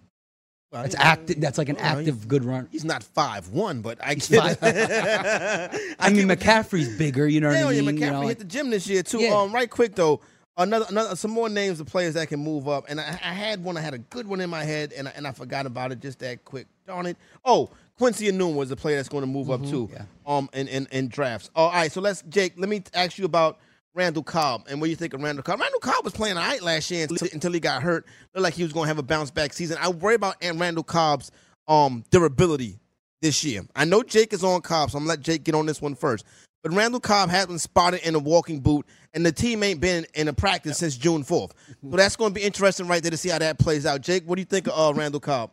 Well, 0.73 0.83
That's 0.83 0.95
he- 0.97 1.01
active. 1.01 1.41
That's 1.41 1.59
like 1.59 1.69
an 1.69 1.77
active 1.79 2.27
good 2.27 2.45
run. 2.45 2.69
He's 2.73 2.85
not 2.85 3.03
five 3.03 3.49
one, 3.51 3.83
but 3.83 3.99
I 4.05 4.15
He's 4.15 4.29
get 4.29 4.59
five- 4.59 4.59
it. 4.63 5.97
I 6.01 6.09
mean, 6.11 6.29
you- 6.29 6.37
McCaffrey's 6.37 6.97
bigger. 6.99 7.27
You 7.29 7.41
know 7.41 7.51
yeah, 7.51 7.65
what 7.65 7.75
I 7.77 7.81
mean? 7.81 7.85
yeah? 7.85 7.91
McCaffrey 7.93 8.01
You 8.07 8.11
know, 8.23 8.29
hit 8.29 8.39
the 8.41 8.45
gym 8.45 8.71
this 8.71 8.87
year 8.89 9.03
too. 9.03 9.21
Yeah. 9.21 9.35
Um, 9.37 9.53
right 9.53 9.71
quick 9.71 9.95
though, 9.95 10.21
another 10.57 10.87
another 10.89 11.15
some 11.17 11.31
more 11.31 11.49
names 11.49 11.79
of 11.81 11.87
players 11.87 12.15
that 12.15 12.29
can 12.29 12.41
move 12.41 12.69
up, 12.69 12.87
and 12.89 13.01
I, 13.01 13.05
I 13.09 13.33
had 13.33 13.63
one. 13.63 13.77
I 13.77 13.81
had 13.81 13.95
a 13.95 13.99
good 13.99 14.27
one 14.27 14.41
in 14.41 14.51
my 14.51 14.65
head, 14.65 14.93
and 14.93 15.07
I, 15.09 15.13
and 15.17 15.27
I 15.27 15.33
forgot 15.33 15.67
about 15.67 15.93
it 15.93 16.01
just 16.01 16.19
that 16.19 16.45
quick. 16.45 16.67
Darn 16.87 17.07
it! 17.07 17.17
Oh, 17.45 17.71
Quincy 17.97 18.31
Enunwa 18.31 18.55
was 18.57 18.71
a 18.73 18.77
player 18.77 18.97
that's 18.97 19.09
going 19.09 19.23
to 19.23 19.29
move 19.29 19.51
up 19.51 19.65
too. 19.65 19.89
Yeah. 19.93 20.03
Um, 20.27 20.51
in, 20.53 20.67
in 20.69 20.89
in 20.91 21.09
drafts. 21.09 21.49
all 21.55 21.71
right, 21.71 21.91
so 21.93 22.01
let's 22.01 22.23
Jake. 22.23 22.55
Let 22.57 22.69
me 22.69 22.83
ask 22.93 23.19
you 23.19 23.25
about. 23.25 23.59
Randall 23.97 24.23
Cobb, 24.23 24.67
and 24.69 24.81
what 24.81 24.87
do 24.87 24.91
you 24.91 24.97
think 24.97 25.15
of 25.15 25.23
Randall 25.23 25.43
Cobb? 25.43 25.59
Randall 25.59 25.81
Cobb 25.81 26.05
was 26.05 26.13
playing 26.13 26.37
all 26.37 26.47
right 26.47 26.63
last 26.63 26.91
year 26.91 27.07
until, 27.09 27.29
until 27.33 27.53
he 27.53 27.61
got 27.61 27.83
hurt. 27.83 28.07
Looked 28.35 28.43
like 28.43 28.55
he 28.55 28.63
was 28.63 28.73
going 28.73 28.85
to 28.85 28.89
have 28.89 28.99
a 28.99 29.03
bounce 29.03 29.31
back 29.31 29.53
season. 29.55 29.79
I 29.81 29.89
worry 29.89 30.15
about 30.15 30.37
Aunt 30.43 30.61
Randall 30.61 30.85
Cobb's 30.85 31.31
um 31.67 32.05
durability 32.11 32.79
this 33.23 33.43
year. 33.43 33.63
I 33.75 33.85
know 33.87 34.03
Jake 34.03 34.33
is 34.33 34.45
on 34.45 34.61
Cobb, 34.61 34.91
so 34.91 34.99
I'm 34.99 35.05
gonna 35.05 35.11
let 35.11 35.21
Jake 35.21 35.43
get 35.45 35.55
on 35.55 35.67
this 35.67 35.81
one 35.81 35.95
first. 35.95 36.25
But 36.63 36.75
Randall 36.75 37.01
Cobb 37.01 37.31
has 37.31 37.47
been 37.47 37.59
spotted 37.59 38.07
in 38.07 38.15
a 38.15 38.19
walking 38.19 38.61
boot, 38.61 38.87
and 39.15 39.25
the 39.25 39.33
team 39.33 39.63
ain't 39.63 39.81
been 39.81 40.07
in 40.15 40.29
a 40.29 40.33
practice 40.33 40.79
since 40.79 40.97
June 40.97 41.23
4th. 41.23 41.53
So 41.91 41.97
that's 41.97 42.17
going 42.17 42.31
to 42.31 42.35
be 42.35 42.43
interesting 42.43 42.89
right 42.89 43.01
there 43.01 43.13
to 43.13 43.17
see 43.17 43.29
how 43.29 43.39
that 43.39 43.59
plays 43.59 43.87
out. 43.87 44.01
Jake, 44.01 44.25
what 44.25 44.35
do 44.35 44.41
you 44.41 44.47
think 44.47 44.67
of 44.67 44.73
uh, 44.77 44.93
Randall 44.99 45.21
Cobb? 45.21 45.53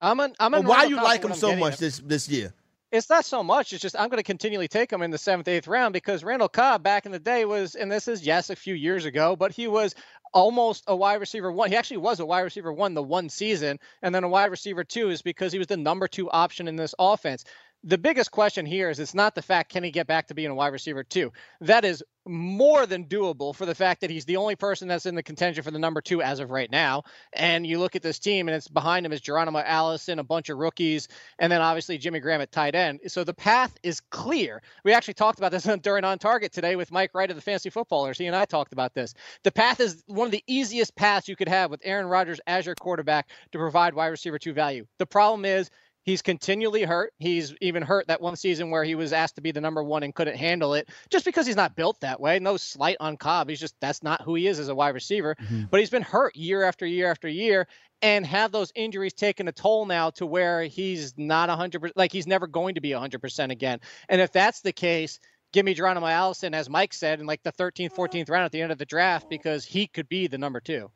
I'm 0.00 0.18
an, 0.18 0.34
I'm 0.40 0.54
Or 0.54 0.58
in 0.58 0.66
why 0.66 0.74
Randall 0.82 0.90
you 0.90 0.96
Cobb 0.96 1.04
like 1.04 1.24
him 1.24 1.34
so 1.34 1.54
much 1.54 1.74
at. 1.74 1.78
this 1.78 1.98
this 2.00 2.28
year? 2.28 2.52
It's 2.90 3.10
not 3.10 3.26
so 3.26 3.42
much. 3.42 3.72
It's 3.72 3.82
just 3.82 3.96
I'm 3.98 4.08
going 4.08 4.18
to 4.18 4.22
continually 4.22 4.68
take 4.68 4.90
him 4.90 5.02
in 5.02 5.10
the 5.10 5.18
seventh, 5.18 5.46
eighth 5.46 5.68
round 5.68 5.92
because 5.92 6.24
Randall 6.24 6.48
Cobb 6.48 6.82
back 6.82 7.04
in 7.04 7.12
the 7.12 7.18
day 7.18 7.44
was, 7.44 7.74
and 7.74 7.92
this 7.92 8.08
is 8.08 8.24
yes, 8.24 8.48
a 8.48 8.56
few 8.56 8.74
years 8.74 9.04
ago, 9.04 9.36
but 9.36 9.52
he 9.52 9.68
was 9.68 9.94
almost 10.32 10.84
a 10.86 10.96
wide 10.96 11.20
receiver 11.20 11.52
one. 11.52 11.68
He 11.68 11.76
actually 11.76 11.98
was 11.98 12.20
a 12.20 12.26
wide 12.26 12.40
receiver 12.40 12.72
one 12.72 12.94
the 12.94 13.02
one 13.02 13.28
season, 13.28 13.78
and 14.00 14.14
then 14.14 14.24
a 14.24 14.28
wide 14.28 14.50
receiver 14.50 14.84
two 14.84 15.10
is 15.10 15.20
because 15.20 15.52
he 15.52 15.58
was 15.58 15.66
the 15.66 15.76
number 15.76 16.08
two 16.08 16.30
option 16.30 16.66
in 16.66 16.76
this 16.76 16.94
offense. 16.98 17.44
The 17.84 17.98
biggest 17.98 18.32
question 18.32 18.66
here 18.66 18.90
is 18.90 18.98
it's 18.98 19.14
not 19.14 19.34
the 19.34 19.42
fact 19.42 19.70
can 19.70 19.84
he 19.84 19.90
get 19.90 20.06
back 20.06 20.26
to 20.28 20.34
being 20.34 20.50
a 20.50 20.54
wide 20.54 20.72
receiver 20.72 21.04
two. 21.04 21.32
That 21.60 21.84
is 21.84 22.02
more 22.26 22.86
than 22.86 23.06
doable 23.06 23.54
for 23.54 23.66
the 23.66 23.74
fact 23.74 24.02
that 24.02 24.10
he's 24.10 24.24
the 24.24 24.36
only 24.36 24.56
person 24.56 24.88
that's 24.88 25.06
in 25.06 25.14
the 25.14 25.22
contention 25.22 25.62
for 25.62 25.70
the 25.70 25.78
number 25.78 26.00
two 26.00 26.20
as 26.20 26.40
of 26.40 26.50
right 26.50 26.70
now. 26.70 27.04
And 27.32 27.66
you 27.66 27.78
look 27.78 27.96
at 27.96 28.02
this 28.02 28.18
team, 28.18 28.48
and 28.48 28.54
it's 28.54 28.68
behind 28.68 29.06
him 29.06 29.12
is 29.12 29.20
Geronimo 29.20 29.60
Allison, 29.60 30.18
a 30.18 30.24
bunch 30.24 30.48
of 30.48 30.58
rookies, 30.58 31.08
and 31.38 31.50
then 31.50 31.62
obviously 31.62 31.98
Jimmy 31.98 32.20
Graham 32.20 32.40
at 32.40 32.52
tight 32.52 32.74
end. 32.74 33.00
So 33.06 33.24
the 33.24 33.32
path 33.32 33.76
is 33.82 34.00
clear. 34.00 34.62
We 34.84 34.92
actually 34.92 35.14
talked 35.14 35.38
about 35.38 35.52
this 35.52 35.62
during 35.82 36.04
On 36.04 36.18
Target 36.18 36.52
today 36.52 36.76
with 36.76 36.92
Mike 36.92 37.14
Wright 37.14 37.30
of 37.30 37.36
the 37.36 37.42
Fantasy 37.42 37.70
Footballers. 37.70 38.18
He 38.18 38.26
and 38.26 38.36
I 38.36 38.44
talked 38.44 38.72
about 38.72 38.94
this. 38.94 39.14
The 39.44 39.52
path 39.52 39.80
is 39.80 40.02
one 40.06 40.26
of 40.26 40.32
the 40.32 40.44
easiest 40.46 40.94
paths 40.96 41.28
you 41.28 41.36
could 41.36 41.48
have 41.48 41.70
with 41.70 41.80
Aaron 41.84 42.06
Rodgers 42.06 42.40
as 42.46 42.66
your 42.66 42.74
quarterback 42.74 43.30
to 43.52 43.58
provide 43.58 43.94
wide 43.94 44.08
receiver 44.08 44.38
two 44.38 44.52
value. 44.52 44.86
The 44.98 45.06
problem 45.06 45.44
is 45.44 45.70
He's 46.08 46.22
continually 46.22 46.84
hurt. 46.84 47.12
He's 47.18 47.54
even 47.60 47.82
hurt 47.82 48.06
that 48.06 48.22
one 48.22 48.34
season 48.34 48.70
where 48.70 48.82
he 48.82 48.94
was 48.94 49.12
asked 49.12 49.34
to 49.34 49.42
be 49.42 49.52
the 49.52 49.60
number 49.60 49.84
one 49.84 50.02
and 50.02 50.14
couldn't 50.14 50.38
handle 50.38 50.72
it 50.72 50.88
just 51.10 51.26
because 51.26 51.46
he's 51.46 51.54
not 51.54 51.76
built 51.76 52.00
that 52.00 52.18
way. 52.18 52.38
No 52.38 52.56
slight 52.56 52.96
on 52.98 53.18
Cobb. 53.18 53.50
He's 53.50 53.60
just, 53.60 53.74
that's 53.78 54.02
not 54.02 54.22
who 54.22 54.34
he 54.34 54.46
is 54.46 54.58
as 54.58 54.68
a 54.68 54.74
wide 54.74 54.94
receiver. 54.94 55.34
Mm-hmm. 55.34 55.64
But 55.70 55.80
he's 55.80 55.90
been 55.90 56.00
hurt 56.00 56.34
year 56.34 56.62
after 56.62 56.86
year 56.86 57.10
after 57.10 57.28
year 57.28 57.68
and 58.00 58.24
have 58.24 58.52
those 58.52 58.72
injuries 58.74 59.12
taken 59.12 59.48
a 59.48 59.52
toll 59.52 59.84
now 59.84 60.08
to 60.12 60.24
where 60.24 60.62
he's 60.62 61.12
not 61.18 61.50
100%, 61.50 61.92
like 61.94 62.10
he's 62.10 62.26
never 62.26 62.46
going 62.46 62.76
to 62.76 62.80
be 62.80 62.92
100% 62.92 63.50
again. 63.50 63.78
And 64.08 64.22
if 64.22 64.32
that's 64.32 64.62
the 64.62 64.72
case, 64.72 65.20
give 65.52 65.66
me 65.66 65.74
Geronimo 65.74 66.06
Allison, 66.06 66.54
as 66.54 66.70
Mike 66.70 66.94
said, 66.94 67.20
in 67.20 67.26
like 67.26 67.42
the 67.42 67.52
13th, 67.52 67.94
14th 67.94 68.30
round 68.30 68.46
at 68.46 68.52
the 68.52 68.62
end 68.62 68.72
of 68.72 68.78
the 68.78 68.86
draft 68.86 69.28
because 69.28 69.66
he 69.66 69.86
could 69.86 70.08
be 70.08 70.26
the 70.26 70.38
number 70.38 70.60
two. 70.60 70.90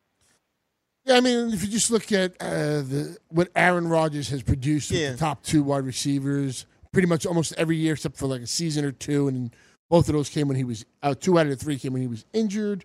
Yeah, 1.05 1.17
I 1.17 1.21
mean, 1.21 1.53
if 1.53 1.63
you 1.63 1.69
just 1.69 1.91
look 1.91 2.13
at 2.13 2.37
uh, 2.41 2.83
the 2.83 3.17
what 3.29 3.49
Aaron 3.57 3.89
Rodgers 3.89 4.29
has 4.29 4.43
produced 4.43 4.91
with 4.91 5.13
the 5.13 5.17
top 5.17 5.43
two 5.43 5.63
wide 5.63 5.85
receivers, 5.85 6.67
pretty 6.93 7.09
much 7.09 7.27
almost 7.27 7.55
every 7.57 7.77
year 7.77 7.95
except 7.95 8.17
for 8.17 8.27
like 8.27 8.41
a 8.41 8.47
season 8.47 8.85
or 8.85 8.93
two, 8.93 9.27
and 9.27 9.55
both 9.91 10.09
of 10.09 10.15
those 10.15 10.29
came 10.29 10.47
when 10.47 10.57
he 10.57 10.65
was 10.65 10.85
uh, 11.03 11.15
two 11.15 11.39
out 11.39 11.47
of 11.47 11.51
the 11.51 11.57
three 11.57 11.79
came 11.79 11.93
when 11.93 12.03
he 12.03 12.09
was 12.09 12.25
injured. 12.33 12.85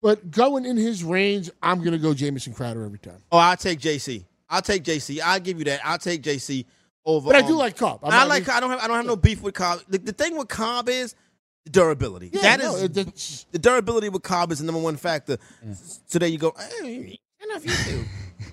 But 0.00 0.30
going 0.30 0.64
in 0.64 0.76
his 0.76 1.02
range, 1.04 1.50
I'm 1.62 1.78
going 1.80 1.92
to 1.92 1.98
go 1.98 2.14
Jamison 2.14 2.54
Crowder 2.54 2.84
every 2.84 3.00
time. 3.00 3.20
Oh, 3.32 3.38
I'll 3.38 3.56
take 3.56 3.80
JC. 3.80 4.24
I'll 4.48 4.62
take 4.62 4.84
JC. 4.84 5.20
I'll 5.20 5.40
give 5.40 5.58
you 5.58 5.64
that. 5.64 5.80
I'll 5.84 5.98
take 5.98 6.22
JC 6.22 6.64
over. 7.04 7.26
But 7.26 7.36
I 7.36 7.42
do 7.42 7.54
um, 7.54 7.58
like 7.58 7.76
Cobb. 7.76 8.00
I 8.02 8.24
like. 8.24 8.48
I 8.48 8.60
don't 8.60 8.70
have. 8.70 8.80
I 8.80 8.86
don't 8.86 8.96
have 8.96 9.06
no 9.06 9.16
beef 9.16 9.42
with 9.42 9.54
Cobb. 9.54 9.80
The, 9.88 9.98
the 9.98 10.12
thing 10.12 10.38
with 10.38 10.48
Cobb 10.48 10.88
is 10.88 11.14
durability. 11.70 12.30
Yeah, 12.32 12.56
that 12.56 12.60
no, 12.60 12.76
is 12.76 13.44
the 13.50 13.58
durability 13.58 14.08
with 14.08 14.22
Cobb 14.22 14.52
is 14.52 14.60
the 14.60 14.64
number 14.64 14.80
one 14.80 14.96
factor. 14.96 15.36
So 16.06 16.18
there 16.18 16.28
you 16.28 16.38
go. 16.38 16.54
Hey, 17.38 17.44
enough 17.50 17.64
you 17.64 17.72
two 17.92 18.04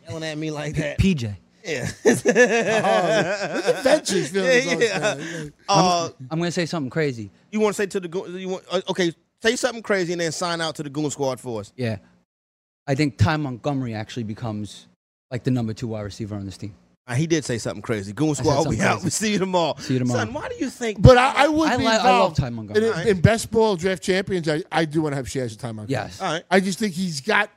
yelling 0.08 0.24
at 0.24 0.38
me 0.38 0.52
like 0.52 0.76
that. 0.76 1.00
PJ. 1.00 1.36
Yeah. 1.64 1.90
look 2.06 2.26
at 2.28 3.84
Ventura's 3.84 4.30
feelings 4.30 4.68
all 4.68 4.78
the 4.80 4.88
time. 4.88 5.54
Uh, 5.68 6.10
I'm 6.30 6.38
going 6.38 6.48
to 6.48 6.52
say 6.52 6.68
something 6.68 6.92
crazy. 6.92 7.32
you 7.52 7.60
want 7.60 7.76
to 7.76 7.82
say 7.82 7.88
to 7.88 8.00
the 8.00 8.08
Goon- 8.08 8.38
you 8.38 8.50
want 8.50 8.64
uh, 8.72 8.82
okay? 8.90 9.12
Say 9.42 9.56
something 9.56 9.82
crazy 9.82 10.14
and 10.14 10.22
then 10.22 10.32
sign 10.32 10.62
out 10.62 10.76
to 10.76 10.84
the 10.84 10.90
Goon 10.90 11.10
Squad 11.10 11.40
for 11.40 11.62
us. 11.62 11.74
Yeah. 11.76 11.98
I 12.88 12.94
think 12.96 13.18
Ty 13.18 13.38
Montgomery 13.38 13.96
actually 13.96 14.24
becomes 14.24 14.88
like 15.32 15.44
the 15.44 15.52
number 15.52 15.74
two 15.74 15.88
wide 15.88 16.02
receiver 16.02 16.36
on 16.36 16.46
this 16.46 16.58
team. 16.58 16.76
Uh, 17.08 17.14
he 17.14 17.28
did 17.28 17.44
say 17.46 17.58
something 17.58 17.82
crazy. 17.82 18.14
Goon 18.14 18.34
Squad, 18.36 18.58
we 18.60 18.64
something 18.78 18.82
out. 18.82 18.92
crazy. 19.02 19.06
We 19.06 19.10
see 19.12 19.32
you 19.34 19.40
tomorrow. 19.40 19.76
See 19.80 19.94
you 19.94 20.00
tomorrow. 20.00 20.20
Son, 20.22 20.34
why 20.34 20.50
do 20.50 20.56
you 20.56 20.70
think? 20.70 21.02
But 21.02 21.18
I, 21.18 21.46
I 21.46 21.48
would 21.48 21.70
I 21.70 21.78
be 21.78 21.84
li- 21.84 21.90
I 21.90 22.20
love. 22.20 22.36
Ty 22.36 22.50
Montgomery. 22.52 22.90
In, 23.02 23.08
in 23.08 23.22
best 23.22 23.50
ball 23.52 23.76
draft 23.76 24.02
champions, 24.04 24.48
I, 24.48 24.64
I 24.72 24.86
do 24.86 25.02
want 25.02 25.14
to 25.14 25.18
have 25.18 25.30
shares 25.30 25.52
of 25.54 25.58
Ty 25.60 25.68
Montgomery. 25.72 25.92
Yes. 25.92 26.22
All 26.22 26.32
right. 26.32 26.44
I 26.50 26.60
just 26.60 26.78
think 26.80 26.94
he's 26.94 27.22
got 27.22 27.50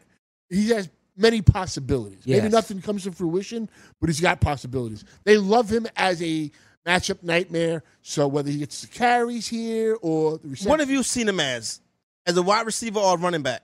he 0.51 0.71
has 0.71 0.89
many 1.19 1.43
possibilities. 1.43 2.27
Maybe 2.27 2.49
nothing 2.49 2.81
comes 2.81 3.05
to 3.05 3.13
fruition, 3.13 3.69
but 4.01 4.09
he's 4.09 4.21
got 4.21 4.41
possibilities. 4.41 5.05
They 5.25 5.37
love 5.37 5.69
him 5.71 5.87
as 5.97 6.23
a 6.23 6.51
matchup 6.87 7.23
nightmare. 7.23 7.83
So 8.03 8.27
whether 8.29 8.51
he 8.51 8.59
gets 8.59 8.81
the 8.83 8.87
carries 8.87 9.49
here 9.49 9.97
or 10.01 10.39
the 10.39 10.49
reception, 10.49 10.71
What 10.71 10.81
have 10.81 10.91
you 10.91 11.03
seen 11.03 11.29
him 11.29 11.41
as? 11.41 11.81
As 12.27 12.37
a 12.37 12.43
wide 12.43 12.65
receiver 12.67 12.99
or 13.01 13.15
a 13.15 13.19
running 13.19 13.43
back? 13.43 13.63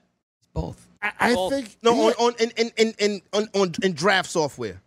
Both. 0.53 0.87
I, 1.03 1.13
I 1.21 1.35
think 1.51 1.77
No, 1.83 1.95
he- 1.95 2.01
on, 2.01 2.13
on 2.19 2.35
in, 2.41 2.51
in, 2.57 2.71
in, 2.77 2.95
in, 2.99 3.23
on, 3.33 3.49
on 3.55 3.73
in 3.83 3.93
draft 3.93 4.31
software. 4.31 4.81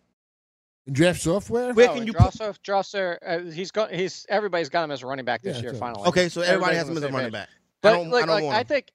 in 0.88 0.93
draft 0.93 1.22
software. 1.22 1.74
Where 1.74 1.88
No, 1.88 1.93
can 1.93 2.07
you 2.07 2.13
draw 2.13 2.26
put? 2.26 2.34
so, 2.34 2.53
draw 2.63 2.82
so, 2.82 3.15
uh, 3.26 3.39
he's 3.39 3.72
got 3.72 3.91
he's 3.91 4.26
everybody's 4.30 4.70
got 4.70 4.84
him 4.84 4.91
as 4.91 5.03
a 5.03 5.07
running 5.07 5.26
back 5.26 5.41
this 5.43 5.57
Yeah, 5.57 5.63
year. 5.63 5.74
so- 5.74 5.80
Finally, 5.80 6.07
Okay, 6.07 6.30
so 6.30 6.41
everybody 6.41 6.76
Everybody's 6.76 6.78
has 6.78 6.89
him 6.89 6.97
as 6.97 7.03
a 7.03 7.07
running 7.09 7.26
page. 7.28 7.34
back. 7.34 7.49
I 7.49 7.53
But 7.82 7.91
don't. 7.91 8.09
like, 8.09 8.24
I 8.24 8.26
don't 8.26 8.36
like, 8.36 8.43
want 8.45 8.57
I 8.57 8.63
think 8.63 8.91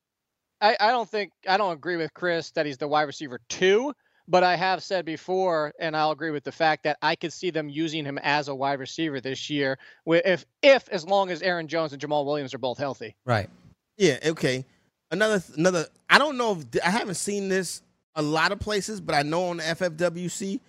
I, 0.63 0.77
I 0.79 0.91
don't 0.93 1.09
think 1.09 1.33
I 1.47 1.57
don't 1.57 1.73
agree 1.73 1.97
with 1.97 2.15
Chris 2.15 2.53
that 2.53 2.65
he's 2.65 2.79
the 2.79 2.87
wide 2.87 3.03
receiver 3.03 3.41
two, 3.49 3.93
but 4.29 4.45
I 4.45 4.55
have 4.55 4.83
said 4.83 5.05
before, 5.05 5.73
and 5.81 5.97
I'll 5.97 6.13
agree 6.13 6.31
with 6.31 6.45
the 6.45 6.53
fact 6.53 6.85
that 6.85 6.97
I 7.03 7.17
could 7.17 7.33
see 7.33 7.51
them 7.51 7.69
using 7.69 8.05
him 8.05 8.19
as 8.19 8.47
a 8.49 8.55
wide 8.55 8.79
receiver 8.79 9.21
this 9.21 9.51
year, 9.51 9.79
if 10.07 10.47
if 10.63 10.89
as 10.89 11.05
long 11.05 11.31
as 11.31 11.43
Aaron 11.43 11.67
Jones 11.67 11.93
and 11.93 12.01
Jamaal 12.01 12.25
Williams 12.25 12.55
are 12.55 12.59
both 12.59 12.79
healthy. 12.79 13.17
Right. 13.27 13.51
Yeah. 13.99 14.19
Okay. 14.25 14.65
Another 15.11 15.43
another. 15.57 15.87
I 16.09 16.19
don't 16.19 16.39
know. 16.39 16.53
if 16.53 16.85
I 16.85 16.91
haven't 16.91 17.17
seen 17.17 17.49
this 17.49 17.83
a 18.15 18.23
lot 18.23 18.53
of 18.53 18.61
places, 18.61 19.01
but 19.01 19.15
I 19.15 19.23
know 19.23 19.47
on 19.47 19.57
the 19.57 19.65
FFWC, 19.65 20.61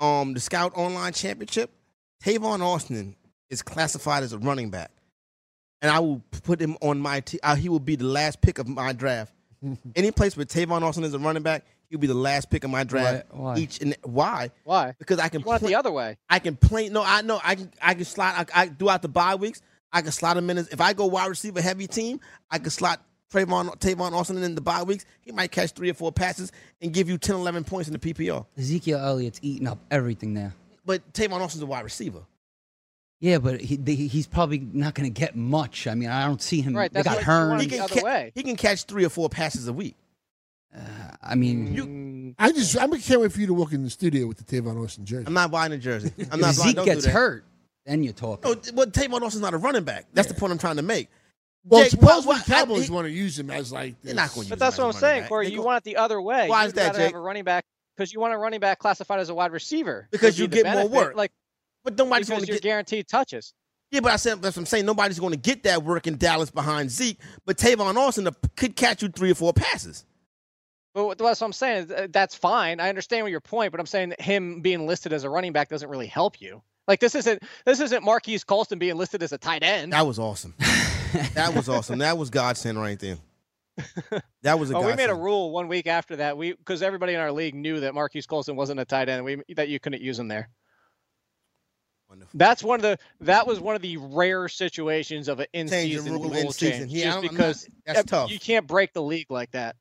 um, 0.00 0.32
the 0.32 0.40
Scout 0.40 0.72
Online 0.76 1.12
Championship, 1.12 1.70
Tavon 2.24 2.60
Austin 2.62 3.16
is 3.50 3.60
classified 3.62 4.22
as 4.22 4.32
a 4.32 4.38
running 4.38 4.70
back, 4.70 4.90
and 5.82 5.90
I 5.90 5.98
will 6.00 6.22
put 6.42 6.60
him 6.60 6.76
on 6.80 6.98
my. 7.00 7.20
T- 7.20 7.40
uh, 7.42 7.54
he 7.56 7.68
will 7.68 7.80
be 7.80 7.96
the 7.96 8.04
last 8.06 8.40
pick 8.40 8.58
of 8.58 8.68
my 8.68 8.92
draft. 8.92 9.32
Any 9.96 10.10
place 10.10 10.36
where 10.36 10.46
Tavon 10.46 10.82
Austin 10.82 11.04
is 11.04 11.14
a 11.14 11.18
running 11.18 11.42
back, 11.42 11.64
he'll 11.88 11.98
be 11.98 12.06
the 12.06 12.14
last 12.14 12.50
pick 12.50 12.64
of 12.64 12.70
my 12.70 12.84
draft. 12.84 13.26
Why- 13.30 13.40
why? 13.54 13.56
Each 13.58 13.80
and 13.80 13.96
why? 14.02 14.50
Why? 14.64 14.94
Because 14.98 15.18
I 15.18 15.28
can 15.28 15.40
You 15.40 15.46
want 15.46 15.58
it 15.58 15.64
play- 15.64 15.72
the 15.72 15.78
other 15.78 15.90
way. 15.92 16.16
I 16.28 16.38
can 16.38 16.56
play. 16.56 16.88
No, 16.88 17.02
I 17.04 17.22
know. 17.22 17.40
I 17.42 17.54
can. 17.54 17.70
I 17.82 17.94
can 17.94 18.04
slot. 18.04 18.50
I, 18.54 18.62
I 18.62 18.66
throughout 18.68 19.02
the 19.02 19.08
bye 19.08 19.34
weeks. 19.34 19.62
I 19.92 20.02
can 20.02 20.12
slot 20.12 20.36
him 20.36 20.48
in. 20.50 20.58
As, 20.58 20.68
if 20.68 20.80
I 20.80 20.92
go 20.92 21.06
wide 21.06 21.26
receiver 21.28 21.60
heavy 21.60 21.86
team, 21.86 22.20
I 22.50 22.58
can 22.58 22.70
slot 22.70 23.02
Trayvon 23.32 23.76
Tavon 23.80 24.12
Austin 24.12 24.42
in 24.42 24.54
the 24.54 24.60
bye 24.60 24.82
weeks. 24.84 25.04
He 25.20 25.32
might 25.32 25.50
catch 25.50 25.72
three 25.72 25.90
or 25.90 25.94
four 25.94 26.12
passes 26.12 26.52
and 26.80 26.92
give 26.92 27.08
you 27.08 27.18
10, 27.18 27.34
11 27.36 27.64
points 27.64 27.88
in 27.88 27.92
the 27.92 27.98
PPR. 27.98 28.46
Ezekiel 28.56 28.98
Elliott's 29.00 29.40
eating 29.42 29.66
up 29.66 29.78
everything 29.90 30.34
there. 30.34 30.54
But 30.86 31.12
Tavon 31.12 31.40
Austin's 31.40 31.62
a 31.62 31.66
wide 31.66 31.84
receiver. 31.84 32.20
Yeah, 33.20 33.38
but 33.38 33.60
he, 33.60 33.76
they, 33.76 33.94
he's 33.94 34.26
probably 34.26 34.60
not 34.72 34.94
going 34.94 35.12
to 35.12 35.20
get 35.20 35.36
much. 35.36 35.86
I 35.86 35.94
mean, 35.94 36.08
I 36.08 36.26
don't 36.26 36.40
see 36.40 36.62
him. 36.62 36.74
Right, 36.74 36.90
they 36.92 37.02
that's 37.02 37.22
got 37.22 37.26
what 37.26 37.26
you 37.26 37.30
want 37.32 37.50
Hearn. 37.50 37.60
He 37.60 37.66
the 37.66 37.74
can, 37.76 37.82
other 37.84 37.94
ca- 38.00 38.04
way. 38.06 38.32
he 38.34 38.42
can 38.42 38.56
catch 38.56 38.84
three 38.84 39.04
or 39.04 39.10
four 39.10 39.28
passes 39.28 39.68
a 39.68 39.72
week. 39.74 39.96
Uh, 40.74 40.80
I 41.22 41.34
mean, 41.34 42.34
I 42.38 42.52
just 42.52 42.78
I 42.78 42.86
can't 42.86 43.20
wait 43.20 43.32
for 43.32 43.40
you 43.40 43.48
to 43.48 43.54
walk 43.54 43.72
in 43.72 43.82
the 43.82 43.90
studio 43.90 44.26
with 44.26 44.38
the 44.38 44.44
Tavon 44.44 44.82
Austin 44.82 45.04
jersey. 45.04 45.26
I'm 45.26 45.34
not 45.34 45.50
buying 45.50 45.72
a 45.72 45.78
jersey. 45.78 46.12
I'm 46.16 46.22
if 46.24 46.30
not 46.30 46.40
buying. 46.40 46.52
Zeke 46.54 46.76
Don't 46.76 46.84
do 46.86 46.90
gets 46.92 47.04
that. 47.04 47.10
hurt, 47.10 47.44
then 47.86 48.02
you're 48.04 48.12
talking. 48.12 48.50
No, 48.50 48.54
but 48.74 48.92
Tavon 48.92 49.20
Austin's 49.22 49.42
not 49.42 49.52
a 49.52 49.58
running 49.58 49.82
back. 49.84 50.06
That's 50.14 50.28
the 50.28 50.34
point 50.34 50.52
I'm 50.52 50.58
trying 50.58 50.76
to 50.76 50.82
make. 50.82 51.08
Well, 51.66 51.82
Jake, 51.82 51.90
suppose 51.90 52.24
why- 52.24 52.34
when 52.34 52.38
why- 52.38 52.42
Cowboys 52.60 52.86
he- 52.86 52.92
want 52.94 53.06
to 53.06 53.10
use 53.12 53.38
him 53.38 53.50
as 53.50 53.70
like 53.72 53.96
They're 54.02 54.14
not 54.14 54.32
going 54.32 54.44
to 54.46 54.50
But 54.50 54.54
use 54.56 54.60
that's 54.60 54.78
him 54.78 54.84
what 54.84 54.94
I'm 54.94 54.96
as 54.96 55.02
a 55.02 55.04
running 55.06 55.12
saying, 55.14 55.22
back. 55.24 55.28
Corey. 55.28 55.46
They 55.46 55.52
You 55.52 55.58
go- 55.58 55.64
want 55.64 55.76
it 55.78 55.84
the 55.84 55.96
other 55.96 56.22
way. 56.22 56.48
Why 56.48 56.62
You'd 56.62 56.66
is 56.68 56.72
that, 56.74 56.86
rather 56.86 56.98
have 57.00 57.08
Jake? 57.08 57.16
a 57.16 57.20
running 57.20 57.44
back 57.44 57.64
because 57.96 58.12
you 58.14 58.20
want 58.20 58.32
a 58.32 58.38
running 58.38 58.60
back 58.60 58.78
classified 58.78 59.20
as 59.20 59.28
a 59.28 59.34
wide 59.34 59.52
receiver 59.52 60.08
Because 60.10 60.38
you 60.38 60.46
be 60.48 60.58
the 60.58 60.62
get 60.62 60.72
more 60.72 60.84
benefit, 60.88 60.96
work. 60.96 61.16
Like 61.16 61.32
But 61.84 61.96
nobody's 61.96 62.28
going 62.28 62.42
to 62.42 62.46
get. 62.46 62.62
guaranteed 62.62 63.08
touches. 63.08 63.54
Yeah, 63.90 64.00
but 64.00 64.12
I 64.12 64.16
said 64.16 64.40
that's 64.40 64.56
what 64.56 64.62
I'm 64.62 64.66
saying. 64.66 64.86
Nobody's 64.86 65.18
going 65.18 65.32
to 65.32 65.38
get 65.38 65.64
that 65.64 65.82
work 65.82 66.06
in 66.06 66.16
Dallas 66.16 66.50
behind 66.50 66.90
Zeke. 66.90 67.18
But 67.44 67.56
Tavon 67.56 67.96
Austin 67.96 68.28
could 68.56 68.76
catch 68.76 69.02
you 69.02 69.08
three 69.08 69.32
or 69.32 69.34
four 69.34 69.52
passes. 69.52 70.04
But 70.94 71.18
that's 71.18 71.40
what 71.40 71.46
I'm 71.46 71.52
saying. 71.52 71.90
That's 72.10 72.34
fine. 72.34 72.80
I 72.80 72.88
understand 72.88 73.24
what 73.24 73.30
your 73.30 73.40
point, 73.40 73.70
but 73.72 73.80
I'm 73.80 73.86
saying 73.86 74.10
that 74.10 74.20
him 74.20 74.60
being 74.60 74.86
listed 74.86 75.12
as 75.12 75.24
a 75.24 75.30
running 75.30 75.52
back 75.52 75.68
doesn't 75.68 75.88
really 75.88 76.06
help 76.06 76.40
you. 76.40 76.62
Like 76.88 77.00
this 77.00 77.14
isn't 77.14 77.42
this 77.64 77.80
isn't 77.80 78.02
Marquise 78.02 78.42
Colston 78.42 78.78
being 78.78 78.96
listed 78.96 79.22
as 79.22 79.32
a 79.32 79.38
tight 79.38 79.62
end. 79.62 79.92
That 79.92 80.06
was 80.06 80.18
awesome. 80.18 80.54
that 81.34 81.54
was 81.54 81.68
awesome. 81.68 81.98
That 81.98 82.18
was 82.18 82.30
godsend 82.30 82.80
right 82.80 82.98
there. 82.98 83.18
That 84.42 84.58
was 84.58 84.70
a 84.70 84.76
Oh, 84.76 84.86
we 84.86 84.94
made 84.94 85.10
a 85.10 85.14
rule 85.14 85.50
one 85.50 85.68
week 85.68 85.86
after 85.86 86.16
that. 86.16 86.36
We 86.36 86.54
because 86.54 86.82
everybody 86.82 87.12
in 87.12 87.20
our 87.20 87.30
league 87.30 87.54
knew 87.54 87.80
that 87.80 87.94
Marquise 87.94 88.26
Colston 88.26 88.56
wasn't 88.56 88.80
a 88.80 88.86
tight 88.86 89.10
end. 89.10 89.22
We 89.22 89.42
that 89.54 89.68
you 89.68 89.78
couldn't 89.78 90.00
use 90.00 90.18
him 90.18 90.28
there. 90.28 90.48
That's 92.34 92.62
one 92.62 92.76
of 92.76 92.82
the 92.82 92.98
that 93.20 93.46
was 93.46 93.60
one 93.60 93.74
of 93.76 93.82
the 93.82 93.96
rare 93.98 94.48
situations 94.48 95.28
of 95.28 95.40
an 95.40 95.46
in 95.52 95.68
season 95.68 96.12
rule 96.12 96.22
rule, 96.24 96.32
in 96.34 96.50
season. 96.52 96.88
change. 96.88 96.92
Yeah, 96.92 97.04
just 97.04 97.06
I'm- 97.06 97.18
I'm 97.18 97.24
not- 97.24 97.30
because 97.32 97.68
that's 97.86 98.04
tough. 98.04 98.30
you 98.30 98.38
can't 98.38 98.66
break 98.66 98.92
the 98.92 99.02
league 99.02 99.30
like 99.30 99.50
that. 99.52 99.76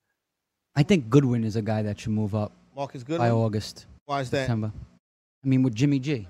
I 0.75 0.84
think 0.84 1.09
Goodwin 1.09 1.43
is 1.43 1.55
a 1.55 1.61
guy 1.61 1.82
that 1.84 1.99
should 1.99 2.11
move 2.11 2.36
up 2.36 2.51
Marcus 2.75 3.03
by 3.03 3.07
Goodwin. 3.07 3.32
August. 3.32 3.86
Why 4.05 4.21
is 4.21 4.30
that? 4.32 4.41
September. 4.43 4.71
I 5.43 5.47
mean, 5.47 5.63
with 5.63 5.73
Jimmy 5.75 5.99
G. 5.99 6.27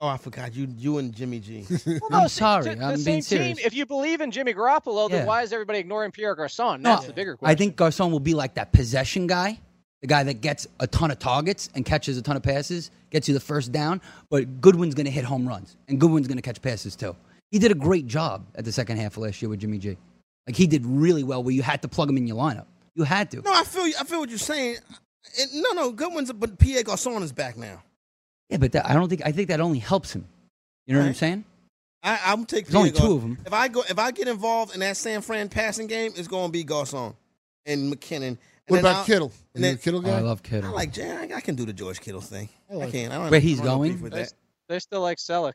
Oh, 0.00 0.06
I 0.08 0.16
forgot 0.16 0.54
you. 0.54 0.68
You 0.78 0.98
and 0.98 1.12
Jimmy 1.12 1.40
G. 1.40 1.66
I'm 2.12 2.28
sorry. 2.28 2.74
The 2.76 2.84
I'm 2.84 2.96
same 2.98 3.04
being 3.04 3.22
serious. 3.22 3.56
team. 3.58 3.66
If 3.66 3.74
you 3.74 3.84
believe 3.84 4.20
in 4.20 4.30
Jimmy 4.30 4.54
Garoppolo, 4.54 5.10
then 5.10 5.20
Yeah. 5.22 5.26
why 5.26 5.42
is 5.42 5.52
everybody 5.52 5.80
ignoring 5.80 6.12
Pierre 6.12 6.34
Garcon? 6.36 6.82
No, 6.82 6.90
That's 6.90 7.06
the 7.06 7.12
bigger 7.12 7.36
question. 7.36 7.50
I 7.52 7.56
think 7.56 7.74
Garcon 7.76 8.12
will 8.12 8.20
be 8.20 8.34
like 8.34 8.54
that 8.54 8.70
possession 8.72 9.26
guy, 9.26 9.58
the 10.00 10.06
guy 10.06 10.22
that 10.22 10.40
gets 10.40 10.66
a 10.80 10.86
ton 10.86 11.10
of 11.10 11.18
targets 11.18 11.70
and 11.74 11.84
catches 11.84 12.16
a 12.16 12.22
ton 12.22 12.36
of 12.36 12.42
passes, 12.42 12.90
gets 13.10 13.28
you 13.28 13.34
the 13.34 13.40
first 13.40 13.72
down. 13.72 14.00
But 14.30 14.60
Goodwin's 14.60 14.94
going 14.94 15.06
to 15.06 15.12
hit 15.12 15.24
home 15.24 15.46
runs, 15.46 15.76
and 15.88 16.00
Goodwin's 16.00 16.28
going 16.28 16.38
to 16.38 16.42
catch 16.42 16.62
passes 16.62 16.96
too. 16.96 17.16
He 17.50 17.58
did 17.58 17.72
a 17.72 17.74
great 17.74 18.06
job 18.06 18.46
at 18.54 18.64
the 18.64 18.72
second 18.72 18.98
half 18.98 19.16
of 19.16 19.22
last 19.22 19.40
year 19.40 19.48
with 19.48 19.60
Jimmy 19.60 19.78
G. 19.78 19.96
Like 20.46 20.56
he 20.56 20.66
did 20.66 20.84
really 20.86 21.24
well, 21.24 21.42
where 21.42 21.54
you 21.54 21.62
had 21.62 21.82
to 21.82 21.88
plug 21.88 22.08
him 22.08 22.16
in 22.16 22.26
your 22.26 22.36
lineup. 22.36 22.66
You 22.94 23.04
had 23.04 23.30
to. 23.32 23.42
No, 23.42 23.52
I 23.52 23.64
feel. 23.64 23.84
I 23.98 24.04
feel 24.04 24.20
what 24.20 24.28
you're 24.28 24.38
saying. 24.38 24.76
It, 25.36 25.50
no, 25.52 25.72
no, 25.72 25.92
Goodwin's. 25.92 26.32
But 26.32 26.58
Pierre 26.58 26.82
Garcon 26.82 27.22
is 27.22 27.32
back 27.32 27.56
now. 27.56 27.82
Yeah, 28.48 28.56
but 28.58 28.72
that, 28.72 28.88
I 28.88 28.94
don't 28.94 29.08
think. 29.08 29.22
I 29.24 29.32
think 29.32 29.48
that 29.48 29.60
only 29.60 29.78
helps 29.78 30.14
him. 30.14 30.26
You 30.86 30.94
know 30.94 31.00
what 31.00 31.08
I'm 31.08 31.14
saying? 31.14 31.44
I, 32.02 32.18
I'm 32.26 32.44
taking. 32.44 32.72
There's 32.72 32.76
only 32.76 32.92
two 32.92 33.14
of 33.14 33.22
them. 33.22 33.38
If 33.44 33.52
I 33.52 33.68
go, 33.68 33.82
if 33.88 33.98
I 33.98 34.10
get 34.10 34.28
involved 34.28 34.74
in 34.74 34.80
that 34.80 34.96
San 34.96 35.20
Fran 35.20 35.48
passing 35.48 35.86
game, 35.86 36.12
it's 36.16 36.28
going 36.28 36.46
to 36.46 36.52
be 36.52 36.64
Garcon 36.64 37.14
and 37.66 37.92
McKinnon. 37.92 38.38
And 38.68 38.74
What 38.76 38.80
about 38.80 38.96
I'll- 38.96 39.04
Kittle? 39.04 39.32
and 39.54 39.64
Are 39.64 39.68
you 39.68 39.74
a 39.74 39.78
Kittle 39.78 40.00
guy? 40.02 40.18
I 40.18 40.20
love 40.20 40.40
I 40.44 40.48
Kittle. 40.48 40.72
like 40.74 40.92
Jay. 40.92 41.10
I, 41.10 41.36
I 41.36 41.40
can 41.40 41.54
do 41.54 41.64
the 41.64 41.72
George 41.72 42.00
Kittle 42.00 42.20
thing. 42.20 42.48
I, 42.70 42.74
like 42.74 42.92
can. 42.92 43.10
I 43.10 43.14
don't 43.14 43.30
Where 43.30 43.40
have- 43.40 43.42
he's 43.42 43.60
I 43.60 43.64
don't 43.64 43.78
going? 43.78 44.02
with 44.02 44.12
They, 44.12 44.22
that. 44.24 44.32
they 44.68 44.78
still 44.78 45.00
like 45.00 45.18
Celek. 45.18 45.54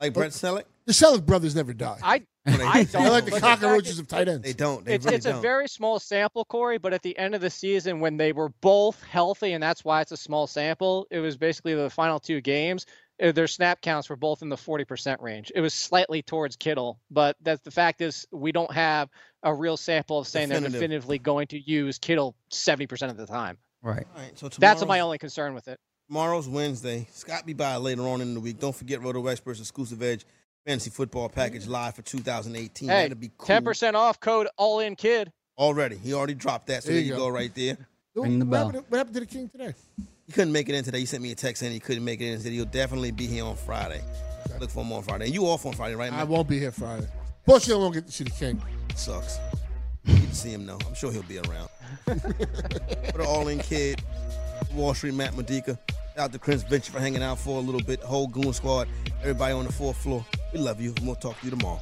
Like 0.00 0.14
Brett 0.14 0.32
Celek. 0.32 0.64
The 0.86 0.92
Celek 0.92 1.24
brothers 1.24 1.54
never 1.54 1.72
die. 1.72 1.98
I 2.02 2.18
They- 2.44 2.52
I 2.64 2.82
They're 2.82 3.02
don't. 3.02 3.12
like 3.12 3.24
the 3.24 3.30
but 3.30 3.40
cockroaches 3.40 3.98
of 4.00 4.08
tight 4.08 4.26
ends. 4.28 4.42
They 4.42 4.52
don't. 4.52 4.84
They 4.84 4.94
it's 4.94 5.04
really 5.04 5.16
it's 5.16 5.26
don't. 5.26 5.36
a 5.36 5.40
very 5.40 5.68
small 5.68 6.00
sample, 6.00 6.44
Corey. 6.44 6.78
But 6.78 6.92
at 6.92 7.00
the 7.02 7.16
end 7.16 7.34
of 7.36 7.40
the 7.40 7.50
season, 7.50 8.00
when 8.00 8.16
they 8.16 8.32
were 8.32 8.48
both 8.60 9.00
healthy, 9.04 9.52
and 9.52 9.62
that's 9.62 9.84
why 9.84 10.00
it's 10.00 10.10
a 10.12 10.16
small 10.16 10.48
sample, 10.48 11.06
it 11.10 11.20
was 11.20 11.36
basically 11.36 11.74
the 11.74 11.88
final 11.88 12.18
two 12.18 12.40
games. 12.40 12.84
Uh, 13.20 13.32
Their 13.32 13.46
snap 13.48 13.80
counts 13.80 14.08
were 14.08 14.16
both 14.16 14.42
in 14.42 14.48
the 14.48 14.56
forty 14.56 14.84
percent 14.84 15.20
range. 15.20 15.50
It 15.54 15.60
was 15.60 15.74
slightly 15.74 16.22
towards 16.22 16.56
Kittle, 16.56 17.00
but 17.10 17.36
that's 17.42 17.62
the 17.62 17.70
fact 17.72 18.00
is 18.00 18.26
we 18.30 18.52
don't 18.52 18.72
have 18.72 19.08
a 19.42 19.52
real 19.52 19.76
sample 19.76 20.18
of 20.20 20.28
saying 20.28 20.48
they're 20.50 20.60
definitively 20.60 21.18
going 21.18 21.48
to 21.48 21.58
use 21.58 21.98
Kittle 21.98 22.34
seventy 22.50 22.86
percent 22.86 23.10
of 23.10 23.16
the 23.16 23.26
time. 23.26 23.58
Right. 23.82 24.06
All 24.14 24.22
right. 24.22 24.38
So 24.38 24.48
That's 24.58 24.84
my 24.86 25.00
only 25.00 25.18
concern 25.18 25.54
with 25.54 25.66
it. 25.66 25.80
Tomorrow's 26.08 26.48
Wednesday. 26.48 27.08
Scott 27.10 27.46
be 27.46 27.52
by 27.52 27.76
later 27.76 28.02
on 28.02 28.20
in 28.20 28.34
the 28.34 28.40
week. 28.40 28.60
Don't 28.60 28.74
forget 28.76 29.02
Roto 29.02 29.26
Experts 29.26 29.58
exclusive 29.60 30.02
Edge 30.02 30.24
fantasy 30.66 30.90
football 30.90 31.28
package 31.28 31.66
live 31.66 31.94
for 31.96 32.02
2018. 32.02 32.88
Hey, 32.88 33.02
That'll 33.02 33.16
be 33.18 33.30
cool. 33.36 33.46
ten 33.46 33.64
percent 33.64 33.96
off 33.96 34.20
code 34.20 34.46
all 34.56 34.78
in 34.80 34.94
kid. 34.94 35.32
already. 35.58 35.96
He 35.96 36.12
already 36.14 36.34
dropped 36.34 36.68
that. 36.68 36.82
So 36.84 36.88
There 36.88 36.96
there 36.96 37.02
you 37.04 37.12
you 37.12 37.18
go. 37.18 37.24
go 37.26 37.28
right 37.30 37.52
there. 37.54 37.76
Ring 38.14 38.38
the 38.38 38.44
What 38.44 38.50
bell. 38.52 38.66
happened, 38.66 38.84
what 38.88 38.98
happened 38.98 39.14
to 39.14 39.20
the 39.20 39.26
King 39.26 39.48
today? 39.48 39.74
He 40.26 40.32
couldn't 40.32 40.52
make 40.52 40.68
it 40.68 40.74
in 40.74 40.84
today. 40.84 41.00
He 41.00 41.06
sent 41.06 41.22
me 41.22 41.32
a 41.32 41.34
text 41.34 41.60
saying 41.60 41.72
he 41.72 41.80
couldn't 41.80 42.04
make 42.04 42.20
it 42.20 42.26
in. 42.26 42.36
He 42.38 42.42
said 42.42 42.52
he'll 42.52 42.64
definitely 42.64 43.10
be 43.10 43.26
here 43.26 43.44
on 43.44 43.56
Friday. 43.56 44.00
Look 44.60 44.70
for 44.70 44.84
him 44.84 44.92
on 44.92 45.02
Friday. 45.02 45.26
And 45.26 45.34
you 45.34 45.44
off 45.46 45.66
on 45.66 45.72
Friday, 45.72 45.94
right, 45.94 46.12
I 46.12 46.16
man? 46.18 46.28
won't 46.28 46.48
be 46.48 46.58
here 46.58 46.70
Friday. 46.72 47.06
Fortunately, 47.44 47.74
I 47.74 47.78
won't 47.84 47.94
get 47.94 48.06
to 48.06 48.12
see 48.12 48.24
the 48.24 48.30
King. 48.30 48.62
Sucks. 48.94 49.38
You 50.04 50.16
to 50.16 50.34
see 50.34 50.50
him 50.52 50.66
though. 50.66 50.78
I'm 50.86 50.94
sure 50.94 51.12
he'll 51.12 51.22
be 51.24 51.38
around. 51.38 51.68
for 52.04 53.18
the 53.18 53.24
All 53.26 53.48
In 53.48 53.58
Kid, 53.58 54.02
Wall 54.74 54.94
Street, 54.94 55.14
Matt 55.14 55.34
Modica. 55.36 55.78
Out 56.18 56.32
to 56.32 56.38
Chris 56.38 56.62
Ventura 56.62 56.92
for 56.98 57.00
hanging 57.00 57.22
out 57.22 57.38
for 57.38 57.56
a 57.58 57.60
little 57.60 57.80
bit. 57.82 58.00
Whole 58.02 58.26
Goon 58.26 58.52
Squad. 58.52 58.86
Everybody 59.20 59.54
on 59.54 59.64
the 59.64 59.72
fourth 59.72 59.96
floor. 59.96 60.24
We 60.52 60.58
love 60.60 60.80
you. 60.80 60.92
and 60.96 61.06
We'll 61.06 61.14
talk 61.16 61.38
to 61.40 61.44
you 61.46 61.50
tomorrow. 61.50 61.80